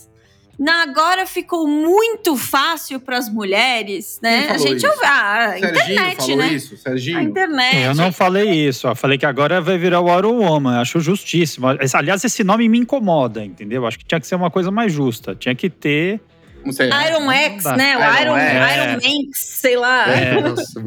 Na 0.60 0.84
agora 0.84 1.26
ficou 1.26 1.66
muito 1.66 2.36
fácil 2.36 3.00
para 3.00 3.18
as 3.18 3.30
mulheres, 3.30 4.20
né? 4.22 4.48
Quem 4.48 4.56
A 4.56 4.58
gente 4.58 4.86
ouve 4.86 5.06
ah, 5.06 5.46
a 5.46 5.60
Serginho 5.60 5.70
internet, 5.70 6.18
falou 6.18 6.38
né? 6.38 6.48
isso? 6.50 6.78
Serginho? 6.78 7.18
A 7.18 7.24
internet. 7.24 7.78
Eu 7.78 7.96
não 7.96 8.12
falei 8.12 8.68
isso, 8.68 8.86
ó. 8.90 8.94
Falei 8.94 9.18
que 9.18 9.26
agora 9.26 9.62
vai 9.62 9.78
virar 9.78 10.02
o 10.02 10.18
Iron 10.18 10.34
Woman. 10.34 10.82
Acho 10.82 11.00
justíssimo. 11.00 11.68
Aliás, 11.94 12.26
esse 12.26 12.44
nome 12.44 12.68
me 12.68 12.78
incomoda, 12.78 13.46
entendeu? 13.46 13.88
Acho 13.88 13.98
que 13.98 14.04
tinha 14.04 14.20
que 14.20 14.28
ser 14.28 14.36
uma 14.36 14.52
coisa 14.52 14.70
mais 14.70 14.92
justa. 14.92 15.34
Tinha 15.34 15.56
que 15.56 15.70
ter. 15.70 16.20
Não 16.66 16.74
sei. 16.74 16.90
Iron 16.90 17.32
X, 17.32 17.64
né? 17.64 17.98
O 17.98 18.22
Iron 18.22 18.38
Iron. 18.38 18.92
Iron 18.92 18.94
Manx, 18.96 19.40
sei 19.40 19.78
lá. 19.78 20.10
É. 20.10 20.42
Nossa. 20.44 20.84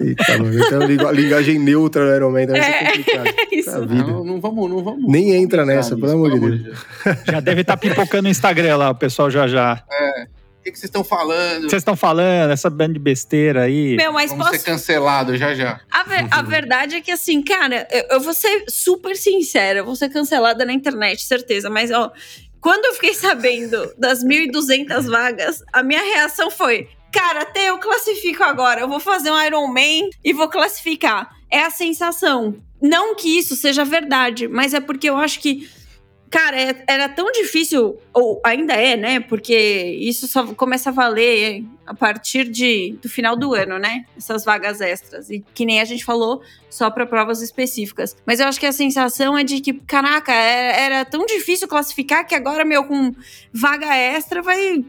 Eita, 0.00 0.38
mano. 0.38 0.58
Então, 0.58 0.82
liga- 0.86 1.10
linguagem 1.12 1.58
neutra 1.58 2.06
do 2.06 2.14
Iron 2.16 2.30
Man 2.30 2.46
ser 2.46 2.56
É. 2.56 2.84
complicado. 2.92 3.34
Isso. 3.52 3.70
Tá. 3.70 3.78
Não, 3.80 4.24
não 4.24 4.40
vamos, 4.40 4.70
não 4.70 4.82
vamos. 4.82 5.10
Nem 5.10 5.34
entra 5.34 5.66
nessa, 5.66 5.94
pelo 5.96 6.12
amor 6.12 6.32
de 6.32 6.58
Deus. 6.58 6.78
Já 7.30 7.40
deve 7.40 7.60
estar 7.62 7.76
pipocando 7.76 8.22
no 8.24 8.28
Instagram 8.28 8.76
lá, 8.76 8.90
o 8.90 8.94
pessoal 8.94 9.30
já 9.30 9.46
já. 9.46 9.82
O 10.60 10.62
que 10.62 10.70
vocês 10.70 10.84
estão 10.84 11.02
falando? 11.02 11.62
Vocês 11.62 11.80
estão 11.80 11.96
falando, 11.96 12.50
essa 12.52 12.68
banda 12.68 12.92
de 12.92 12.98
besteira 12.98 13.62
aí. 13.62 13.96
Meu, 13.96 14.12
mas 14.12 14.30
Vamos 14.30 14.46
posso 14.46 14.58
ser 14.58 14.64
cancelados 14.70 15.38
já 15.38 15.54
já. 15.54 15.80
A, 15.90 16.04
ver- 16.04 16.26
a 16.30 16.42
verdade 16.42 16.96
é 16.96 17.00
que, 17.00 17.10
assim, 17.10 17.42
cara, 17.42 17.88
eu, 17.90 18.04
eu 18.16 18.20
vou 18.20 18.34
ser 18.34 18.64
super 18.68 19.16
sincera, 19.16 19.78
eu 19.80 19.84
vou 19.86 19.96
ser 19.96 20.10
cancelada 20.10 20.64
na 20.66 20.72
internet, 20.72 21.22
certeza, 21.24 21.70
mas, 21.70 21.90
ó, 21.90 22.12
quando 22.60 22.84
eu 22.84 22.92
fiquei 22.94 23.14
sabendo 23.14 23.90
das 23.98 24.22
1.200 24.22 25.08
vagas, 25.08 25.62
a 25.72 25.82
minha 25.82 26.02
reação 26.02 26.50
foi: 26.50 26.88
cara, 27.12 27.42
até 27.42 27.68
eu 27.70 27.78
classifico 27.78 28.42
agora, 28.42 28.80
eu 28.80 28.88
vou 28.88 29.00
fazer 29.00 29.30
um 29.30 29.42
Iron 29.42 29.66
Man 29.68 30.08
e 30.24 30.32
vou 30.32 30.48
classificar. 30.48 31.34
É 31.50 31.62
a 31.64 31.70
sensação. 31.70 32.56
Não 32.80 33.14
que 33.14 33.38
isso 33.38 33.56
seja 33.56 33.84
verdade, 33.84 34.48
mas 34.48 34.72
é 34.72 34.80
porque 34.80 35.08
eu 35.08 35.16
acho 35.16 35.40
que. 35.40 35.68
Cara, 36.30 36.56
é- 36.60 36.84
era 36.86 37.08
tão 37.08 37.32
difícil, 37.32 37.98
ou 38.14 38.40
ainda 38.46 38.72
é, 38.74 38.96
né? 38.96 39.18
Porque 39.18 39.52
isso 40.00 40.28
só 40.28 40.46
começa 40.54 40.88
a 40.90 40.92
valer 40.92 41.64
a 41.84 41.92
partir 41.92 42.48
de, 42.48 42.96
do 43.02 43.08
final 43.08 43.34
do 43.36 43.52
ano, 43.52 43.80
né? 43.80 44.04
Essas 44.16 44.44
vagas 44.44 44.80
extras. 44.80 45.28
E 45.28 45.44
que 45.52 45.66
nem 45.66 45.80
a 45.80 45.84
gente 45.84 46.04
falou, 46.04 46.40
só 46.70 46.88
para 46.88 47.04
provas 47.04 47.42
específicas. 47.42 48.16
Mas 48.24 48.38
eu 48.38 48.46
acho 48.46 48.60
que 48.60 48.66
a 48.66 48.70
sensação 48.70 49.36
é 49.36 49.42
de 49.42 49.60
que, 49.60 49.72
caraca, 49.72 50.32
era, 50.32 50.78
era 50.78 51.04
tão 51.04 51.26
difícil 51.26 51.66
classificar 51.66 52.24
que 52.24 52.34
agora, 52.36 52.64
meu, 52.64 52.84
com 52.84 53.12
vaga 53.52 53.92
extra 53.96 54.40
vai. 54.40 54.84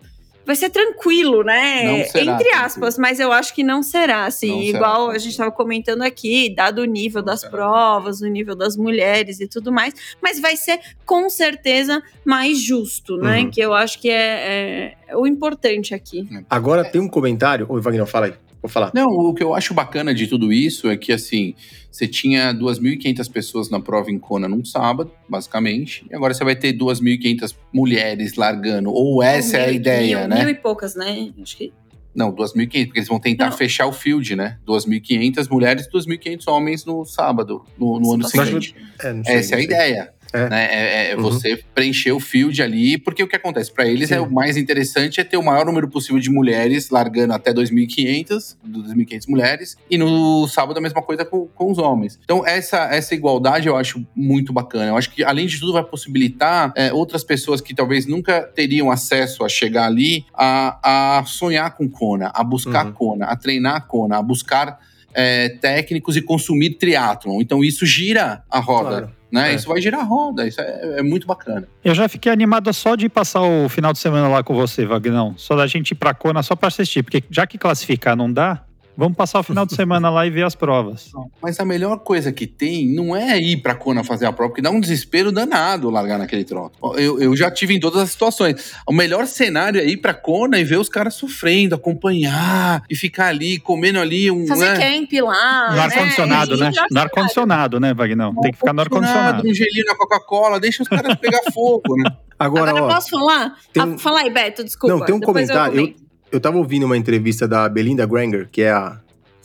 Vai 0.46 0.56
ser 0.56 0.70
tranquilo, 0.70 1.44
né? 1.44 1.84
Não 1.84 2.06
será 2.06 2.24
Entre 2.24 2.24
tranquilo. 2.24 2.66
aspas, 2.66 2.98
mas 2.98 3.20
eu 3.20 3.32
acho 3.32 3.54
que 3.54 3.64
não 3.64 3.84
será, 3.84 4.26
assim. 4.26 4.50
Não 4.50 4.58
será 4.66 4.70
igual 4.78 4.92
a 4.92 4.98
tranquilo. 4.98 5.20
gente 5.20 5.32
estava 5.32 5.52
comentando 5.52 6.02
aqui, 6.02 6.54
dado 6.56 6.80
o 6.82 6.86
nível 6.86 7.22
Não 7.22 7.26
das 7.28 7.42
será. 7.42 7.52
provas, 7.52 8.22
o 8.22 8.28
nível 8.28 8.56
das 8.56 8.76
mulheres 8.76 9.40
e 9.40 9.48
tudo 9.48 9.72
mais. 9.72 9.94
Mas 10.22 10.40
vai 10.40 10.56
ser, 10.58 10.80
com 11.06 11.30
certeza, 11.30 12.02
mais 12.26 12.60
justo, 12.62 13.18
né? 13.18 13.42
Uhum. 13.42 13.52
Que 13.52 13.62
eu 13.62 13.74
acho 13.74 14.00
que 14.00 14.10
é, 14.10 14.96
é 15.08 15.16
o 15.16 15.28
importante 15.28 15.94
aqui. 15.94 16.28
Agora 16.50 16.84
tem 16.84 17.00
um 17.00 17.08
comentário. 17.08 17.66
Oi, 17.70 17.80
Wagner, 17.82 18.06
fala 18.06 18.26
aí. 18.28 18.34
Vou 18.62 18.70
falar. 18.70 18.92
Não, 18.94 19.08
o 19.10 19.34
que 19.34 19.44
eu 19.44 19.56
acho 19.56 19.74
bacana 19.74 20.14
de 20.14 20.28
tudo 20.28 20.54
isso 20.54 20.88
é 20.90 20.96
que, 20.96 21.12
assim, 21.12 21.56
você 21.92 22.08
tinha 22.08 22.54
2.500 22.54 23.32
pessoas 23.32 23.70
na 23.72 23.80
prova 23.80 24.12
em 24.12 24.20
Kona 24.20 24.48
num 24.48 24.64
sábado, 24.64 25.12
basicamente, 25.28 26.06
e 26.10 26.16
agora 26.16 26.34
você 26.34 26.44
vai 26.44 26.56
ter 26.56 26.74
2.500 26.74 27.56
mulheres 27.74 28.36
largando. 28.36 28.92
Ou 28.92 29.24
essa 29.24 29.58
é 29.58 29.64
a 29.64 29.68
Mil- 29.68 29.76
ideia, 29.76 30.20
mil, 30.20 30.28
né? 30.28 30.40
Mil 30.42 30.50
e 30.50 30.56
poucas, 30.56 30.96
né? 30.96 31.32
Acho 31.42 31.58
que. 31.58 31.74
Não, 32.14 32.32
2.500, 32.32 32.86
porque 32.88 33.00
eles 33.00 33.08
vão 33.08 33.20
tentar 33.20 33.50
Não. 33.50 33.58
fechar 33.58 33.88
o 33.88 33.94
field, 33.94 34.36
né? 34.36 34.58
2.500 34.68 35.50
mulheres 35.50 35.86
e 35.86 35.90
2.500 35.90 36.44
homens 36.48 36.86
no 36.86 37.04
sábado, 37.06 37.64
no, 37.80 38.00
no 38.00 38.14
ano 38.14 38.28
seguinte. 38.28 38.76
É, 39.00 39.24
sei, 39.24 39.36
Essa 39.36 39.56
é 39.56 39.58
a 39.58 39.62
ideia. 39.62 40.14
É. 40.34 40.50
Né? 40.50 40.68
É, 40.72 41.12
é 41.12 41.16
Uhum. 41.16 41.24
você 41.24 41.62
preencher 41.76 42.12
o 42.12 42.20
field 42.20 42.62
ali, 42.62 42.98
porque 42.98 43.22
o 43.22 43.28
que 43.28 43.36
acontece? 43.36 43.72
Para 43.72 43.86
eles 43.86 44.10
Sim. 44.10 44.16
é 44.16 44.22
o 44.22 44.32
mais 44.32 44.56
interessante 44.56 45.20
é 45.20 45.24
ter 45.24 45.38
o 45.38 45.44
maior 45.44 45.66
número 45.66 45.90
possível 45.90 46.20
de 46.20 46.30
mulheres 46.30 46.90
largando 46.90 47.34
até 47.34 47.52
2.500, 47.54 48.56
2.500 48.66 49.28
mulheres, 49.28 49.78
e 49.90 49.98
no 49.98 50.48
sábado 50.48 50.78
a 50.78 50.82
mesma 50.82 51.02
coisa 51.02 51.26
com, 51.26 51.48
com 51.48 51.72
os 51.72 51.78
homens. 51.78 52.20
Então, 52.24 52.46
essa, 52.46 52.86
essa 52.94 53.14
igualdade 53.14 53.68
eu 53.68 53.76
acho 53.76 54.06
muito 54.16 54.54
bacana. 54.54 54.86
Eu 54.92 54.98
acho 54.98 55.12
que, 55.12 55.24
além 55.24 55.48
de 55.48 55.60
tudo, 55.60 55.74
vai 55.74 55.84
possibilitar 55.84 56.72
é, 56.76 56.94
outras 56.94 57.24
pessoas 57.24 57.60
que 57.60 57.74
talvez 57.76 58.06
nunca 58.06 58.42
teriam 58.42 58.90
acesso 58.90 59.44
a 59.44 59.50
chegar 59.50 59.86
ali 59.86 60.26
a, 60.34 61.18
a 61.20 61.26
sonhar 61.26 61.76
com 61.76 61.90
Kona, 61.90 62.32
a 62.34 62.44
buscar 62.44 62.86
Uhum. 62.86 62.94
Kona, 62.94 63.26
a 63.26 63.36
treinar 63.36 63.86
Kona, 63.88 64.18
a 64.18 64.22
buscar 64.22 64.80
é, 65.14 65.50
técnicos 65.50 66.16
e 66.16 66.22
consumir 66.22 66.72
triatlon. 66.76 67.42
Então, 67.42 67.64
isso 67.64 67.86
gira 67.86 68.44
a 68.50 68.60
roda 68.60 68.90
Claro. 68.90 69.21
Né? 69.32 69.52
É. 69.52 69.56
Isso 69.56 69.68
vai 69.68 69.82
girar 69.82 70.02
a 70.02 70.04
roda, 70.04 70.48
isso 70.48 70.60
é, 70.60 71.00
é 71.00 71.04
muito 71.04 71.26
bacana. 71.26 71.68
Eu 71.84 71.96
já 71.96 72.08
fiquei 72.10 72.32
animado 72.32 72.72
só 72.74 72.96
de 72.96 73.08
passar 73.08 73.42
o 73.42 73.70
final 73.70 73.94
de 73.94 74.00
semana 74.00 74.28
lá 74.28 74.44
com 74.44 74.54
você, 74.54 74.86
Vagnão. 74.86 75.34
Só 75.38 75.56
da 75.56 75.68
gente 75.68 75.92
ir 75.92 75.96
pra 75.96 76.14
Kona 76.14 76.44
só 76.44 76.56
pra 76.56 76.68
assistir. 76.68 77.04
Porque 77.04 77.24
já 77.30 77.48
que 77.48 77.58
classificar 77.58 78.16
não 78.16 78.32
dá, 78.32 78.64
vamos 78.96 79.16
passar 79.18 79.40
o 79.40 79.44
final 79.44 79.66
de 79.66 79.76
semana 79.76 80.10
lá 80.10 80.26
e 80.26 80.30
ver 80.30 80.44
as 80.46 80.56
provas. 80.56 81.12
Mas 81.42 81.60
a 81.60 81.66
melhor 81.66 82.00
coisa 82.00 82.32
que 82.32 82.46
tem 82.48 82.88
não 82.88 83.16
é 83.16 83.38
ir 83.40 83.58
pra 83.58 83.74
Kona 83.76 84.04
fazer 84.04 84.26
a 84.26 84.32
prova, 84.34 84.50
porque 84.52 84.62
dá 84.62 84.70
um 84.70 84.80
desespero 84.80 85.32
danado 85.32 85.90
largar 85.90 86.18
naquele 86.20 86.44
troço. 86.44 86.72
Eu, 86.96 87.20
eu 87.22 87.36
já 87.36 87.50
tive 87.52 87.74
em 87.76 87.80
todas 87.80 88.02
as 88.02 88.12
situações. 88.12 88.74
O 88.88 88.94
melhor 88.94 89.26
cenário 89.28 89.80
é 89.80 89.86
ir 89.86 89.98
pra 89.98 90.14
Kona 90.14 90.60
e 90.60 90.64
ver 90.64 90.78
os 90.78 90.90
caras 90.90 91.14
sofrendo, 91.16 91.76
acompanhar 91.76 92.84
e 92.90 92.96
ficar 92.96 93.28
ali, 93.28 93.58
comendo 93.60 94.00
ali 94.00 94.30
um. 94.30 94.46
Fazer 94.48 94.78
né? 94.78 94.98
camp 95.00 95.12
lá. 95.24 95.70
No 95.70 95.76
né? 95.76 95.82
ar-condicionado, 95.84 96.58
né? 96.58 96.70
E 96.70 96.74
já- 96.74 96.86
No 96.92 97.00
ar-condicionado, 97.00 97.80
né, 97.80 97.94
Vagnão? 97.94 98.36
Tem 98.42 98.52
que 98.52 98.58
ficar 98.58 98.74
no 98.74 98.82
ar-condicionado. 98.82 99.48
Um 99.48 99.54
gelinho 99.54 99.86
na 99.86 99.96
Coca-Cola, 99.96 100.60
deixa 100.60 100.84
os 100.84 100.90
caras 100.90 101.16
pegar 101.18 101.42
fogo, 101.54 101.96
né? 101.98 102.12
Agora, 102.38 102.72
Agora, 102.72 102.86
ó, 102.86 102.94
posso 102.96 103.10
falar? 103.10 103.56
tem 103.72 103.84
Ah, 103.84 103.86
um- 103.86 103.98
fala 104.00 104.22
aí, 104.22 104.30
Beto, 104.32 104.64
desculpa. 104.64 104.96
Não, 104.98 105.06
tem 105.06 105.14
um 105.14 105.20
depois 105.20 105.48
comentário. 105.48 105.80
Eu. 105.80 106.11
Eu 106.32 106.40
tava 106.40 106.58
ouvindo 106.58 106.86
uma 106.86 106.98
entrevista 106.98 107.48
da 107.48 107.68
Belinda 107.70 108.06
Granger, 108.06 108.48
que 108.52 108.62
é 108.62 108.72
a 108.72 109.00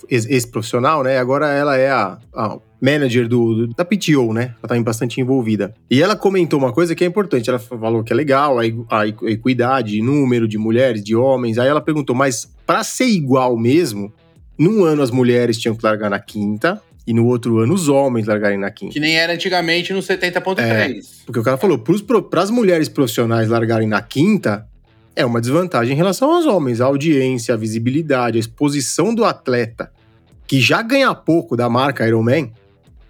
ex- 0.09 0.27
ex-profissional, 0.27 1.03
né? 1.03 1.19
Agora 1.19 1.49
ela 1.49 1.77
é 1.77 1.91
a, 1.91 2.19
a 2.35 2.59
manager 2.81 3.27
do, 3.29 3.67
do- 3.67 3.75
da 3.75 3.85
PTO, 3.85 4.33
né? 4.33 4.55
Ela 4.63 4.69
tá 4.77 4.83
bastante 4.83 5.21
envolvida. 5.21 5.75
E 5.91 6.03
ela 6.03 6.15
comentou 6.17 6.59
uma 6.59 6.73
coisa 6.73 6.95
que 6.95 7.03
é 7.05 7.07
importante. 7.07 7.49
Ela 7.51 7.59
falou 7.59 8.03
que 8.05 8.13
é 8.13 8.17
legal, 8.17 8.59
a, 8.59 8.63
a 9.01 9.07
equ- 9.09 9.29
equidade 9.29 9.93
de 9.93 10.03
número 10.03 10.47
de 10.47 10.59
mulheres, 10.59 11.03
de 11.03 11.15
homens. 11.17 11.59
Aí 11.59 11.69
ela 11.69 11.81
perguntou, 11.81 12.15
mas 12.15 12.51
pra 12.67 12.85
ser 12.85 13.07
igual 13.07 13.57
mesmo, 13.57 14.13
num 14.59 14.85
ano 14.85 15.03
as 15.03 15.11
mulheres 15.11 15.59
tinham 15.59 15.75
que 15.77 15.85
largar 15.85 16.09
na 16.11 16.19
quinta, 16.19 16.81
e 17.07 17.13
no 17.13 17.25
outro 17.27 17.59
ano 17.61 17.73
os 17.73 17.89
homens 17.89 18.27
largarem 18.27 18.59
na 18.59 18.69
quinta. 18.71 18.93
Que 18.93 18.99
nem 18.99 19.17
era 19.17 19.33
antigamente 19.33 19.93
no 19.93 20.01
70.3. 20.01 21.05
Porque 21.25 21.39
o 21.39 21.43
cara 21.43 21.57
falou, 21.57 21.79
para 21.79 22.43
as 22.43 22.51
mulheres 22.51 22.89
profissionais 22.89 23.49
largarem 23.49 23.87
na 23.87 24.03
quinta, 24.03 24.67
é 25.17 25.25
uma 25.25 25.41
desvantagem 25.41 25.95
em 25.95 25.97
relação 25.97 26.31
aos 26.31 26.45
homens. 26.45 26.81
A 26.81 26.85
audiência, 26.85 27.55
a 27.55 27.57
visibilidade, 27.57 28.37
a 28.37 28.41
exposição 28.41 29.15
do 29.15 29.25
atleta, 29.25 29.91
que 30.47 30.61
já 30.61 30.83
ganha 30.83 31.13
pouco 31.15 31.57
da 31.57 31.69
marca 31.69 32.07
Ironman, 32.07 32.53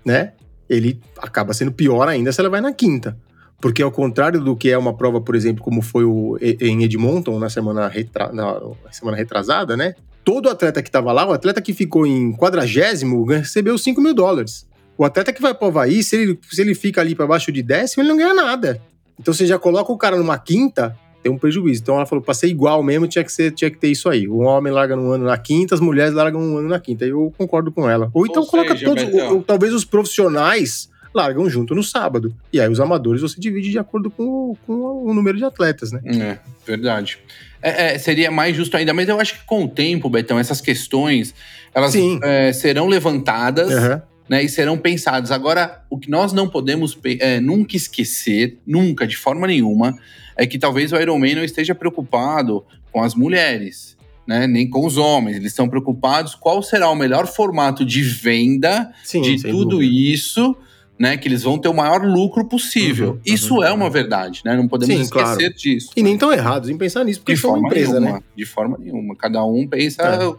né? 0.04 0.32
Ele 0.70 1.00
acaba 1.18 1.52
sendo 1.52 1.72
pior 1.72 2.08
ainda 2.08 2.32
se 2.32 2.40
ela 2.40 2.48
vai 2.48 2.60
na 2.60 2.72
quinta. 2.72 3.16
Porque 3.60 3.82
ao 3.82 3.90
contrário 3.90 4.40
do 4.40 4.54
que 4.54 4.70
é 4.70 4.78
uma 4.78 4.96
prova, 4.96 5.20
por 5.20 5.34
exemplo, 5.34 5.62
como 5.62 5.82
foi 5.82 6.04
o, 6.04 6.38
em 6.40 6.84
Edmonton 6.84 7.38
na 7.38 7.50
semana, 7.50 7.88
retra, 7.88 8.30
na 8.32 8.60
semana 8.90 9.16
retrasada, 9.16 9.76
né? 9.76 9.94
Todo 10.24 10.48
atleta 10.48 10.82
que 10.82 10.88
estava 10.88 11.12
lá, 11.12 11.26
o 11.26 11.32
atleta 11.32 11.60
que 11.60 11.72
ficou 11.72 12.06
em 12.06 12.32
quadragésimo, 12.32 13.24
recebeu 13.24 13.76
5 13.76 14.00
mil 14.00 14.14
dólares. 14.14 14.66
O 14.98 15.04
atleta 15.04 15.32
que 15.32 15.42
vai 15.42 15.54
pro 15.54 15.68
Havaí, 15.68 16.02
se 16.02 16.16
ele, 16.16 16.38
se 16.50 16.60
ele 16.60 16.74
fica 16.74 17.00
ali 17.00 17.14
para 17.14 17.26
baixo 17.26 17.50
de 17.50 17.62
décimo, 17.62 18.02
ele 18.02 18.10
não 18.10 18.16
ganha 18.16 18.34
nada. 18.34 18.80
Então 19.18 19.32
você 19.32 19.46
já 19.46 19.58
coloca 19.58 19.92
o 19.92 19.96
cara 19.96 20.16
numa 20.16 20.38
quinta, 20.38 20.96
tem 21.26 21.32
um 21.34 21.38
prejuízo. 21.38 21.82
Então 21.82 21.96
ela 21.96 22.06
falou, 22.06 22.22
pra 22.24 22.32
ser 22.34 22.46
igual 22.46 22.82
mesmo, 22.82 23.06
tinha 23.08 23.24
que, 23.24 23.32
ser, 23.32 23.50
tinha 23.52 23.70
que 23.70 23.76
ter 23.78 23.88
isso 23.88 24.08
aí. 24.08 24.28
O 24.28 24.38
homem 24.38 24.72
larga 24.72 24.96
um 24.96 25.10
ano 25.10 25.24
na 25.24 25.36
quinta, 25.36 25.74
as 25.74 25.80
mulheres 25.80 26.14
largam 26.14 26.40
um 26.40 26.58
ano 26.58 26.68
na 26.68 26.78
quinta. 26.78 27.04
Eu 27.04 27.32
concordo 27.36 27.72
com 27.72 27.88
ela. 27.90 28.10
Ou 28.14 28.26
então 28.26 28.44
coloca 28.46 28.72
seja, 28.74 28.86
todos, 28.86 29.02
ou, 29.02 29.34
ou 29.36 29.42
talvez 29.42 29.72
os 29.74 29.84
profissionais 29.84 30.88
largam 31.14 31.48
junto 31.48 31.74
no 31.74 31.82
sábado. 31.82 32.34
E 32.52 32.60
aí 32.60 32.68
os 32.68 32.78
amadores 32.78 33.22
você 33.22 33.40
divide 33.40 33.70
de 33.70 33.78
acordo 33.78 34.10
com, 34.10 34.22
o- 34.22 34.58
com 34.66 34.72
o 35.04 35.14
número 35.14 35.36
de 35.38 35.44
atletas, 35.44 35.90
né? 35.90 36.00
É, 36.04 36.38
verdade. 36.66 37.18
É, 37.62 37.94
é, 37.94 37.98
seria 37.98 38.30
mais 38.30 38.54
justo 38.54 38.76
ainda, 38.76 38.92
mas 38.92 39.08
eu 39.08 39.18
acho 39.18 39.38
que 39.40 39.46
com 39.46 39.64
o 39.64 39.68
tempo, 39.68 40.08
Betão, 40.10 40.38
essas 40.38 40.60
questões 40.60 41.34
elas 41.74 41.94
é, 42.22 42.52
serão 42.52 42.86
levantadas 42.86 43.70
Aham. 43.72 44.02
né, 44.28 44.42
e 44.44 44.48
serão 44.48 44.76
pensadas. 44.78 45.30
Agora, 45.30 45.82
o 45.90 45.98
que 45.98 46.10
nós 46.10 46.32
não 46.34 46.48
podemos 46.48 46.96
é, 47.18 47.40
nunca 47.40 47.76
esquecer, 47.76 48.58
nunca, 48.66 49.06
de 49.06 49.16
forma 49.16 49.46
nenhuma, 49.46 49.96
é 50.36 50.46
que 50.46 50.58
talvez 50.58 50.92
o 50.92 50.96
Iron 50.96 51.18
Man 51.18 51.34
não 51.36 51.44
esteja 51.44 51.74
preocupado 51.74 52.64
com 52.92 53.02
as 53.02 53.14
mulheres. 53.14 53.96
né, 54.26 54.44
nem 54.48 54.68
com 54.68 54.84
os 54.84 54.96
homens. 54.96 55.36
Eles 55.36 55.52
estão 55.52 55.68
preocupados 55.68 56.34
qual 56.34 56.60
será 56.60 56.90
o 56.90 56.96
melhor 56.96 57.28
formato 57.28 57.84
de 57.84 58.02
venda 58.02 58.92
Sim, 59.04 59.22
de 59.22 59.40
tudo 59.40 59.76
dúvida. 59.76 59.94
isso, 59.94 60.56
né? 60.98 61.16
Que 61.16 61.28
eles 61.28 61.44
vão 61.44 61.56
ter 61.58 61.68
o 61.68 61.72
maior 61.72 62.02
lucro 62.04 62.44
possível. 62.44 63.10
Uhum, 63.12 63.20
isso 63.24 63.54
uhum. 63.54 63.62
é 63.62 63.70
uma 63.72 63.88
verdade, 63.88 64.42
né? 64.44 64.56
Não 64.56 64.66
podemos 64.66 64.96
Sim, 64.96 65.02
esquecer 65.02 65.54
disso. 65.54 65.90
E 65.96 66.02
nem 66.02 66.14
estão 66.14 66.32
errados 66.32 66.68
em 66.68 66.76
pensar 66.76 67.04
nisso, 67.04 67.20
porque 67.20 67.34
de 67.34 67.40
são 67.40 67.50
uma 67.50 67.58
forma 67.60 67.68
empresa, 67.68 68.00
nenhuma, 68.00 68.16
né? 68.18 68.24
De 68.34 68.44
forma 68.44 68.76
nenhuma. 68.80 69.14
Cada 69.14 69.44
um 69.44 69.64
pensa 69.68 70.02
É. 70.02 70.34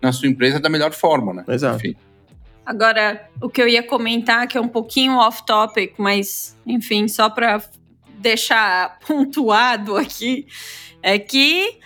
na 0.00 0.12
sua 0.12 0.28
empresa 0.28 0.60
da 0.60 0.68
melhor 0.68 0.92
forma, 0.92 1.34
né? 1.34 1.44
Exato. 1.48 1.78
Enfim. 1.78 1.96
Agora, 2.64 3.28
o 3.42 3.48
que 3.48 3.60
eu 3.60 3.66
ia 3.66 3.82
comentar, 3.82 4.46
que 4.46 4.56
é 4.56 4.60
um 4.60 4.68
pouquinho 4.68 5.14
off-topic, 5.16 5.94
mas, 5.98 6.56
enfim, 6.64 7.08
só 7.08 7.28
para 7.28 7.60
deixar 8.22 8.98
pontuado 9.06 9.96
aqui, 9.96 10.46
é 11.02 11.18
que, 11.18 11.78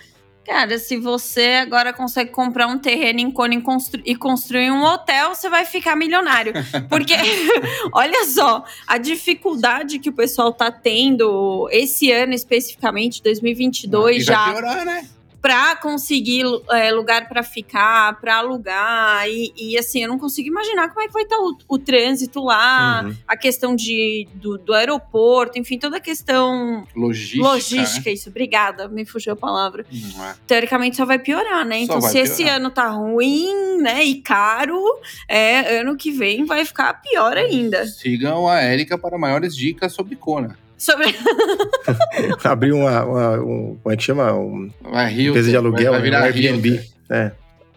cara, 0.45 0.77
se 0.77 0.95
você 0.97 1.59
agora 1.61 1.91
consegue 1.91 2.31
comprar 2.31 2.67
um 2.67 2.77
terreno 2.77 3.19
em 3.19 3.31
Cone 3.31 3.57
e 3.57 3.61
constru- 3.61 4.01
e 4.05 4.15
construir 4.15 4.71
um 4.71 4.83
hotel, 4.83 5.33
você 5.35 5.49
vai 5.49 5.65
ficar 5.65 5.95
milionário. 5.95 6.53
Porque, 6.87 7.13
olha 7.91 8.25
só, 8.25 8.63
a 8.85 8.97
dificuldade 8.97 9.99
que 9.99 10.09
o 10.09 10.13
pessoal 10.13 10.53
tá 10.53 10.71
tendo 10.71 11.67
esse 11.71 12.11
ano 12.11 12.33
especificamente, 12.33 13.21
2022, 13.23 14.17
E 14.17 14.21
já 14.21 14.45
vai 14.45 14.53
piorar, 14.53 14.85
né? 14.85 15.09
Para 15.47 15.77
conseguir 15.77 16.43
é, 16.71 16.91
lugar 16.91 17.29
para 17.29 17.41
ficar, 17.41 18.19
para 18.19 18.35
alugar 18.35 19.25
e, 19.29 19.53
e, 19.55 19.77
assim 19.77 20.03
eu 20.03 20.09
não 20.09 20.19
consigo 20.19 20.49
imaginar 20.49 20.89
como 20.89 20.99
é 21.01 21.07
que 21.07 21.13
vai 21.13 21.23
estar 21.23 21.37
o, 21.37 21.57
o 21.69 21.77
trânsito 21.79 22.43
lá, 22.43 23.03
Uhum. 23.05 23.15
a 23.25 23.37
questão 23.37 23.73
de 23.73 24.27
do, 24.33 24.57
do 24.57 24.73
aeroporto, 24.73 25.57
enfim 25.57 25.79
toda 25.79 25.97
a 25.97 25.99
questão 26.01 26.85
Logística. 26.93 27.43
logística, 27.47 28.09
isso. 28.09 28.29
Obrigada, 28.29 28.89
me 28.89 29.05
fugiu 29.05 29.31
a 29.33 29.35
palavra. 29.37 29.85
Né? 29.89 30.31
É. 30.31 30.35
Teoricamente 30.45 30.97
só 30.97 31.05
vai 31.05 31.17
piorar, 31.17 31.65
né? 31.65 31.77
Só 31.77 31.83
Então 31.97 32.01
se 32.01 32.17
esse 32.19 32.37
piorar. 32.43 32.55
ano 32.59 32.69
tá 32.69 32.89
ruim, 32.89 33.77
né, 33.81 34.03
e 34.03 34.15
caro, 34.21 34.83
é 35.29 35.79
ano 35.79 35.95
que 35.95 36.11
vem 36.11 36.43
vai 36.43 36.65
ficar 36.65 36.93
pior 37.01 37.37
ainda. 37.37 37.85
Sigam 37.87 38.49
a 38.49 38.59
Érica 38.59 38.97
para 38.97 39.17
maiores 39.17 39.55
dicas 39.55 39.93
sobre 39.93 40.17
Kona. 40.17 40.57
Sobre 40.77 41.07
Abriu 42.43 42.77
uma, 42.77 43.03
uma- 43.03 43.41
um, 43.41 43.77
como 43.81 43.93
é 43.93 43.97
que 43.97 44.03
chama? 44.03 44.33
Um, 44.33 44.69
Vai 44.81 45.11
Hilton, 45.11 45.29
empresa 45.29 45.49
de 45.49 45.57
aluguel, 45.57 45.91
vai, 45.91 45.99
né? 45.99 46.03
virar 46.05 46.21
um 46.21 46.23
Airbnb. 46.25 46.69
Hilton. 46.69 46.83
É. 47.09 47.31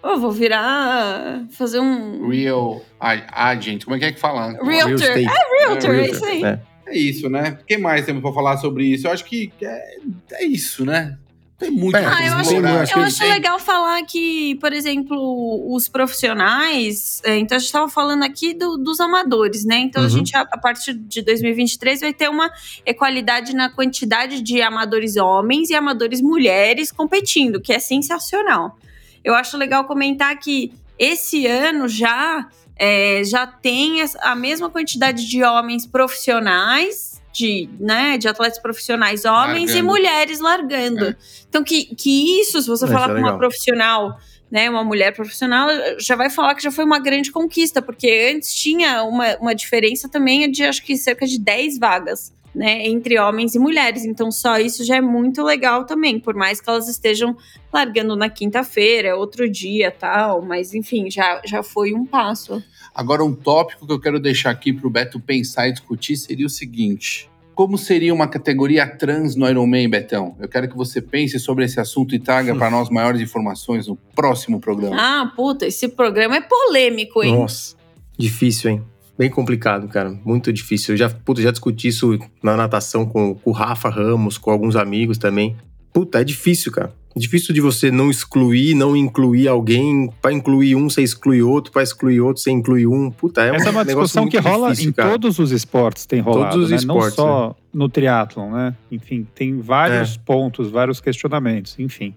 eu 0.05 0.19
vou 0.21 0.33
virar 0.33 1.45
fazer 1.51 1.79
um 1.81 2.29
Real 2.29 2.83
Agent. 3.01 3.85
Como 3.85 3.97
é 3.97 3.99
que 3.99 4.05
é 4.07 4.13
que 4.13 4.21
fala? 4.21 4.53
Realtor. 4.63 4.67
Real 4.69 4.91
estate. 4.95 5.25
realtor, 5.59 5.91
é 5.91 5.93
Realtor. 5.95 6.15
isso 6.15 6.25
aí. 6.25 6.45
É. 6.45 6.61
É 6.87 6.99
isso, 6.99 7.29
né? 7.31 7.57
O 7.63 7.65
que 7.65 7.79
mais 7.79 8.05
temos 8.05 8.21
pra 8.21 8.33
falar 8.33 8.57
sobre 8.57 8.85
isso? 8.85 9.07
Eu 9.07 9.13
acho 9.13 9.25
que 9.25 9.53
é, 9.63 9.97
é 10.33 10.45
isso, 10.45 10.85
né? 10.85 11.17
Tem 11.61 11.71
muito 11.71 11.95
É, 11.97 12.05
Ah, 12.05 12.27
eu 12.27 12.35
acho, 12.35 12.57
acho 12.67 12.99
eu 12.99 13.03
acho 13.05 13.23
legal 13.25 13.59
falar 13.61 14.03
que, 14.05 14.55
por 14.57 14.73
exemplo, 14.73 15.73
os 15.75 15.89
profissionais. 15.89 17.21
é, 17.25 17.37
então, 17.39 17.57
a 17.57 17.59
gente 17.59 17.67
estava 17.69 17.89
falando 17.89 18.23
aqui 18.25 18.55
do- 18.55 18.79
dos 18.79 18.99
amadores, 18.99 19.65
né? 19.65 19.77
Então, 19.79 20.01
a 20.03 20.07
Uhum. 20.07 20.11
gente, 20.11 20.35
a, 20.37 20.41
a 20.41 20.59
partir 20.59 20.95
de 20.95 21.23
2023, 21.23 22.01
vai 22.01 22.13
ter 22.15 22.29
uma 22.31 22.51
equalidade 22.87 23.55
na 23.55 23.69
quantidade 23.69 24.41
de 24.43 24.63
amadores 24.63 25.17
homens 25.17 25.71
e 25.71 25.75
amadores 25.75 26.21
mulheres 26.23 26.91
competindo, 26.91 27.61
que 27.61 27.73
é 27.73 27.79
sensacional. 27.79 28.79
Eu 29.23 29.35
acho 29.35 29.57
legal 29.59 29.85
comentar 29.85 30.35
que 30.39 30.73
esse 30.99 31.47
ano 31.47 31.87
já, 31.89 32.49
é, 32.77 33.23
já 33.25 33.47
tem 33.47 34.01
as- 34.01 34.17
a 34.17 34.35
mesma 34.35 34.71
quantidade 34.71 35.29
de 35.29 35.43
homens 35.43 35.87
profissionais. 35.87 37.10
De, 37.33 37.69
né, 37.79 38.19
de 38.19 38.27
atletas 38.27 38.59
profissionais 38.59 39.25
homens 39.25 39.71
e 39.71 39.75
Largando. 39.75 39.87
mulheres 39.87 40.41
largando. 40.41 41.05
É. 41.07 41.17
Então, 41.49 41.63
que, 41.63 41.95
que 41.95 42.41
isso, 42.41 42.61
se 42.61 42.67
você 42.69 42.87
É, 42.87 42.89
falar 42.89 43.11
é 43.11 43.15
com 43.15 43.21
uma 43.21 43.39
profissional, 43.39 44.19
né, 44.51 44.69
uma 44.69 44.83
mulher 44.83 45.15
profissional, 45.15 45.69
já 45.99 46.17
vai 46.17 46.29
falar 46.29 46.55
que 46.57 46.63
já 46.63 46.73
foi 46.73 46.85
uma 46.85 46.99
grande 46.99 47.31
conquista, 47.31 47.81
porque 47.81 48.33
antes 48.35 48.53
tinha 48.53 49.05
uma, 49.05 49.37
uma 49.37 49.55
diferença 49.55 50.09
também 50.09 50.51
de 50.51 50.65
acho 50.65 50.83
que 50.83 50.97
cerca 50.97 51.25
de 51.27 51.39
10 51.39 51.79
vagas, 51.79 52.35
né, 52.55 52.87
entre 52.87 53.19
homens 53.19 53.55
e 53.55 53.59
mulheres. 53.59 54.05
Então, 54.05 54.31
só 54.31 54.59
isso 54.59 54.85
já 54.85 54.97
é 54.97 55.01
muito 55.01 55.43
legal 55.43 55.85
também, 55.85 56.19
por 56.19 56.35
mais 56.35 56.61
que 56.61 56.69
elas 56.69 56.89
estejam 56.89 57.37
largando 57.73 58.17
na 58.17 58.29
quinta-feira, 58.29 59.17
outro 59.17 59.49
dia 59.49 59.91
tal, 59.91 60.43
mas 60.43 60.75
enfim, 60.75 61.11
já, 61.11 61.41
já 61.45 61.63
foi 61.63 61.95
um 61.95 62.05
passo. 62.05 62.63
Agora, 62.95 63.25
um 63.25 63.35
tópico 63.35 63.87
que 63.87 63.93
eu 63.93 64.01
quero 64.01 64.19
deixar 64.19 64.51
aqui 64.51 64.73
pro 64.73 64.91
Beto 64.91 65.21
pensar 65.21 65.69
e 65.69 65.73
discutir 65.73 66.17
seria 66.17 66.47
o 66.47 66.51
seguinte. 66.51 67.31
Como 67.55 67.77
seria 67.77 68.15
uma 68.15 68.27
categoria 68.27 68.87
trans 68.87 69.37
no 69.37 69.49
Ironman, 69.49 69.89
Betão? 69.89 70.35
Eu 70.41 70.49
quero 70.49 70.69
que 70.69 70.77
você 70.77 71.01
pense 71.01 71.39
sobre 71.39 71.65
esse 71.65 71.79
assunto 71.79 72.15
e 72.15 72.19
traga 72.19 72.55
para 72.55 72.71
nós 72.71 72.89
maiores 72.89 73.21
informações 73.21 73.87
no 73.87 73.97
próximo 73.97 74.59
programa. 74.59 74.97
Ah, 74.99 75.33
puta, 75.37 75.67
esse 75.67 75.89
programa 75.89 76.37
é 76.37 76.41
polêmico, 76.41 77.23
hein? 77.23 77.37
Nossa, 77.37 77.77
difícil, 78.17 78.71
hein? 78.71 78.83
Bem 79.21 79.29
complicado, 79.29 79.87
cara. 79.87 80.19
Muito 80.25 80.51
difícil. 80.51 80.95
Eu 80.95 80.97
já, 80.97 81.11
puta, 81.11 81.43
já 81.43 81.51
discuti 81.51 81.89
isso 81.89 82.19
na 82.43 82.57
natação 82.57 83.05
com, 83.05 83.35
com 83.35 83.51
o 83.51 83.53
Rafa 83.53 83.91
Ramos, 83.91 84.39
com 84.39 84.51
alguns 84.51 84.77
amigos 84.77 85.19
também. 85.19 85.59
Puta, 85.93 86.23
é 86.23 86.25
difícil, 86.25 86.73
cara. 86.73 86.95
É 87.15 87.21
difícil 87.21 87.53
de 87.53 87.61
você 87.61 87.91
não 87.91 88.11
excluir, 88.11 88.73
não 88.73 88.97
incluir 88.97 89.47
alguém. 89.47 90.09
Pra 90.23 90.33
incluir 90.33 90.75
um, 90.75 90.89
você 90.89 91.03
exclui 91.03 91.43
outro. 91.43 91.71
Pra 91.71 91.83
excluir 91.83 92.19
outro, 92.23 92.43
você 92.43 92.51
inclui 92.51 92.87
um. 92.87 93.11
Puta, 93.11 93.43
é 93.43 93.53
um 93.53 93.57
Essa 93.57 93.69
é 93.69 93.71
uma 93.73 93.85
discussão 93.85 94.27
que 94.27 94.39
rola 94.39 94.71
difícil, 94.71 94.89
em 94.89 94.93
cara. 94.95 95.11
todos 95.11 95.39
os 95.39 95.51
esportes, 95.51 96.07
tem 96.07 96.21
rolado, 96.21 96.53
Todos 96.53 96.65
os 96.65 96.71
né? 96.71 96.77
esportes, 96.79 97.19
não 97.19 97.25
só 97.27 97.57
no 97.75 97.91
triatlon, 97.91 98.51
né? 98.53 98.75
Enfim, 98.91 99.27
tem 99.35 99.51
É. 99.51 99.63
vários 99.63 100.17
pontos, 100.17 100.71
vários 100.71 100.99
questionamentos, 100.99 101.79
enfim. 101.79 102.15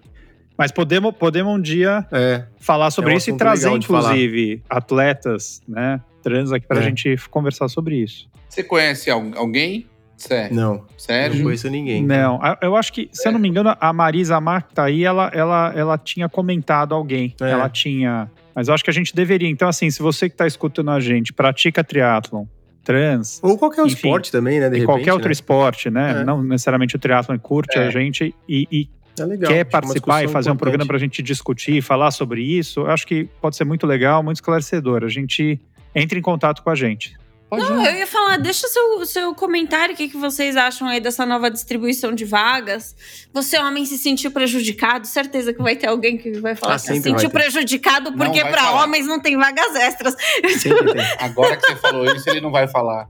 Mas 0.58 0.72
podemos, 0.72 1.14
podemos 1.16 1.54
um 1.56 1.60
dia 1.62 2.06
É, 2.12 2.44
falar 2.60 2.92
sobre 2.92 3.12
É 3.12 3.14
um 3.16 3.18
isso 3.18 3.30
e 3.32 3.38
trazer, 3.38 3.78
de 3.80 3.88
falar. 3.88 4.02
inclusive, 4.16 4.62
atletas, 4.70 5.62
né? 5.68 6.00
Trans 6.22 6.52
aqui 6.52 6.68
pra 6.68 6.80
É. 6.80 6.84
gente 6.84 7.16
conversar 7.30 7.68
sobre 7.68 7.96
isso. 7.98 8.30
Você 8.48 8.64
conhece 8.64 9.10
al- 9.10 9.32
alguém? 9.36 9.88
Sé- 10.16 10.50
não. 10.52 10.76
Não 10.76 10.86
Sérgio? 10.96 11.44
conheço 11.44 11.70
ninguém. 11.70 12.04
Não, 12.06 12.40
a- 12.42 12.58
eu 12.62 12.76
acho 12.78 12.94
que, 12.94 13.10
se 13.12 13.28
eu 13.28 13.32
não 13.34 13.40
me 13.40 13.50
engano, 13.50 13.76
a 13.78 13.92
Marisa 13.92 14.40
Mar 14.40 14.64
que 14.64 14.74
tá 14.76 14.84
aí, 14.86 15.04
ela, 15.04 15.30
ela, 15.34 15.74
ela 15.76 15.98
tinha 15.98 16.30
comentado 16.30 16.94
alguém. 16.96 17.36
É. 17.42 17.50
Ela 17.50 17.68
tinha. 17.68 18.30
Mas 18.56 18.68
eu 18.68 18.74
acho 18.76 18.84
que 18.84 18.90
a 18.92 18.94
gente 18.94 19.14
deveria. 19.16 19.50
Então, 19.50 19.68
assim, 19.68 19.90
se 19.90 20.02
você 20.02 20.30
que 20.30 20.36
tá 20.36 20.46
escutando 20.46 20.92
a 20.92 21.00
gente 21.00 21.34
pratica 21.34 21.84
triatlon, 21.84 22.46
trans, 22.84 23.40
Ou 23.44 23.58
qualquer 23.58 23.82
Enfim, 23.86 23.96
esporte 23.96 24.32
também, 24.32 24.60
né? 24.60 24.70
De 24.70 24.76
e 24.76 24.80
repente, 24.82 24.86
qualquer 24.86 25.14
outro 25.14 25.30
né? 25.30 25.32
esporte, 25.34 25.90
né? 25.90 26.22
É. 26.22 26.24
Não 26.24 26.42
necessariamente 26.44 26.96
o 26.96 27.00
triatlon, 27.00 27.38
curte 27.40 27.78
É. 27.78 27.88
a 27.88 27.90
gente 27.90 28.34
e, 28.48 28.68
e 28.72 28.90
É 29.20 29.26
legal. 29.26 29.52
quer 29.52 29.60
é 29.60 29.64
participar 29.64 30.24
e 30.24 30.28
fazer 30.28 30.50
um 30.50 30.56
programa 30.56 30.86
pra 30.86 30.98
gente 30.98 31.22
discutir, 31.22 31.82
falar 31.82 32.12
sobre 32.12 32.42
isso, 32.42 32.86
acho 32.86 33.06
que 33.06 33.26
pode 33.40 33.56
ser 33.56 33.64
muito 33.64 33.86
legal, 33.86 34.24
muito 34.24 34.38
esclarecedor. 34.38 35.04
A 35.04 35.10
gente 35.10 35.60
entra 35.94 36.18
em 36.18 36.22
contato 36.22 36.64
com 36.64 36.70
a 36.70 36.76
gente. 36.76 37.16
Pode 37.56 37.70
Não, 37.70 37.84
ir. 37.84 37.88
eu 37.88 37.98
ia 38.00 38.08
falar, 38.08 38.38
deixa 38.38 38.68
seu, 38.68 39.06
seu 39.06 39.36
comentário, 39.36 39.94
o 39.94 39.98
que, 39.98 40.10
que 40.10 40.18
vocês 40.18 40.56
acham 40.56 40.88
aí 40.88 41.00
dessa 41.00 41.26
nova 41.26 41.52
distribuição 41.52 42.14
de 42.14 42.26
vagas. 42.26 42.96
Você, 43.34 43.58
homem, 43.60 43.86
se 43.86 43.98
sentiu 43.98 44.32
prejudicado? 44.32 45.06
Certeza 45.08 45.54
que 45.54 45.62
vai 45.62 45.76
ter 45.76 45.88
alguém 45.88 46.18
que 46.18 46.32
vai 46.40 46.56
falar 46.56 46.74
Ah, 46.76 46.80
que 46.80 46.88
se 46.88 47.02
sentiu 47.02 47.30
prejudicado 47.30 48.14
porque 48.14 48.42
para 48.46 48.72
homens 48.84 49.06
não 49.06 49.20
tem 49.20 49.38
vagas 49.38 49.76
extras. 49.76 50.16
Sempre 50.60 50.94
tem. 50.94 51.04
Agora 51.20 51.56
que 51.58 51.66
você 51.68 51.76
falou 51.76 52.06
isso, 52.06 52.30
ele 52.30 52.42
não 52.42 52.52
vai 52.52 52.68
falar. 52.68 53.08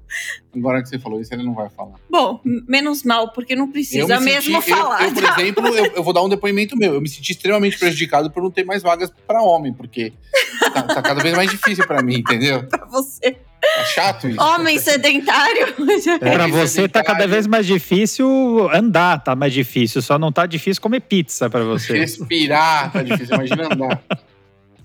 Agora 0.55 0.83
que 0.83 0.89
você 0.89 0.99
falou 0.99 1.19
isso, 1.19 1.33
ele 1.33 1.43
não 1.43 1.53
vai 1.53 1.69
falar. 1.69 1.95
Bom, 2.09 2.39
menos 2.67 3.03
mal, 3.03 3.31
porque 3.33 3.55
não 3.55 3.71
precisa 3.71 4.19
me 4.19 4.25
mesmo 4.25 4.61
senti- 4.61 4.71
eu- 4.71 4.77
falar. 4.77 5.03
Eu, 5.03 5.11
por 5.13 5.23
exemplo, 5.23 5.67
eu, 5.69 5.85
eu 5.95 6.03
vou 6.03 6.13
dar 6.13 6.21
um 6.21 6.29
depoimento 6.29 6.77
meu. 6.77 6.93
Eu 6.93 7.01
me 7.01 7.09
senti 7.09 7.31
extremamente 7.31 7.77
prejudicado 7.79 8.29
por 8.29 8.43
não 8.43 8.51
ter 8.51 8.63
mais 8.63 8.83
vagas 8.83 9.11
para 9.25 9.41
homem, 9.41 9.73
porque 9.73 10.13
tá, 10.73 10.83
tá 10.83 11.01
cada 11.01 11.21
vez 11.23 11.35
mais 11.35 11.49
difícil 11.49 11.85
para 11.87 12.01
mim, 12.03 12.17
entendeu? 12.17 12.63
pra 12.69 12.85
você. 12.85 13.37
É 13.79 13.85
chato 13.85 14.27
isso. 14.27 14.41
Homem 14.41 14.77
sedentário. 14.79 15.73
É. 16.21 16.31
Pra 16.31 16.47
você 16.47 16.87
tá 16.87 17.03
cada 17.03 17.27
vez 17.27 17.47
mais 17.47 17.65
difícil 17.65 18.69
andar, 18.73 19.23
tá 19.23 19.35
mais 19.35 19.53
difícil. 19.53 20.01
Só 20.01 20.17
não 20.19 20.31
tá 20.31 20.45
difícil 20.45 20.81
comer 20.81 21.01
pizza 21.01 21.49
pra 21.49 21.63
você. 21.63 21.97
Respirar 21.97 22.91
tá 22.91 23.01
difícil, 23.03 23.35
imagina 23.35 23.65
andar. 23.73 24.01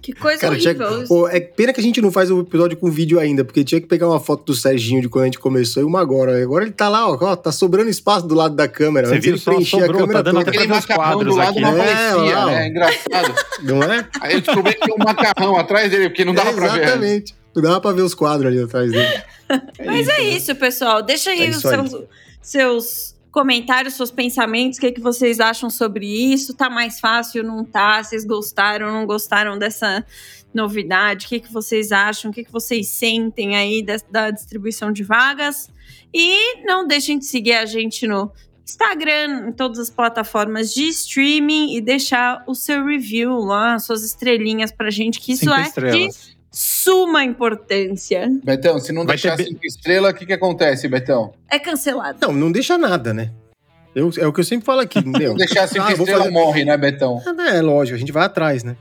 que 0.01 0.13
coisa 0.15 0.41
Cara, 0.41 0.55
horrível. 0.55 1.05
pô, 1.07 1.29
é 1.29 1.39
pena 1.41 1.73
que 1.73 1.81
a 1.81 1.83
gente 1.83 2.01
não 2.01 2.11
faz 2.11 2.31
o 2.31 2.41
episódio 2.41 2.77
com 2.79 2.91
vídeo 2.91 3.19
ainda, 3.21 3.45
porque 3.45 3.63
tinha 3.63 3.81
que 3.81 3.87
pegar 3.87 4.09
uma 4.09 4.19
foto 4.21 4.45
do 4.45 4.55
Serginho 4.55 5.03
de 5.03 5.09
quando 5.09 5.25
a 5.25 5.27
gente 5.27 5.39
começou 5.39 5.83
e 5.83 5.87
uma 5.87 6.01
agora. 6.01 6.43
Agora 6.43 6.65
ele 6.65 6.73
tá 6.73 6.89
lá, 6.89 7.09
ó, 7.11 7.19
ó, 7.21 7.37
tá 7.37 7.53
sobrando 7.53 7.91
espaço 7.91 8.27
do 8.27 8.35
lado 8.35 8.55
da 8.55 8.67
câmera. 8.67 9.07
Você 9.09 9.15
Antes 9.17 9.25
viu? 9.25 9.35
ele 9.35 9.41
Só 9.41 9.51
preenchia 9.53 9.81
sobrou, 9.81 9.97
a 9.97 10.01
câmera 10.07 10.19
tá 10.19 10.23
dando 10.31 10.45
toda. 10.45 10.51
até 10.57 10.67
ver 10.67 10.73
os 10.79 10.87
quadros 10.87 11.25
do 11.27 11.37
lado 11.37 11.51
aqui, 11.51 11.61
não 11.61 11.73
né? 11.75 11.83
aparecia, 11.93 12.33
É, 12.33 12.37
lá. 12.37 12.47
né? 12.47 12.65
É 12.65 12.69
engraçado. 12.69 13.35
Não 13.63 13.83
é? 13.83 14.09
Aí 14.21 14.35
eu 14.35 14.41
descobri 14.41 14.75
que 14.75 14.81
tinha 14.81 14.95
um 14.95 15.05
macarrão 15.05 15.57
atrás 15.59 15.91
dele, 15.91 16.09
porque 16.09 16.25
não 16.25 16.33
dava 16.35 16.51
É, 16.51 16.53
pra 16.55 16.69
ver. 16.69 16.83
Exatamente. 16.85 17.38
Não 17.63 17.71
dava 17.71 17.81
pra 17.81 17.93
ver 17.93 18.03
os 18.03 18.15
quadros 18.15 18.47
ali 18.47 18.63
atrás 18.63 18.91
dele. 18.91 19.23
Mas 19.85 20.09
é 20.09 20.23
isso, 20.23 20.55
pessoal. 20.57 21.03
Deixa 21.03 21.31
aí 21.31 21.47
É 21.47 21.51
os 21.51 21.57
isso 21.59 21.69
aí. 21.69 21.89
seus, 21.89 22.05
seus 22.41 23.19
comentários, 23.31 23.95
seus 23.95 24.11
pensamentos, 24.11 24.79
o 24.79 24.81
que, 24.81 24.93
que 24.93 25.01
vocês 25.01 25.41
acham 25.41 25.71
sobre 25.71 26.07
isso. 26.07 26.55
Tá 26.55 26.69
mais 26.69 26.99
fácil, 27.01 27.43
não 27.45 27.65
tá? 27.65 28.03
Vocês 28.03 28.25
gostaram, 28.25 28.93
não 28.93 29.07
gostaram 29.07 29.59
dessa 29.59 30.05
novidade? 30.53 31.27
O 31.27 31.29
que, 31.29 31.41
que 31.41 31.53
vocês 31.53 31.93
acham? 31.93 32.31
O 32.31 32.35
que, 32.35 32.45
que 32.45 32.53
vocês 32.53 32.89
sentem 32.89 33.57
aí 33.57 33.83
da, 33.83 33.97
da 34.11 34.31
distribuição 34.31 34.91
de 34.91 35.03
vagas? 35.05 35.69
E 36.13 36.65
não 36.65 36.87
deixem 36.87 37.19
de 37.19 37.27
seguir 37.27 37.53
a 37.53 37.67
gente 37.67 38.07
no 38.07 38.33
Instagram, 38.65 39.49
em 39.49 39.53
todas 39.53 39.79
as 39.79 39.91
plataformas 39.91 40.73
de 40.75 40.89
streaming 40.89 41.75
e 41.75 41.81
deixar 41.81 42.45
o 42.47 42.55
seu 42.55 42.85
review 42.85 43.39
lá, 43.39 43.79
suas 43.79 44.05
estrelinhas 44.05 44.71
pra 44.71 44.91
gente, 44.91 45.21
que 45.21 45.33
isso 45.33 45.45
Cinco 45.45 45.55
é 45.55 45.63
de 45.63 45.69
estrelas. 45.69 46.38
Suma 46.51 47.25
importância. 47.25 48.29
Betão, 48.45 48.79
se 48.79 48.93
não 48.93 49.05
Vai 49.05 49.17
deixar 49.17 49.37
ter 49.37 49.45
cinco 49.45 49.61
estrelas, 49.65 50.13
o 50.13 50.15
que 50.15 50.27
que 50.27 50.33
acontece, 50.33 50.89
Betão? 50.89 51.33
É 51.51 51.59
cancelado. 51.59 52.19
Não, 52.23 52.33
não 52.33 52.51
deixa 52.53 52.77
nada, 52.79 53.13
né? 53.15 53.31
Eu, 53.95 54.11
é 54.19 54.27
o 54.27 54.33
que 54.33 54.41
eu 54.41 54.45
sempre 54.45 54.65
falo 54.67 54.81
aqui, 54.81 55.03
meu. 55.07 55.33
Se 55.33 55.39
deixar 55.39 55.67
cinco 55.67 55.87
Ah, 55.87 55.93
estrelas, 55.93 56.19
fazer- 56.25 56.31
morre, 56.31 56.65
né, 56.65 56.77
Betão? 56.77 57.21
É, 57.53 57.61
lógico, 57.61 57.97
a 57.97 57.99
gente 57.99 58.13
vai 58.13 58.25
atrás, 58.25 58.63
né? 58.65 58.77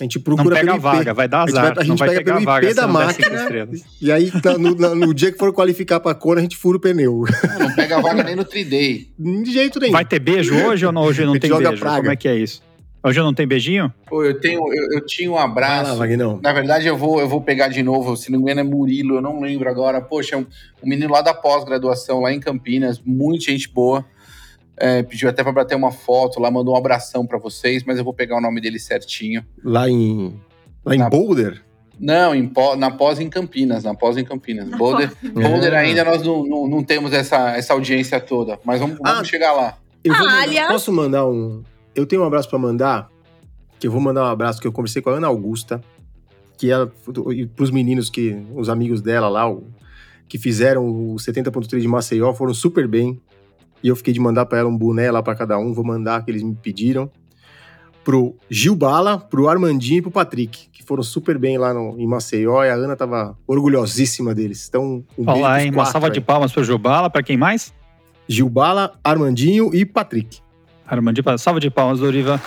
A 0.00 0.04
gente 0.04 0.16
Não 0.16 0.22
procura 0.24 0.56
pega 0.56 0.72
a 0.72 0.74
pelo 0.74 0.88
IP. 0.88 0.96
vaga, 0.96 1.14
vai 1.14 1.28
dar 1.28 1.42
A 1.42 1.46
gente 1.46 1.50
azar. 1.58 1.62
vai- 1.62 1.72
a 1.72 1.74
não 1.76 1.84
gente 1.84 1.98
vai 1.98 2.08
pega 2.08 2.20
pegar 2.20 2.32
a 2.32 2.34
pelo 2.36 2.46
vaga 2.46 2.66
IP 2.66 2.74
da 2.74 2.86
não 2.86 2.92
máquina. 2.94 3.36
estrelas. 3.42 3.80
E 4.00 4.10
aí, 4.10 4.30
tá, 4.40 4.58
no, 4.58 4.74
na- 4.74 4.94
no 4.96 5.14
dia 5.14 5.30
que 5.30 5.38
for 5.38 5.52
qualificar 5.52 6.00
pra 6.00 6.12
cor, 6.14 6.38
a 6.38 6.40
gente 6.40 6.56
fura 6.56 6.76
o 6.76 6.80
pneu. 6.80 7.22
Não 7.60 7.72
pega 7.74 7.98
a 7.98 8.00
vaga 8.00 8.24
nem 8.24 8.34
no 8.34 8.44
3D. 8.44 9.06
De 9.18 9.52
jeito 9.52 9.78
nenhum. 9.78 9.92
Vai 9.92 10.04
ter 10.04 10.18
beijo 10.18 10.54
hoje 10.56 10.84
ou 10.86 10.90
não? 10.92 11.02
Hoje 11.02 11.22
A 11.22 11.26
não 11.26 11.34
gente 11.34 11.42
tem 11.42 11.50
joga 11.50 11.68
beijo? 11.68 11.82
praga. 11.82 11.98
Como 11.98 12.10
é 12.10 12.16
que 12.16 12.26
é 12.26 12.34
isso? 12.36 12.62
Hoje 13.04 13.18
não 13.20 13.34
tem 13.34 13.46
beijinho? 13.46 13.92
Pô, 14.06 14.24
eu 14.24 14.38
tenho, 14.40 14.60
eu, 14.72 14.92
eu 14.92 15.04
tinha 15.04 15.28
um 15.30 15.34
Vai 15.34 15.42
abraço. 15.44 15.90
lá, 15.90 15.96
Vagnão. 15.96 16.38
Na 16.42 16.52
verdade, 16.52 16.86
eu 16.86 16.96
vou, 16.96 17.18
eu 17.20 17.28
vou 17.28 17.40
pegar 17.40 17.66
de 17.68 17.82
novo, 17.82 18.16
se 18.16 18.30
não 18.30 18.38
me 18.38 18.44
engano 18.44 18.60
é 18.60 18.62
Murilo, 18.62 19.16
eu 19.16 19.20
não 19.22 19.40
lembro 19.40 19.68
agora. 19.68 20.00
Poxa, 20.00 20.36
um, 20.36 20.46
um 20.82 20.88
menino 20.88 21.12
lá 21.12 21.20
da 21.20 21.34
pós-graduação, 21.34 22.20
lá 22.20 22.32
em 22.32 22.38
Campinas, 22.38 23.00
muita 23.04 23.50
gente 23.50 23.68
boa. 23.68 24.04
É, 24.76 25.02
pediu 25.02 25.28
até 25.28 25.42
pra 25.42 25.52
bater 25.52 25.74
uma 25.76 25.90
foto 25.92 26.40
lá, 26.40 26.50
mandou 26.50 26.74
um 26.74 26.76
abração 26.78 27.26
pra 27.26 27.38
vocês, 27.38 27.82
mas 27.84 27.98
eu 27.98 28.04
vou 28.04 28.14
pegar 28.14 28.36
o 28.36 28.40
nome 28.40 28.60
dele 28.60 28.78
certinho. 28.78 29.44
Lá 29.64 29.88
em. 29.88 30.40
Lá 30.84 30.94
em 30.94 30.98
Na- 30.98 31.10
Boulder? 31.10 31.62
Não, 32.00 32.34
em 32.34 32.50
na 32.78 32.90
pós 32.90 33.20
em 33.20 33.28
Campinas, 33.28 33.84
na 33.84 33.94
pós 33.94 34.16
em 34.16 34.24
Campinas. 34.24 34.68
Na 34.68 34.76
Boulder, 34.76 35.12
Boulder 35.34 35.74
Ah. 35.74 35.78
ainda 35.80 36.04
nós 36.04 36.22
não, 36.22 36.44
não, 36.44 36.66
não 36.66 36.82
temos 36.82 37.12
essa, 37.12 37.56
essa 37.56 37.74
audiência 37.74 38.18
toda, 38.18 38.58
mas 38.64 38.80
vamos, 38.80 38.98
vamos 38.98 39.20
Ah. 39.20 39.24
chegar 39.24 39.52
lá. 39.52 39.76
Eu 40.02 40.14
vou 40.14 40.26
Ah, 40.26 40.42
aliás- 40.42 40.68
Posso 40.68 40.90
mandar 40.92 41.26
um. 41.28 41.62
Eu 41.94 42.06
tenho 42.06 42.22
um 42.22 42.24
abraço 42.26 42.48
pra 42.48 42.58
mandar. 42.58 43.08
Que 43.78 43.86
eu 43.86 43.90
vou 43.92 44.00
mandar 44.00 44.22
um 44.24 44.30
abraço 44.30 44.60
que 44.60 44.66
eu 44.66 44.72
conversei 44.72 45.02
com 45.02 45.10
a 45.10 45.14
Ana 45.14 45.26
Augusta. 45.26 45.80
Que 46.56 46.70
ela. 46.70 46.90
E 47.34 47.46
pros 47.46 47.70
meninos 47.70 48.08
que. 48.10 48.36
Os 48.54 48.68
amigos 48.68 49.00
dela 49.02 49.28
lá, 49.28 49.50
o- 49.50 49.64
que 50.28 50.38
fizeram 50.38 50.86
o 50.86 51.16
70.3 51.18 51.82
de 51.82 51.88
Maceió, 51.88 52.32
foram 52.32 52.54
super 52.54 52.86
bem. 52.88 53.20
E 53.82 53.88
eu 53.88 53.96
fiquei 53.96 54.14
de 54.14 54.20
mandar 54.20 54.46
pra 54.46 54.58
ela 54.58 54.68
um 54.68 54.76
boné 54.76 55.10
lá 55.10 55.22
pra 55.22 55.34
cada 55.34 55.58
um. 55.58 55.72
Vou 55.74 55.84
mandar 55.84 56.24
que 56.24 56.30
eles 56.30 56.42
me 56.42 56.54
pediram. 56.54 57.10
Pro 58.04 58.36
Gil 58.50 58.74
Bala, 58.74 59.18
pro 59.18 59.48
Armandinho 59.48 59.98
e 59.98 60.02
pro 60.02 60.10
Patrick, 60.10 60.68
que 60.72 60.82
foram 60.82 61.02
super 61.04 61.38
bem 61.38 61.56
lá 61.58 61.72
no, 61.74 61.98
em 62.00 62.06
Maceió. 62.06 62.64
E 62.64 62.70
a 62.70 62.74
Ana 62.74 62.96
tava 62.96 63.36
orgulhosíssima 63.46 64.34
deles. 64.34 64.66
Então, 64.68 65.04
um 65.18 65.24
beijo 65.24 65.38
Olá, 65.40 65.50
pros 65.52 65.62
hein? 65.64 65.70
Uma 65.70 65.74
quatro, 65.76 65.92
salva 65.92 66.08
de 66.10 66.14
velho. 66.14 66.26
palmas 66.26 66.52
pro 66.52 66.64
Jubala. 66.64 67.10
Pra 67.10 67.22
quem 67.22 67.36
mais? 67.36 67.72
Gil 68.26 68.48
Bala, 68.48 68.92
Armandinho 69.04 69.72
e 69.74 69.84
Patrick. 69.84 70.40
Armandinho, 70.92 71.38
salva 71.38 71.58
de 71.58 71.70
palmas, 71.70 72.00
Doriva. 72.00 72.40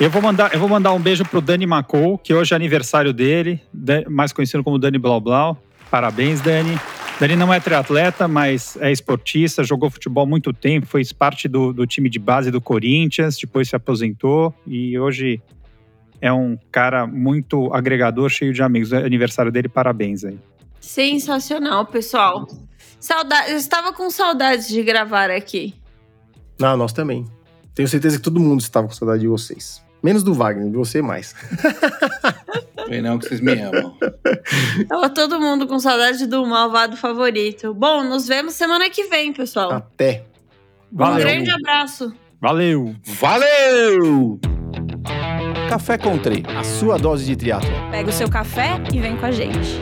Eu 0.00 0.08
vou 0.08 0.22
mandar, 0.22 0.54
eu 0.54 0.60
vou 0.60 0.68
mandar 0.68 0.92
um 0.92 1.00
beijo 1.00 1.24
pro 1.24 1.40
Dani 1.40 1.66
Macou, 1.66 2.16
que 2.16 2.32
hoje 2.32 2.52
é 2.54 2.56
aniversário 2.56 3.12
dele, 3.12 3.60
mais 4.08 4.32
conhecido 4.32 4.62
como 4.62 4.78
Dani 4.78 4.96
Blau 4.96 5.20
Blau. 5.20 5.60
Parabéns, 5.90 6.40
Dani. 6.40 6.78
Dani 7.18 7.34
não 7.34 7.52
é 7.52 7.58
triatleta, 7.58 8.28
mas 8.28 8.76
é 8.80 8.92
esportista, 8.92 9.64
jogou 9.64 9.90
futebol 9.90 10.22
há 10.22 10.26
muito 10.26 10.52
tempo, 10.52 10.86
foi 10.86 11.02
parte 11.18 11.48
do, 11.48 11.72
do 11.72 11.84
time 11.84 12.08
de 12.08 12.20
base 12.20 12.52
do 12.52 12.60
Corinthians, 12.60 13.36
depois 13.36 13.68
se 13.68 13.74
aposentou 13.74 14.54
e 14.64 14.96
hoje 14.96 15.42
é 16.20 16.32
um 16.32 16.56
cara 16.70 17.08
muito 17.08 17.74
agregador, 17.74 18.28
cheio 18.28 18.52
de 18.52 18.62
amigos. 18.62 18.92
É 18.92 18.98
aniversário 18.98 19.50
dele, 19.50 19.68
parabéns 19.68 20.24
aí. 20.24 20.38
Sensacional, 20.78 21.86
pessoal. 21.86 22.46
Saudade, 23.00 23.50
eu 23.50 23.56
estava 23.56 23.92
com 23.92 24.08
saudades 24.10 24.68
de 24.68 24.80
gravar 24.84 25.28
aqui. 25.28 25.74
Ah, 26.62 26.76
nós 26.76 26.92
também. 26.92 27.24
Tenho 27.78 27.86
certeza 27.86 28.16
que 28.16 28.24
todo 28.24 28.40
mundo 28.40 28.58
estava 28.58 28.88
com 28.88 28.92
saudade 28.92 29.20
de 29.20 29.28
vocês. 29.28 29.80
Menos 30.02 30.24
do 30.24 30.34
Wagner, 30.34 30.68
de 30.68 30.76
você 30.76 31.00
mais. 31.00 31.32
Vem 32.88 33.00
não 33.00 33.20
que 33.20 33.28
vocês 33.28 33.40
me 33.40 33.52
amam. 33.52 33.96
Tava 34.88 35.08
todo 35.10 35.40
mundo 35.40 35.64
com 35.64 35.78
saudade 35.78 36.26
do 36.26 36.44
malvado 36.44 36.96
favorito. 36.96 37.72
Bom, 37.72 38.02
nos 38.02 38.26
vemos 38.26 38.54
semana 38.54 38.90
que 38.90 39.04
vem, 39.04 39.32
pessoal. 39.32 39.70
Até. 39.70 40.24
Um 40.92 40.96
Valeu. 40.96 41.20
grande 41.20 41.52
abraço. 41.52 42.12
Valeu! 42.40 42.96
Valeu! 43.04 44.40
Café 45.68 45.96
Country, 45.96 46.42
a 46.58 46.64
sua 46.64 46.98
dose 46.98 47.26
de 47.26 47.36
triatlo. 47.36 47.70
Pega 47.92 48.10
o 48.10 48.12
seu 48.12 48.28
café 48.28 48.70
e 48.92 48.98
vem 48.98 49.16
com 49.16 49.26
a 49.26 49.30
gente. 49.30 49.78